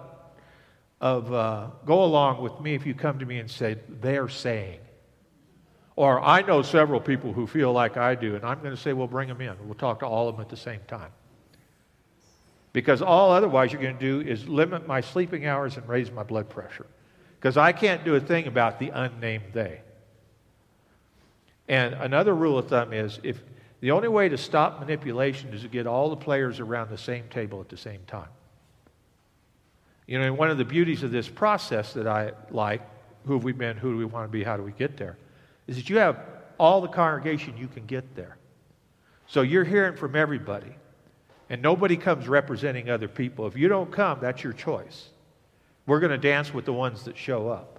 of 1.01 1.33
uh, 1.33 1.67
go 1.85 2.03
along 2.03 2.41
with 2.41 2.59
me 2.59 2.73
if 2.73 2.85
you 2.85 2.93
come 2.93 3.19
to 3.19 3.25
me 3.25 3.39
and 3.39 3.49
say, 3.49 3.77
they're 4.01 4.29
saying. 4.29 4.79
Or 5.95 6.21
I 6.21 6.41
know 6.41 6.61
several 6.61 6.99
people 6.99 7.31
who 7.31 7.47
feel 7.47 7.71
like 7.71 7.95
I 7.97 8.15
do, 8.15 8.35
and 8.35 8.43
I'm 8.43 8.59
going 8.59 8.75
to 8.75 8.81
say, 8.81 8.93
well, 8.93 9.07
bring 9.07 9.29
them 9.29 9.39
in. 9.41 9.55
We'll 9.65 9.75
talk 9.75 9.99
to 9.99 10.05
all 10.05 10.27
of 10.27 10.35
them 10.35 10.41
at 10.41 10.49
the 10.49 10.57
same 10.57 10.81
time. 10.87 11.11
Because 12.75 13.01
all 13.01 13.31
otherwise 13.31 13.71
you're 13.71 13.81
going 13.81 13.97
to 13.97 14.21
do 14.21 14.29
is 14.29 14.49
limit 14.49 14.85
my 14.85 14.99
sleeping 14.99 15.45
hours 15.45 15.77
and 15.77 15.87
raise 15.87 16.11
my 16.11 16.23
blood 16.23 16.49
pressure. 16.49 16.85
Because 17.39 17.55
I 17.55 17.71
can't 17.71 18.03
do 18.03 18.15
a 18.15 18.19
thing 18.19 18.47
about 18.47 18.79
the 18.79 18.89
unnamed 18.89 19.45
they. 19.53 19.79
And 21.69 21.93
another 21.93 22.35
rule 22.35 22.57
of 22.57 22.67
thumb 22.67 22.91
is 22.91 23.17
if 23.23 23.41
the 23.79 23.91
only 23.91 24.09
way 24.09 24.27
to 24.27 24.37
stop 24.37 24.81
manipulation 24.81 25.53
is 25.53 25.61
to 25.61 25.69
get 25.69 25.87
all 25.87 26.09
the 26.09 26.17
players 26.17 26.59
around 26.59 26.89
the 26.89 26.97
same 26.97 27.23
table 27.29 27.61
at 27.61 27.69
the 27.69 27.77
same 27.77 28.01
time. 28.07 28.27
You 30.05 30.19
know, 30.19 30.25
and 30.25 30.37
one 30.37 30.49
of 30.49 30.57
the 30.57 30.65
beauties 30.65 31.01
of 31.01 31.11
this 31.11 31.29
process 31.29 31.93
that 31.93 32.07
I 32.07 32.33
like, 32.51 32.81
who 33.25 33.35
have 33.35 33.45
we 33.45 33.53
been, 33.53 33.77
who 33.77 33.93
do 33.93 33.97
we 33.97 34.03
want 34.03 34.25
to 34.27 34.29
be, 34.29 34.43
how 34.43 34.57
do 34.57 34.63
we 34.63 34.73
get 34.73 34.97
there, 34.97 35.15
is 35.67 35.77
that 35.77 35.89
you 35.89 35.95
have 35.99 36.19
all 36.57 36.81
the 36.81 36.89
congregation 36.89 37.55
you 37.55 37.69
can 37.69 37.85
get 37.85 38.17
there. 38.17 38.35
So 39.27 39.43
you're 39.43 39.63
hearing 39.63 39.95
from 39.95 40.17
everybody, 40.17 40.75
and 41.49 41.61
nobody 41.61 41.97
comes 41.97 42.27
representing 42.27 42.89
other 42.89 43.07
people. 43.07 43.47
If 43.47 43.55
you 43.55 43.67
don't 43.67 43.91
come, 43.91 44.19
that's 44.21 44.43
your 44.43 44.53
choice. 44.53 45.09
We're 45.85 45.99
going 45.99 46.11
to 46.11 46.17
dance 46.17 46.53
with 46.53 46.65
the 46.65 46.73
ones 46.73 47.03
that 47.03 47.17
show 47.17 47.49
up. 47.49 47.75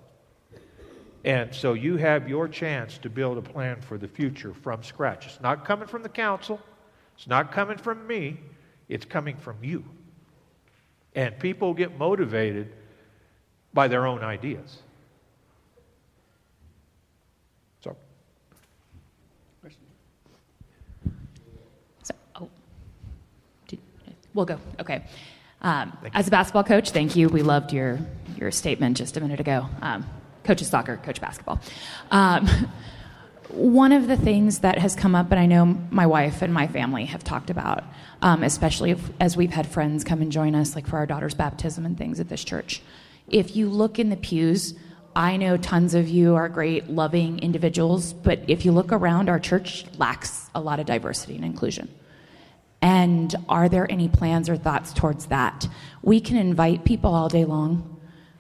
And 1.24 1.52
so 1.52 1.72
you 1.72 1.96
have 1.96 2.28
your 2.28 2.46
chance 2.46 2.98
to 2.98 3.10
build 3.10 3.36
a 3.36 3.42
plan 3.42 3.80
for 3.80 3.98
the 3.98 4.06
future 4.06 4.54
from 4.54 4.84
scratch. 4.84 5.26
It's 5.26 5.40
not 5.40 5.64
coming 5.64 5.88
from 5.88 6.04
the 6.04 6.08
council, 6.08 6.60
it's 7.16 7.26
not 7.26 7.50
coming 7.50 7.78
from 7.78 8.06
me, 8.06 8.38
it's 8.88 9.04
coming 9.04 9.36
from 9.36 9.56
you. 9.60 9.84
And 11.16 11.36
people 11.38 11.74
get 11.74 11.98
motivated 11.98 12.72
by 13.74 13.88
their 13.88 14.06
own 14.06 14.22
ideas. 14.22 14.78
So, 17.82 17.96
so 22.02 22.14
oh, 22.36 22.48
Did, 23.66 23.80
we'll 24.36 24.46
go. 24.46 24.58
Okay. 24.78 25.04
Um, 25.62 25.96
as 26.14 26.28
a 26.28 26.30
basketball 26.30 26.64
coach, 26.64 26.90
thank 26.90 27.16
you. 27.16 27.28
We 27.28 27.42
loved 27.42 27.72
your 27.72 27.98
your 28.36 28.50
statement 28.50 28.98
just 28.98 29.16
a 29.16 29.20
minute 29.20 29.40
ago. 29.40 29.66
Um, 29.80 30.06
of 30.48 30.60
soccer, 30.60 30.96
coach 30.98 31.18
of 31.18 31.22
basketball. 31.22 31.60
Um, 32.12 32.48
one 33.48 33.92
of 33.92 34.06
the 34.06 34.16
things 34.16 34.60
that 34.60 34.78
has 34.78 34.94
come 34.94 35.14
up, 35.14 35.30
and 35.32 35.40
I 35.40 35.46
know 35.46 35.64
my 35.90 36.06
wife 36.06 36.42
and 36.42 36.54
my 36.54 36.68
family 36.68 37.06
have 37.06 37.24
talked 37.24 37.50
about, 37.50 37.82
um, 38.22 38.44
especially 38.44 38.92
if, 38.92 39.10
as 39.18 39.36
we've 39.36 39.50
had 39.50 39.66
friends 39.66 40.04
come 40.04 40.22
and 40.22 40.30
join 40.30 40.54
us, 40.54 40.76
like 40.76 40.86
for 40.86 40.98
our 40.98 41.06
daughter's 41.06 41.34
baptism 41.34 41.84
and 41.84 41.98
things 41.98 42.20
at 42.20 42.28
this 42.28 42.44
church. 42.44 42.80
If 43.28 43.56
you 43.56 43.68
look 43.68 43.98
in 43.98 44.08
the 44.08 44.16
pews, 44.16 44.74
I 45.16 45.36
know 45.36 45.56
tons 45.56 45.94
of 45.94 46.08
you 46.08 46.36
are 46.36 46.48
great, 46.48 46.90
loving 46.90 47.38
individuals, 47.40 48.12
but 48.12 48.40
if 48.46 48.64
you 48.64 48.72
look 48.72 48.92
around, 48.92 49.28
our 49.28 49.40
church 49.40 49.84
lacks 49.98 50.48
a 50.54 50.60
lot 50.60 50.78
of 50.78 50.86
diversity 50.86 51.34
and 51.36 51.44
inclusion. 51.44 51.88
And 52.82 53.34
are 53.48 53.68
there 53.68 53.90
any 53.90 54.08
plans 54.08 54.48
or 54.48 54.56
thoughts 54.56 54.92
towards 54.92 55.26
that? 55.26 55.68
We 56.02 56.20
can 56.20 56.36
invite 56.36 56.84
people 56.84 57.14
all 57.14 57.28
day 57.28 57.44
long 57.44 57.96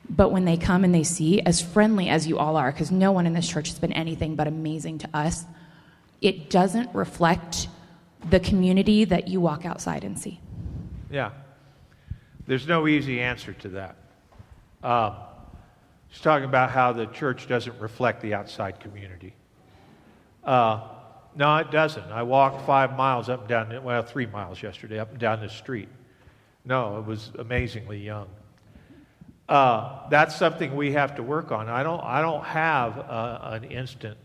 but 0.08 0.30
when 0.30 0.44
they 0.44 0.56
come 0.56 0.84
and 0.84 0.94
they 0.94 1.02
see, 1.02 1.40
as 1.40 1.60
friendly 1.60 2.08
as 2.08 2.26
you 2.26 2.38
all 2.38 2.56
are, 2.56 2.70
because 2.70 2.90
no 2.90 3.12
one 3.12 3.26
in 3.26 3.32
this 3.32 3.48
church 3.48 3.68
has 3.68 3.78
been 3.78 3.92
anything 3.92 4.36
but 4.36 4.46
amazing 4.46 4.98
to 4.98 5.08
us, 5.14 5.44
it 6.20 6.48
doesn't 6.48 6.94
reflect 6.94 7.68
the 8.30 8.40
community 8.40 9.04
that 9.04 9.28
you 9.28 9.40
walk 9.40 9.64
outside 9.64 10.04
and 10.04 10.18
see. 10.18 10.40
Yeah. 11.10 11.30
There's 12.46 12.66
no 12.66 12.86
easy 12.86 13.20
answer 13.20 13.52
to 13.54 13.68
that. 13.70 13.96
Um, 14.82 15.16
she's 16.10 16.22
talking 16.22 16.44
about 16.44 16.70
how 16.70 16.92
the 16.92 17.06
church 17.06 17.48
doesn't 17.48 17.78
reflect 17.80 18.22
the 18.22 18.34
outside 18.34 18.78
community. 18.78 19.34
Uh, 20.44 20.88
no, 21.36 21.56
it 21.58 21.70
doesn't. 21.70 22.10
I 22.10 22.22
walked 22.22 22.66
five 22.66 22.96
miles 22.96 23.28
up 23.28 23.40
and 23.40 23.48
down, 23.48 23.84
well, 23.84 24.02
three 24.02 24.26
miles 24.26 24.62
yesterday, 24.62 24.98
up 24.98 25.10
and 25.10 25.18
down 25.18 25.40
the 25.40 25.48
street. 25.48 25.88
No, 26.64 26.98
it 26.98 27.04
was 27.04 27.30
amazingly 27.38 27.98
young. 27.98 28.28
Uh, 29.48 30.08
that's 30.08 30.34
something 30.34 30.74
we 30.74 30.92
have 30.92 31.14
to 31.16 31.22
work 31.22 31.52
on. 31.52 31.68
I 31.68 31.82
don't, 31.82 32.02
I 32.02 32.20
don't 32.20 32.44
have 32.44 32.98
uh, 32.98 33.38
an 33.42 33.64
instant. 33.64 34.16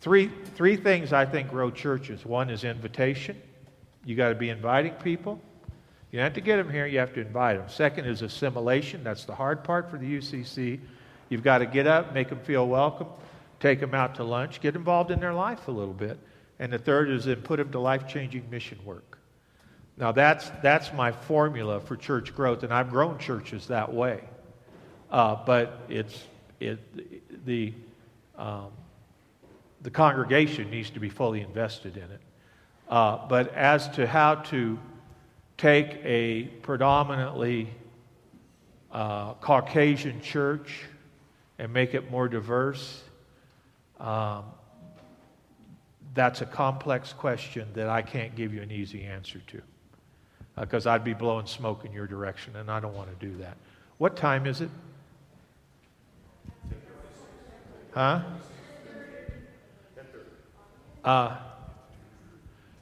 Three, 0.00 0.30
three 0.56 0.76
things 0.76 1.12
I 1.12 1.26
think 1.26 1.50
grow 1.50 1.70
churches. 1.70 2.26
One 2.26 2.50
is 2.50 2.64
invitation. 2.64 3.40
You 4.04 4.16
got 4.16 4.30
to 4.30 4.34
be 4.34 4.48
inviting 4.48 4.94
people. 4.94 5.40
You 6.10 6.20
have 6.20 6.34
to 6.34 6.40
get 6.40 6.56
them 6.56 6.70
here, 6.70 6.86
you 6.86 6.98
have 6.98 7.14
to 7.14 7.20
invite 7.20 7.56
them. 7.56 7.68
Second 7.68 8.06
is 8.06 8.20
assimilation. 8.20 9.04
That's 9.04 9.24
the 9.24 9.34
hard 9.34 9.64
part 9.64 9.90
for 9.90 9.96
the 9.96 10.18
UCC. 10.18 10.80
You've 11.30 11.42
got 11.42 11.58
to 11.58 11.66
get 11.66 11.86
up, 11.86 12.12
make 12.12 12.28
them 12.28 12.40
feel 12.40 12.66
welcome, 12.66 13.06
take 13.62 13.78
them 13.78 13.94
out 13.94 14.16
to 14.16 14.24
lunch, 14.24 14.60
get 14.60 14.74
involved 14.74 15.12
in 15.12 15.20
their 15.20 15.32
life 15.32 15.68
a 15.68 15.70
little 15.70 15.94
bit. 15.94 16.18
And 16.58 16.72
the 16.72 16.78
third 16.78 17.08
is 17.08 17.24
then 17.24 17.40
put 17.42 17.58
them 17.58 17.70
to 17.70 17.78
life 17.78 18.08
changing 18.08 18.50
mission 18.50 18.78
work. 18.84 19.18
Now, 19.96 20.10
that's, 20.10 20.50
that's 20.62 20.92
my 20.92 21.12
formula 21.12 21.80
for 21.80 21.96
church 21.96 22.34
growth, 22.34 22.64
and 22.64 22.74
I've 22.74 22.90
grown 22.90 23.18
churches 23.18 23.68
that 23.68 23.92
way. 23.92 24.24
Uh, 25.10 25.36
but 25.46 25.80
it's, 25.88 26.24
it, 26.58 27.46
the, 27.46 27.72
um, 28.36 28.70
the 29.82 29.90
congregation 29.90 30.70
needs 30.70 30.90
to 30.90 31.00
be 31.00 31.08
fully 31.08 31.40
invested 31.40 31.96
in 31.96 32.04
it. 32.04 32.20
Uh, 32.88 33.26
but 33.28 33.54
as 33.54 33.88
to 33.90 34.06
how 34.06 34.36
to 34.36 34.78
take 35.56 36.00
a 36.04 36.44
predominantly 36.62 37.68
uh, 38.90 39.34
Caucasian 39.34 40.20
church 40.20 40.82
and 41.58 41.72
make 41.72 41.94
it 41.94 42.10
more 42.10 42.28
diverse, 42.28 43.02
um, 44.02 44.44
that's 46.14 46.42
a 46.42 46.46
complex 46.46 47.12
question 47.12 47.68
that 47.74 47.88
I 47.88 48.02
can't 48.02 48.34
give 48.34 48.52
you 48.52 48.60
an 48.60 48.70
easy 48.70 49.04
answer 49.04 49.40
to 49.46 49.62
because 50.60 50.86
uh, 50.86 50.90
I'd 50.90 51.04
be 51.04 51.14
blowing 51.14 51.46
smoke 51.46 51.84
in 51.84 51.92
your 51.92 52.06
direction, 52.06 52.56
and 52.56 52.70
I 52.70 52.80
don't 52.80 52.94
want 52.94 53.08
to 53.18 53.26
do 53.26 53.34
that. 53.38 53.56
What 53.98 54.16
time 54.16 54.46
is 54.46 54.60
it? 54.60 54.68
Huh? 57.94 58.22
Uh, 61.04 61.36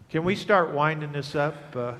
can 0.09 0.25
we 0.25 0.35
start 0.35 0.73
winding 0.73 1.13
this 1.13 1.35
up? 1.35 1.55
Uh, 1.77 1.93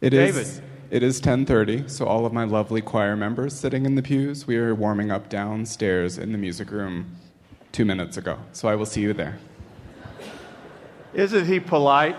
it 0.00 0.10
David. 0.10 0.42
is. 0.42 0.62
It 0.92 1.02
is 1.02 1.22
10:30, 1.22 1.88
so 1.88 2.04
all 2.04 2.26
of 2.26 2.34
my 2.34 2.44
lovely 2.44 2.82
choir 2.82 3.16
members 3.16 3.54
sitting 3.54 3.86
in 3.86 3.94
the 3.94 4.02
pews, 4.02 4.46
we 4.46 4.58
are 4.58 4.74
warming 4.74 5.10
up 5.10 5.30
downstairs 5.30 6.18
in 6.18 6.32
the 6.32 6.36
music 6.36 6.70
room 6.70 7.16
2 7.72 7.86
minutes 7.86 8.18
ago. 8.18 8.36
So 8.52 8.68
I 8.68 8.74
will 8.74 8.84
see 8.84 9.00
you 9.00 9.14
there. 9.14 9.38
Isn't 11.14 11.46
he 11.46 11.60
polite? 11.60 12.14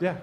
Yeah. 0.00 0.14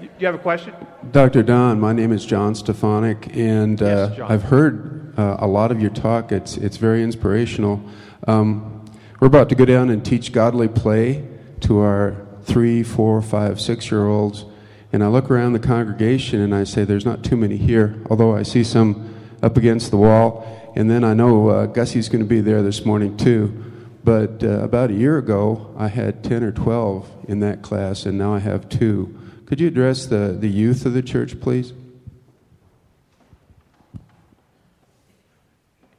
Do 0.00 0.08
you 0.18 0.26
have 0.26 0.34
a 0.34 0.38
question? 0.38 0.74
Dr. 1.12 1.44
Don, 1.44 1.78
my 1.78 1.92
name 1.92 2.10
is 2.10 2.26
John 2.26 2.56
Stefanik, 2.56 3.36
and 3.36 3.80
uh, 3.80 3.84
yes, 3.84 4.16
John. 4.16 4.32
I've 4.32 4.42
heard 4.42 5.16
uh, 5.16 5.36
a 5.38 5.46
lot 5.46 5.70
of 5.70 5.80
your 5.80 5.90
talk. 5.90 6.32
It's, 6.32 6.56
it's 6.56 6.76
very 6.76 7.04
inspirational. 7.04 7.80
Um, 8.26 8.84
we're 9.20 9.28
about 9.28 9.48
to 9.50 9.54
go 9.54 9.64
down 9.64 9.90
and 9.90 10.04
teach 10.04 10.32
godly 10.32 10.66
play 10.66 11.28
to 11.64 11.78
our 11.78 12.26
three, 12.44 12.82
four, 12.82 13.20
five, 13.22 13.60
six 13.60 13.90
year 13.90 14.06
olds. 14.06 14.44
And 14.92 15.02
I 15.02 15.08
look 15.08 15.30
around 15.30 15.54
the 15.54 15.58
congregation 15.58 16.40
and 16.40 16.54
I 16.54 16.64
say, 16.64 16.84
There's 16.84 17.04
not 17.04 17.24
too 17.24 17.36
many 17.36 17.56
here, 17.56 18.00
although 18.08 18.34
I 18.34 18.42
see 18.42 18.64
some 18.64 19.14
up 19.42 19.56
against 19.56 19.90
the 19.90 19.96
wall. 19.96 20.72
And 20.76 20.90
then 20.90 21.04
I 21.04 21.14
know 21.14 21.48
uh, 21.48 21.66
Gussie's 21.66 22.08
going 22.08 22.22
to 22.22 22.28
be 22.28 22.40
there 22.40 22.62
this 22.62 22.84
morning 22.84 23.16
too. 23.16 23.72
But 24.04 24.44
uh, 24.44 24.60
about 24.60 24.90
a 24.90 24.94
year 24.94 25.16
ago, 25.16 25.74
I 25.78 25.88
had 25.88 26.22
10 26.22 26.44
or 26.44 26.52
12 26.52 27.10
in 27.28 27.40
that 27.40 27.62
class, 27.62 28.04
and 28.04 28.18
now 28.18 28.34
I 28.34 28.38
have 28.38 28.68
two. 28.68 29.18
Could 29.46 29.60
you 29.60 29.68
address 29.68 30.06
the, 30.06 30.36
the 30.38 30.48
youth 30.48 30.84
of 30.84 30.92
the 30.92 31.02
church, 31.02 31.40
please? 31.40 31.72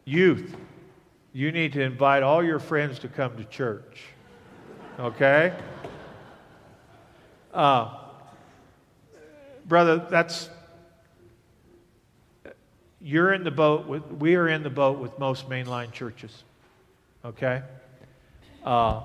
Youth, 0.03 0.55
you 1.34 1.51
need 1.51 1.74
to 1.74 1.82
invite 1.82 2.22
all 2.22 2.43
your 2.43 2.59
friends 2.59 2.99
to 2.99 3.07
come 3.07 3.38
to 3.38 3.43
church. 3.43 4.03
Okay? 4.99 5.53
Uh, 7.53 7.97
brother, 9.65 10.05
that's. 10.09 10.49
You're 13.01 13.33
in 13.33 13.43
the 13.43 13.51
boat 13.51 13.87
with, 13.87 14.03
we 14.11 14.35
are 14.35 14.47
in 14.47 14.63
the 14.63 14.69
boat 14.69 14.99
with 14.99 15.17
most 15.19 15.49
mainline 15.49 15.91
churches. 15.91 16.43
Okay? 17.23 17.61
Uh, 18.63 19.01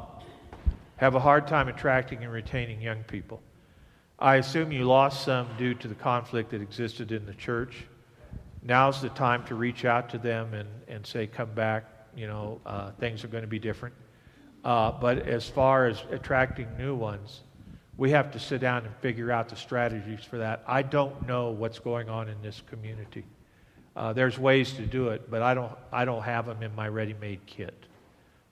have 0.97 1.15
a 1.15 1.21
hard 1.21 1.47
time 1.47 1.69
attracting 1.69 2.23
and 2.23 2.33
retaining 2.33 2.81
young 2.81 3.03
people. 3.05 3.43
I 4.19 4.37
assume 4.37 4.71
you 4.71 4.85
lost 4.85 5.25
some 5.25 5.49
due 5.59 5.75
to 5.75 5.89
the 5.89 5.95
conflict 5.95 6.51
that 6.51 6.63
existed 6.63 7.13
in 7.13 7.27
the 7.27 7.35
church. 7.35 7.87
Now's 8.63 9.01
the 9.01 9.09
time 9.11 9.45
to 9.47 9.55
reach 9.55 9.85
out 9.85 10.11
to 10.11 10.19
them 10.19 10.55
and, 10.55 10.69
and 10.89 11.07
say, 11.07 11.27
come 11.27 11.53
back, 11.55 11.85
you 12.15 12.27
know, 12.27 12.61
uh, 12.67 12.93
things 12.93 13.25
are 13.25 13.29
going 13.29 13.43
to 13.43 13.49
be 13.49 13.59
different. 13.59 13.95
Uh, 14.65 14.93
but 14.93 15.27
as 15.27 15.49
far 15.49 15.87
as 15.87 16.03
attracting 16.11 16.69
new 16.77 16.95
ones, 16.95 17.41
we 17.97 18.11
have 18.11 18.33
to 18.33 18.39
sit 18.39 18.61
down 18.61 18.85
and 18.85 18.95
figure 18.97 19.31
out 19.31 19.49
the 19.49 19.57
strategies 19.57 20.25
for 20.25 20.39
that. 20.39 20.63
I 20.67 20.83
don't 20.83 21.27
know 21.27 21.51
what's 21.51 21.79
going 21.79 22.09
on 22.09 22.29
in 22.29 22.41
this 22.43 22.63
community. 22.69 23.25
Uh, 23.97 24.13
there's 24.13 24.39
ways 24.39 24.73
to 24.73 24.87
do 24.87 25.09
it, 25.09 25.31
but 25.31 25.43
I 25.43 25.55
don't, 25.55 25.73
I 25.93 26.05
don't 26.05 26.23
have 26.23 26.47
them 26.47 26.63
in 26.63 26.75
my 26.75 26.89
ready 26.89 27.15
made 27.21 27.45
kit. 27.47 27.75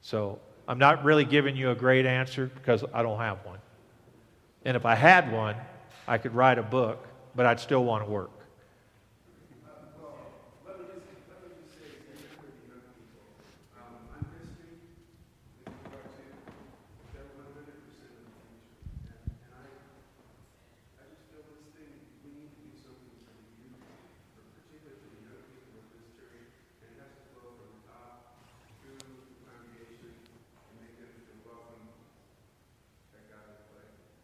So 0.01 0.39
I'm 0.67 0.79
not 0.79 1.05
really 1.05 1.25
giving 1.25 1.57
you 1.57 1.71
a 1.71 1.75
great 1.75 2.05
answer 2.05 2.51
because 2.55 2.85
I 2.93 3.03
don't 3.03 3.19
have 3.19 3.39
one. 3.45 3.59
And 4.65 4.77
if 4.77 4.85
I 4.85 4.95
had 4.95 5.33
one, 5.33 5.57
I 6.07 6.19
could 6.19 6.35
write 6.35 6.59
a 6.59 6.63
book, 6.63 7.07
but 7.35 7.47
I'd 7.47 7.61
still 7.61 7.85
want 7.85 8.05
to 8.05 8.11
work. 8.11 8.31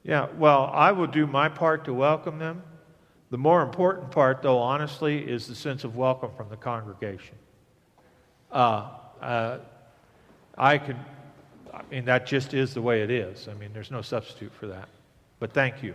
Yeah, 0.04 0.28
well, 0.36 0.70
I 0.72 0.92
will 0.92 1.06
do 1.06 1.26
my 1.26 1.48
part 1.48 1.86
to 1.86 1.94
welcome 1.94 2.38
them. 2.38 2.62
The 3.30 3.38
more 3.38 3.62
important 3.62 4.10
part, 4.10 4.42
though, 4.42 4.58
honestly, 4.58 5.18
is 5.18 5.46
the 5.46 5.54
sense 5.54 5.82
of 5.82 5.96
welcome 5.96 6.30
from 6.36 6.50
the 6.50 6.56
congregation. 6.56 7.36
Uh, 8.52 8.90
uh, 9.22 9.58
I 10.58 10.76
could, 10.76 10.98
I 11.72 11.80
mean, 11.90 12.04
that 12.04 12.26
just 12.26 12.52
is 12.52 12.74
the 12.74 12.82
way 12.82 13.02
it 13.02 13.10
is. 13.10 13.48
I 13.48 13.54
mean, 13.54 13.70
there's 13.72 13.90
no 13.90 14.02
substitute 14.02 14.52
for 14.52 14.66
that. 14.66 14.88
But 15.40 15.52
thank 15.52 15.82
you. 15.82 15.94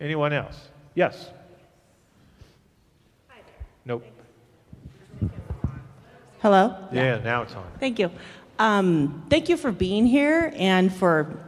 Anyone 0.00 0.32
else? 0.32 0.68
Yes? 0.94 1.30
Hi 3.28 3.38
there. 3.46 3.66
Nope. 3.84 4.04
Hello? 6.42 6.76
Yeah, 6.92 7.18
now 7.20 7.42
it's 7.42 7.54
on. 7.54 7.64
Thank 7.78 8.00
you. 8.00 8.10
Um, 8.58 9.24
thank 9.30 9.48
you 9.48 9.56
for 9.56 9.70
being 9.70 10.06
here 10.06 10.52
and 10.56 10.92
for 10.92 11.40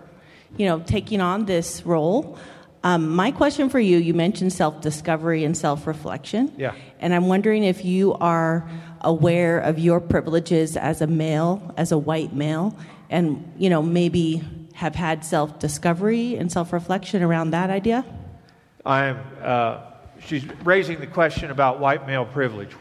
you 0.57 0.66
know, 0.66 0.80
taking 0.80 1.20
on 1.20 1.46
this 1.46 1.84
role. 1.84 2.38
Um, 2.84 3.09
my 3.09 3.32
question 3.32 3.68
for 3.68 3.80
you 3.80 3.98
you 3.98 4.14
mentioned 4.14 4.52
self 4.52 4.80
discovery 4.80 5.44
and 5.44 5.57
self 5.57 5.86
reflection. 5.86 6.52
Yeah. 6.57 6.74
And 7.00 7.14
I'm 7.14 7.28
wondering 7.28 7.64
if 7.64 7.84
you 7.84 8.14
are 8.14 8.68
aware 9.00 9.59
of 9.59 9.78
your 9.78 10.00
privileges 10.00 10.76
as 10.76 11.00
a 11.00 11.07
male, 11.07 11.74
as 11.76 11.92
a 11.92 11.98
white 11.98 12.34
male, 12.34 12.76
and, 13.11 13.52
you 13.57 13.70
know, 13.70 13.82
maybe 13.82 14.42
have 14.74 14.94
had 14.94 15.24
self 15.24 15.59
discovery 15.59 16.36
and 16.36 16.52
self 16.52 16.72
reflection 16.72 17.22
around 17.22 17.50
that 17.50 17.70
idea? 17.70 18.04
I'm, 18.84 19.18
uh, 19.42 19.80
she's 20.20 20.46
raising 20.64 21.00
the 21.00 21.07
question 21.07 21.50
about 21.50 21.80
white 21.80 22.07
male 22.07 22.26
privilege. 22.26 22.72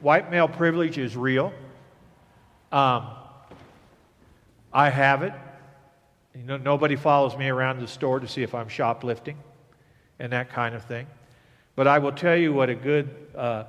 White 0.00 0.30
male 0.30 0.48
privilege 0.48 0.98
is 0.98 1.16
real. 1.16 1.52
Um, 2.72 3.06
I 4.72 4.90
have 4.90 5.22
it. 5.22 5.32
You 6.36 6.42
know, 6.42 6.56
nobody 6.58 6.96
follows 6.96 7.36
me 7.36 7.48
around 7.48 7.80
the 7.80 7.88
store 7.88 8.20
to 8.20 8.28
see 8.28 8.42
if 8.42 8.54
I'm 8.54 8.68
shoplifting 8.68 9.38
and 10.18 10.32
that 10.32 10.50
kind 10.50 10.74
of 10.74 10.84
thing. 10.84 11.06
But 11.76 11.86
I 11.86 11.98
will 11.98 12.12
tell 12.12 12.36
you 12.36 12.52
what 12.52 12.68
a 12.68 12.74
good, 12.74 13.08
uh, 13.34 13.64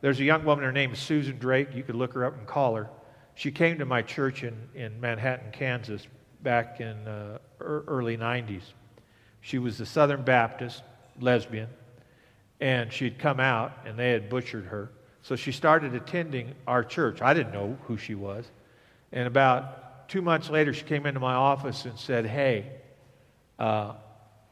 there's 0.00 0.18
a 0.18 0.24
young 0.24 0.44
woman, 0.44 0.64
her 0.64 0.72
name 0.72 0.92
is 0.92 0.98
Susan 0.98 1.38
Drake. 1.38 1.68
You 1.74 1.84
could 1.84 1.94
look 1.94 2.14
her 2.14 2.24
up 2.24 2.36
and 2.36 2.46
call 2.46 2.74
her. 2.74 2.88
She 3.34 3.52
came 3.52 3.78
to 3.78 3.84
my 3.84 4.02
church 4.02 4.42
in, 4.42 4.56
in 4.74 5.00
Manhattan, 5.00 5.52
Kansas, 5.52 6.08
back 6.42 6.80
in 6.80 7.06
uh, 7.06 7.38
early 7.60 8.16
90s. 8.16 8.62
She 9.40 9.58
was 9.58 9.78
a 9.80 9.86
Southern 9.86 10.22
Baptist 10.22 10.82
lesbian, 11.20 11.68
and 12.60 12.92
she'd 12.92 13.18
come 13.18 13.38
out 13.38 13.72
and 13.86 13.96
they 13.96 14.10
had 14.10 14.28
butchered 14.28 14.66
her. 14.66 14.90
So 15.22 15.36
she 15.36 15.52
started 15.52 15.94
attending 15.94 16.54
our 16.66 16.82
church. 16.82 17.22
I 17.22 17.32
didn't 17.32 17.52
know 17.52 17.78
who 17.84 17.96
she 17.96 18.16
was. 18.16 18.50
And 19.12 19.26
about 19.26 19.87
two 20.08 20.22
months 20.22 20.50
later, 20.50 20.72
she 20.72 20.82
came 20.82 21.06
into 21.06 21.20
my 21.20 21.34
office 21.34 21.84
and 21.84 21.98
said, 21.98 22.26
Hey, 22.26 22.72
uh, 23.58 23.92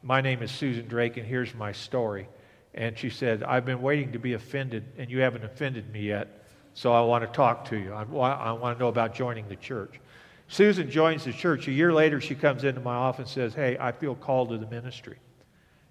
my 0.03 0.21
name 0.21 0.41
is 0.41 0.51
Susan 0.51 0.87
Drake, 0.87 1.17
and 1.17 1.25
here's 1.25 1.53
my 1.55 1.71
story. 1.71 2.27
And 2.73 2.97
she 2.97 3.09
said, 3.09 3.43
I've 3.43 3.65
been 3.65 3.81
waiting 3.81 4.11
to 4.13 4.19
be 4.19 4.33
offended, 4.33 4.85
and 4.97 5.09
you 5.09 5.19
haven't 5.19 5.43
offended 5.43 5.91
me 5.91 6.01
yet, 6.01 6.45
so 6.75 6.93
I 6.93 7.01
want 7.01 7.23
to 7.23 7.35
talk 7.35 7.65
to 7.69 7.77
you. 7.77 7.91
I, 7.91 8.03
I 8.03 8.51
want 8.51 8.77
to 8.77 8.79
know 8.79 8.89
about 8.89 9.15
joining 9.15 9.47
the 9.49 9.55
church. 9.55 9.99
Susan 10.47 10.89
joins 10.89 11.25
the 11.25 11.33
church. 11.33 11.67
A 11.67 11.71
year 11.71 11.91
later, 11.91 12.21
she 12.21 12.35
comes 12.35 12.63
into 12.63 12.79
my 12.79 12.95
office 12.95 13.35
and 13.35 13.51
says, 13.51 13.53
Hey, 13.53 13.77
I 13.79 13.91
feel 13.91 14.15
called 14.15 14.49
to 14.49 14.57
the 14.57 14.67
ministry. 14.67 15.17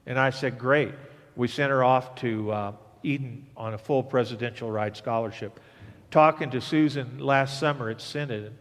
And 0.06 0.18
I 0.18 0.30
said, 0.30 0.58
Great. 0.58 0.94
We 1.34 1.48
sent 1.48 1.70
her 1.70 1.84
off 1.84 2.14
to 2.16 2.50
uh, 2.50 2.72
Eden 3.02 3.46
on 3.56 3.74
a 3.74 3.78
full 3.78 4.02
presidential 4.02 4.70
ride 4.70 4.96
scholarship. 4.96 5.60
Talking 6.10 6.50
to 6.52 6.60
Susan 6.62 7.18
last 7.18 7.60
summer 7.60 7.90
at 7.90 8.00
Synod, 8.00 8.56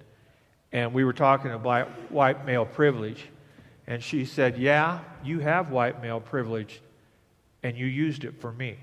and 0.76 0.94
we 0.94 1.06
were 1.06 1.14
talking 1.14 1.52
about 1.52 1.88
white 2.12 2.46
male 2.46 2.66
privilege. 2.66 3.30
And 3.88 4.04
she 4.04 4.26
said, 4.26 4.58
Yeah, 4.58 5.00
you 5.24 5.40
have 5.40 5.72
white 5.72 6.02
male 6.02 6.20
privilege, 6.20 6.82
and 7.64 7.78
you 7.78 7.86
used 7.86 8.26
it 8.26 8.42
for 8.42 8.52
me. 8.52 8.76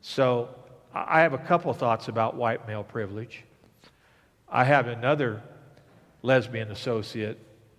So 0.00 0.48
I 0.92 1.20
have 1.20 1.34
a 1.34 1.38
couple 1.38 1.72
thoughts 1.72 2.08
about 2.08 2.34
white 2.34 2.66
male 2.66 2.82
privilege. 2.82 3.44
I 4.48 4.64
have 4.64 4.88
another 4.88 5.40
lesbian 6.22 6.72
associate, 6.72 7.38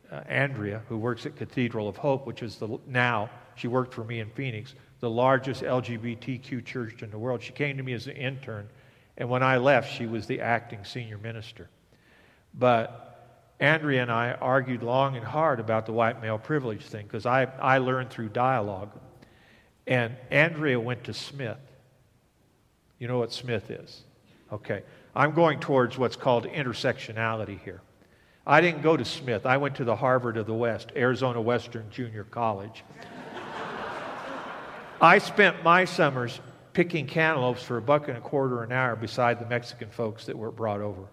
uh, 0.09 0.21
Andrea, 0.25 0.81
who 0.87 0.97
works 0.97 1.25
at 1.25 1.35
Cathedral 1.35 1.89
of 1.89 1.97
Hope, 1.97 2.25
which 2.25 2.41
is 2.41 2.55
the 2.55 2.79
now, 2.87 3.29
she 3.55 3.67
worked 3.67 3.93
for 3.93 4.05
me 4.05 4.21
in 4.21 4.29
Phoenix, 4.29 4.75
the 5.01 5.09
largest 5.09 5.61
LGBTQ 5.61 6.63
church 6.63 7.03
in 7.03 7.11
the 7.11 7.19
world. 7.19 7.43
She 7.43 7.51
came 7.51 7.75
to 7.75 7.83
me 7.83 7.91
as 7.91 8.07
an 8.07 8.15
intern, 8.15 8.69
and 9.17 9.29
when 9.29 9.43
I 9.43 9.57
left, 9.57 9.93
she 9.93 10.05
was 10.05 10.25
the 10.25 10.39
acting 10.39 10.85
senior 10.85 11.17
minister. 11.17 11.67
But 12.53 13.03
Andrea 13.59 14.01
and 14.01 14.11
I 14.11 14.33
argued 14.33 14.83
long 14.83 15.15
and 15.15 15.25
hard 15.25 15.59
about 15.59 15.85
the 15.85 15.93
white 15.93 16.21
male 16.21 16.37
privilege 16.37 16.83
thing 16.85 17.05
because 17.05 17.25
I, 17.25 17.45
I 17.61 17.77
learned 17.77 18.09
through 18.09 18.29
dialogue. 18.29 18.91
And 19.87 20.15
Andrea 20.31 20.79
went 20.79 21.05
to 21.05 21.13
Smith. 21.13 21.57
You 22.99 23.07
know 23.07 23.19
what 23.19 23.31
Smith 23.31 23.69
is? 23.69 24.01
Okay. 24.51 24.83
I'm 25.15 25.33
going 25.33 25.59
towards 25.59 25.97
what's 25.97 26.15
called 26.15 26.45
intersectionality 26.45 27.59
here. 27.61 27.81
I 28.45 28.61
didn't 28.61 28.81
go 28.81 28.97
to 28.97 29.05
Smith. 29.05 29.45
I 29.45 29.57
went 29.57 29.75
to 29.75 29.83
the 29.83 29.95
Harvard 29.95 30.37
of 30.37 30.45
the 30.45 30.53
West, 30.53 30.91
Arizona 30.95 31.41
Western 31.41 31.89
Junior 31.89 32.25
College. 32.25 32.83
I 35.01 35.17
spent 35.19 35.63
my 35.63 35.85
summers 35.85 36.39
picking 36.73 37.07
cantaloupes 37.07 37.63
for 37.63 37.77
a 37.77 37.81
buck 37.81 38.07
and 38.07 38.17
a 38.17 38.21
quarter 38.21 38.63
an 38.63 38.71
hour 38.71 38.95
beside 38.95 39.39
the 39.39 39.45
Mexican 39.45 39.89
folks 39.89 40.25
that 40.25 40.37
were 40.37 40.51
brought 40.51 40.81
over. 40.81 41.03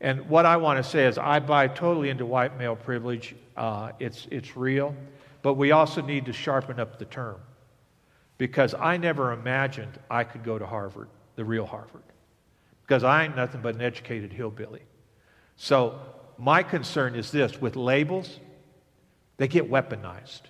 And 0.00 0.28
what 0.28 0.44
I 0.44 0.56
want 0.58 0.82
to 0.82 0.88
say 0.88 1.06
is, 1.06 1.16
I 1.18 1.38
buy 1.40 1.68
totally 1.68 2.10
into 2.10 2.26
white 2.26 2.58
male 2.58 2.76
privilege. 2.76 3.34
Uh, 3.56 3.92
it's, 3.98 4.26
it's 4.30 4.56
real. 4.56 4.94
But 5.42 5.54
we 5.54 5.72
also 5.72 6.02
need 6.02 6.26
to 6.26 6.32
sharpen 6.32 6.78
up 6.78 6.98
the 6.98 7.04
term. 7.06 7.36
Because 8.38 8.74
I 8.74 8.98
never 8.98 9.32
imagined 9.32 9.98
I 10.10 10.24
could 10.24 10.44
go 10.44 10.58
to 10.58 10.66
Harvard, 10.66 11.08
the 11.36 11.44
real 11.44 11.64
Harvard. 11.64 12.02
Because 12.82 13.04
I 13.04 13.24
ain't 13.24 13.36
nothing 13.36 13.62
but 13.62 13.74
an 13.74 13.80
educated 13.80 14.32
hillbilly. 14.32 14.82
So 15.56 15.98
my 16.36 16.62
concern 16.62 17.14
is 17.14 17.30
this 17.30 17.60
with 17.60 17.76
labels, 17.76 18.38
they 19.38 19.48
get 19.48 19.70
weaponized. 19.70 20.42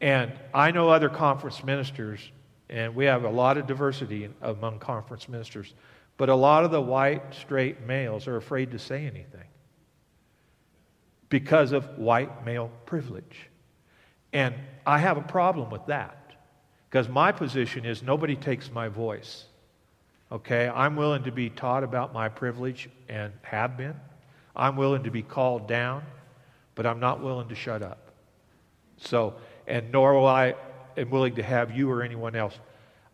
And 0.00 0.32
I 0.52 0.70
know 0.70 0.88
other 0.88 1.08
conference 1.08 1.62
ministers, 1.62 2.20
and 2.68 2.94
we 2.94 3.04
have 3.04 3.24
a 3.24 3.30
lot 3.30 3.58
of 3.58 3.66
diversity 3.66 4.28
among 4.40 4.78
conference 4.78 5.28
ministers, 5.28 5.74
but 6.20 6.28
a 6.28 6.34
lot 6.34 6.66
of 6.66 6.70
the 6.70 6.82
white, 6.82 7.32
straight 7.32 7.80
males 7.86 8.26
are 8.26 8.36
afraid 8.36 8.72
to 8.72 8.78
say 8.78 9.06
anything 9.06 9.48
because 11.30 11.72
of 11.72 11.96
white 11.96 12.44
male 12.44 12.70
privilege. 12.84 13.48
And 14.30 14.54
I 14.84 14.98
have 14.98 15.16
a 15.16 15.22
problem 15.22 15.70
with 15.70 15.86
that 15.86 16.34
because 16.90 17.08
my 17.08 17.32
position 17.32 17.86
is 17.86 18.02
nobody 18.02 18.36
takes 18.36 18.70
my 18.70 18.88
voice. 18.88 19.46
Okay? 20.30 20.68
I'm 20.68 20.94
willing 20.94 21.22
to 21.22 21.32
be 21.32 21.48
taught 21.48 21.84
about 21.84 22.12
my 22.12 22.28
privilege 22.28 22.90
and 23.08 23.32
have 23.40 23.78
been. 23.78 23.96
I'm 24.54 24.76
willing 24.76 25.04
to 25.04 25.10
be 25.10 25.22
called 25.22 25.66
down, 25.66 26.02
but 26.74 26.84
I'm 26.84 27.00
not 27.00 27.22
willing 27.22 27.48
to 27.48 27.54
shut 27.54 27.80
up. 27.82 28.10
So, 28.98 29.36
and 29.66 29.90
nor 29.90 30.12
will 30.12 30.26
I 30.26 30.54
am 30.98 31.08
willing 31.08 31.36
to 31.36 31.42
have 31.42 31.74
you 31.74 31.90
or 31.90 32.02
anyone 32.02 32.36
else. 32.36 32.58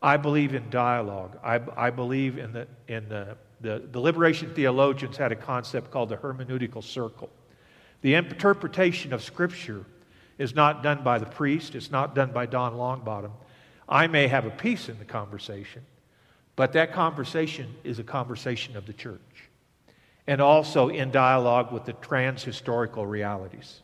I 0.02 0.16
believe 0.16 0.54
in 0.54 0.68
dialogue. 0.70 1.38
I, 1.42 1.60
I 1.76 1.90
believe 1.90 2.38
in 2.38 2.52
the 2.52 2.68
in 2.88 3.08
the, 3.08 3.36
the 3.60 3.82
the 3.90 4.00
liberation 4.00 4.54
theologians 4.54 5.16
had 5.16 5.32
a 5.32 5.36
concept 5.36 5.90
called 5.90 6.10
the 6.10 6.16
hermeneutical 6.16 6.82
circle. 6.82 7.30
The 8.02 8.14
interpretation 8.14 9.12
of 9.12 9.22
Scripture 9.22 9.84
is 10.38 10.54
not 10.54 10.82
done 10.82 11.02
by 11.02 11.18
the 11.18 11.26
priest. 11.26 11.74
It's 11.74 11.90
not 11.90 12.14
done 12.14 12.30
by 12.32 12.46
Don 12.46 12.74
Longbottom. 12.74 13.32
I 13.88 14.06
may 14.06 14.26
have 14.26 14.44
a 14.44 14.50
piece 14.50 14.88
in 14.88 14.98
the 14.98 15.04
conversation, 15.04 15.82
but 16.56 16.72
that 16.72 16.92
conversation 16.92 17.74
is 17.84 17.98
a 17.98 18.04
conversation 18.04 18.76
of 18.76 18.86
the 18.86 18.92
church 18.92 19.48
and 20.26 20.40
also 20.40 20.88
in 20.88 21.10
dialogue 21.10 21.72
with 21.72 21.84
the 21.84 21.92
trans 21.94 22.42
historical 22.42 23.06
realities 23.06 23.80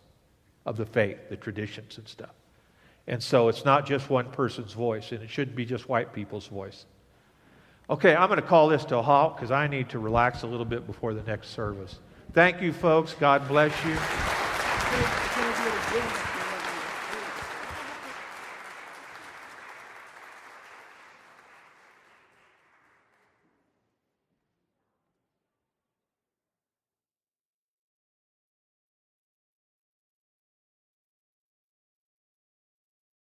of 0.66 0.76
the 0.76 0.86
faith, 0.86 1.18
the 1.28 1.36
traditions 1.36 1.98
and 1.98 2.08
stuff. 2.08 2.34
And 3.06 3.22
so 3.22 3.48
it's 3.48 3.64
not 3.64 3.84
just 3.86 4.08
one 4.10 4.30
person's 4.30 4.72
voice, 4.72 5.12
and 5.12 5.22
it 5.22 5.30
shouldn't 5.30 5.56
be 5.56 5.64
just 5.64 5.88
white 5.88 6.12
people's 6.12 6.46
voice. 6.46 6.86
Okay, 7.90 8.14
I'm 8.14 8.28
going 8.28 8.40
to 8.40 8.46
call 8.46 8.68
this 8.68 8.84
to 8.86 8.98
a 8.98 9.02
halt 9.02 9.36
because 9.36 9.50
I 9.50 9.66
need 9.66 9.88
to 9.90 9.98
relax 9.98 10.42
a 10.42 10.46
little 10.46 10.64
bit 10.64 10.86
before 10.86 11.14
the 11.14 11.22
next 11.22 11.48
service. 11.48 11.98
Thank 12.32 12.62
you, 12.62 12.72
folks. 12.72 13.14
God 13.14 13.46
bless 13.48 13.72
you. 13.84 13.98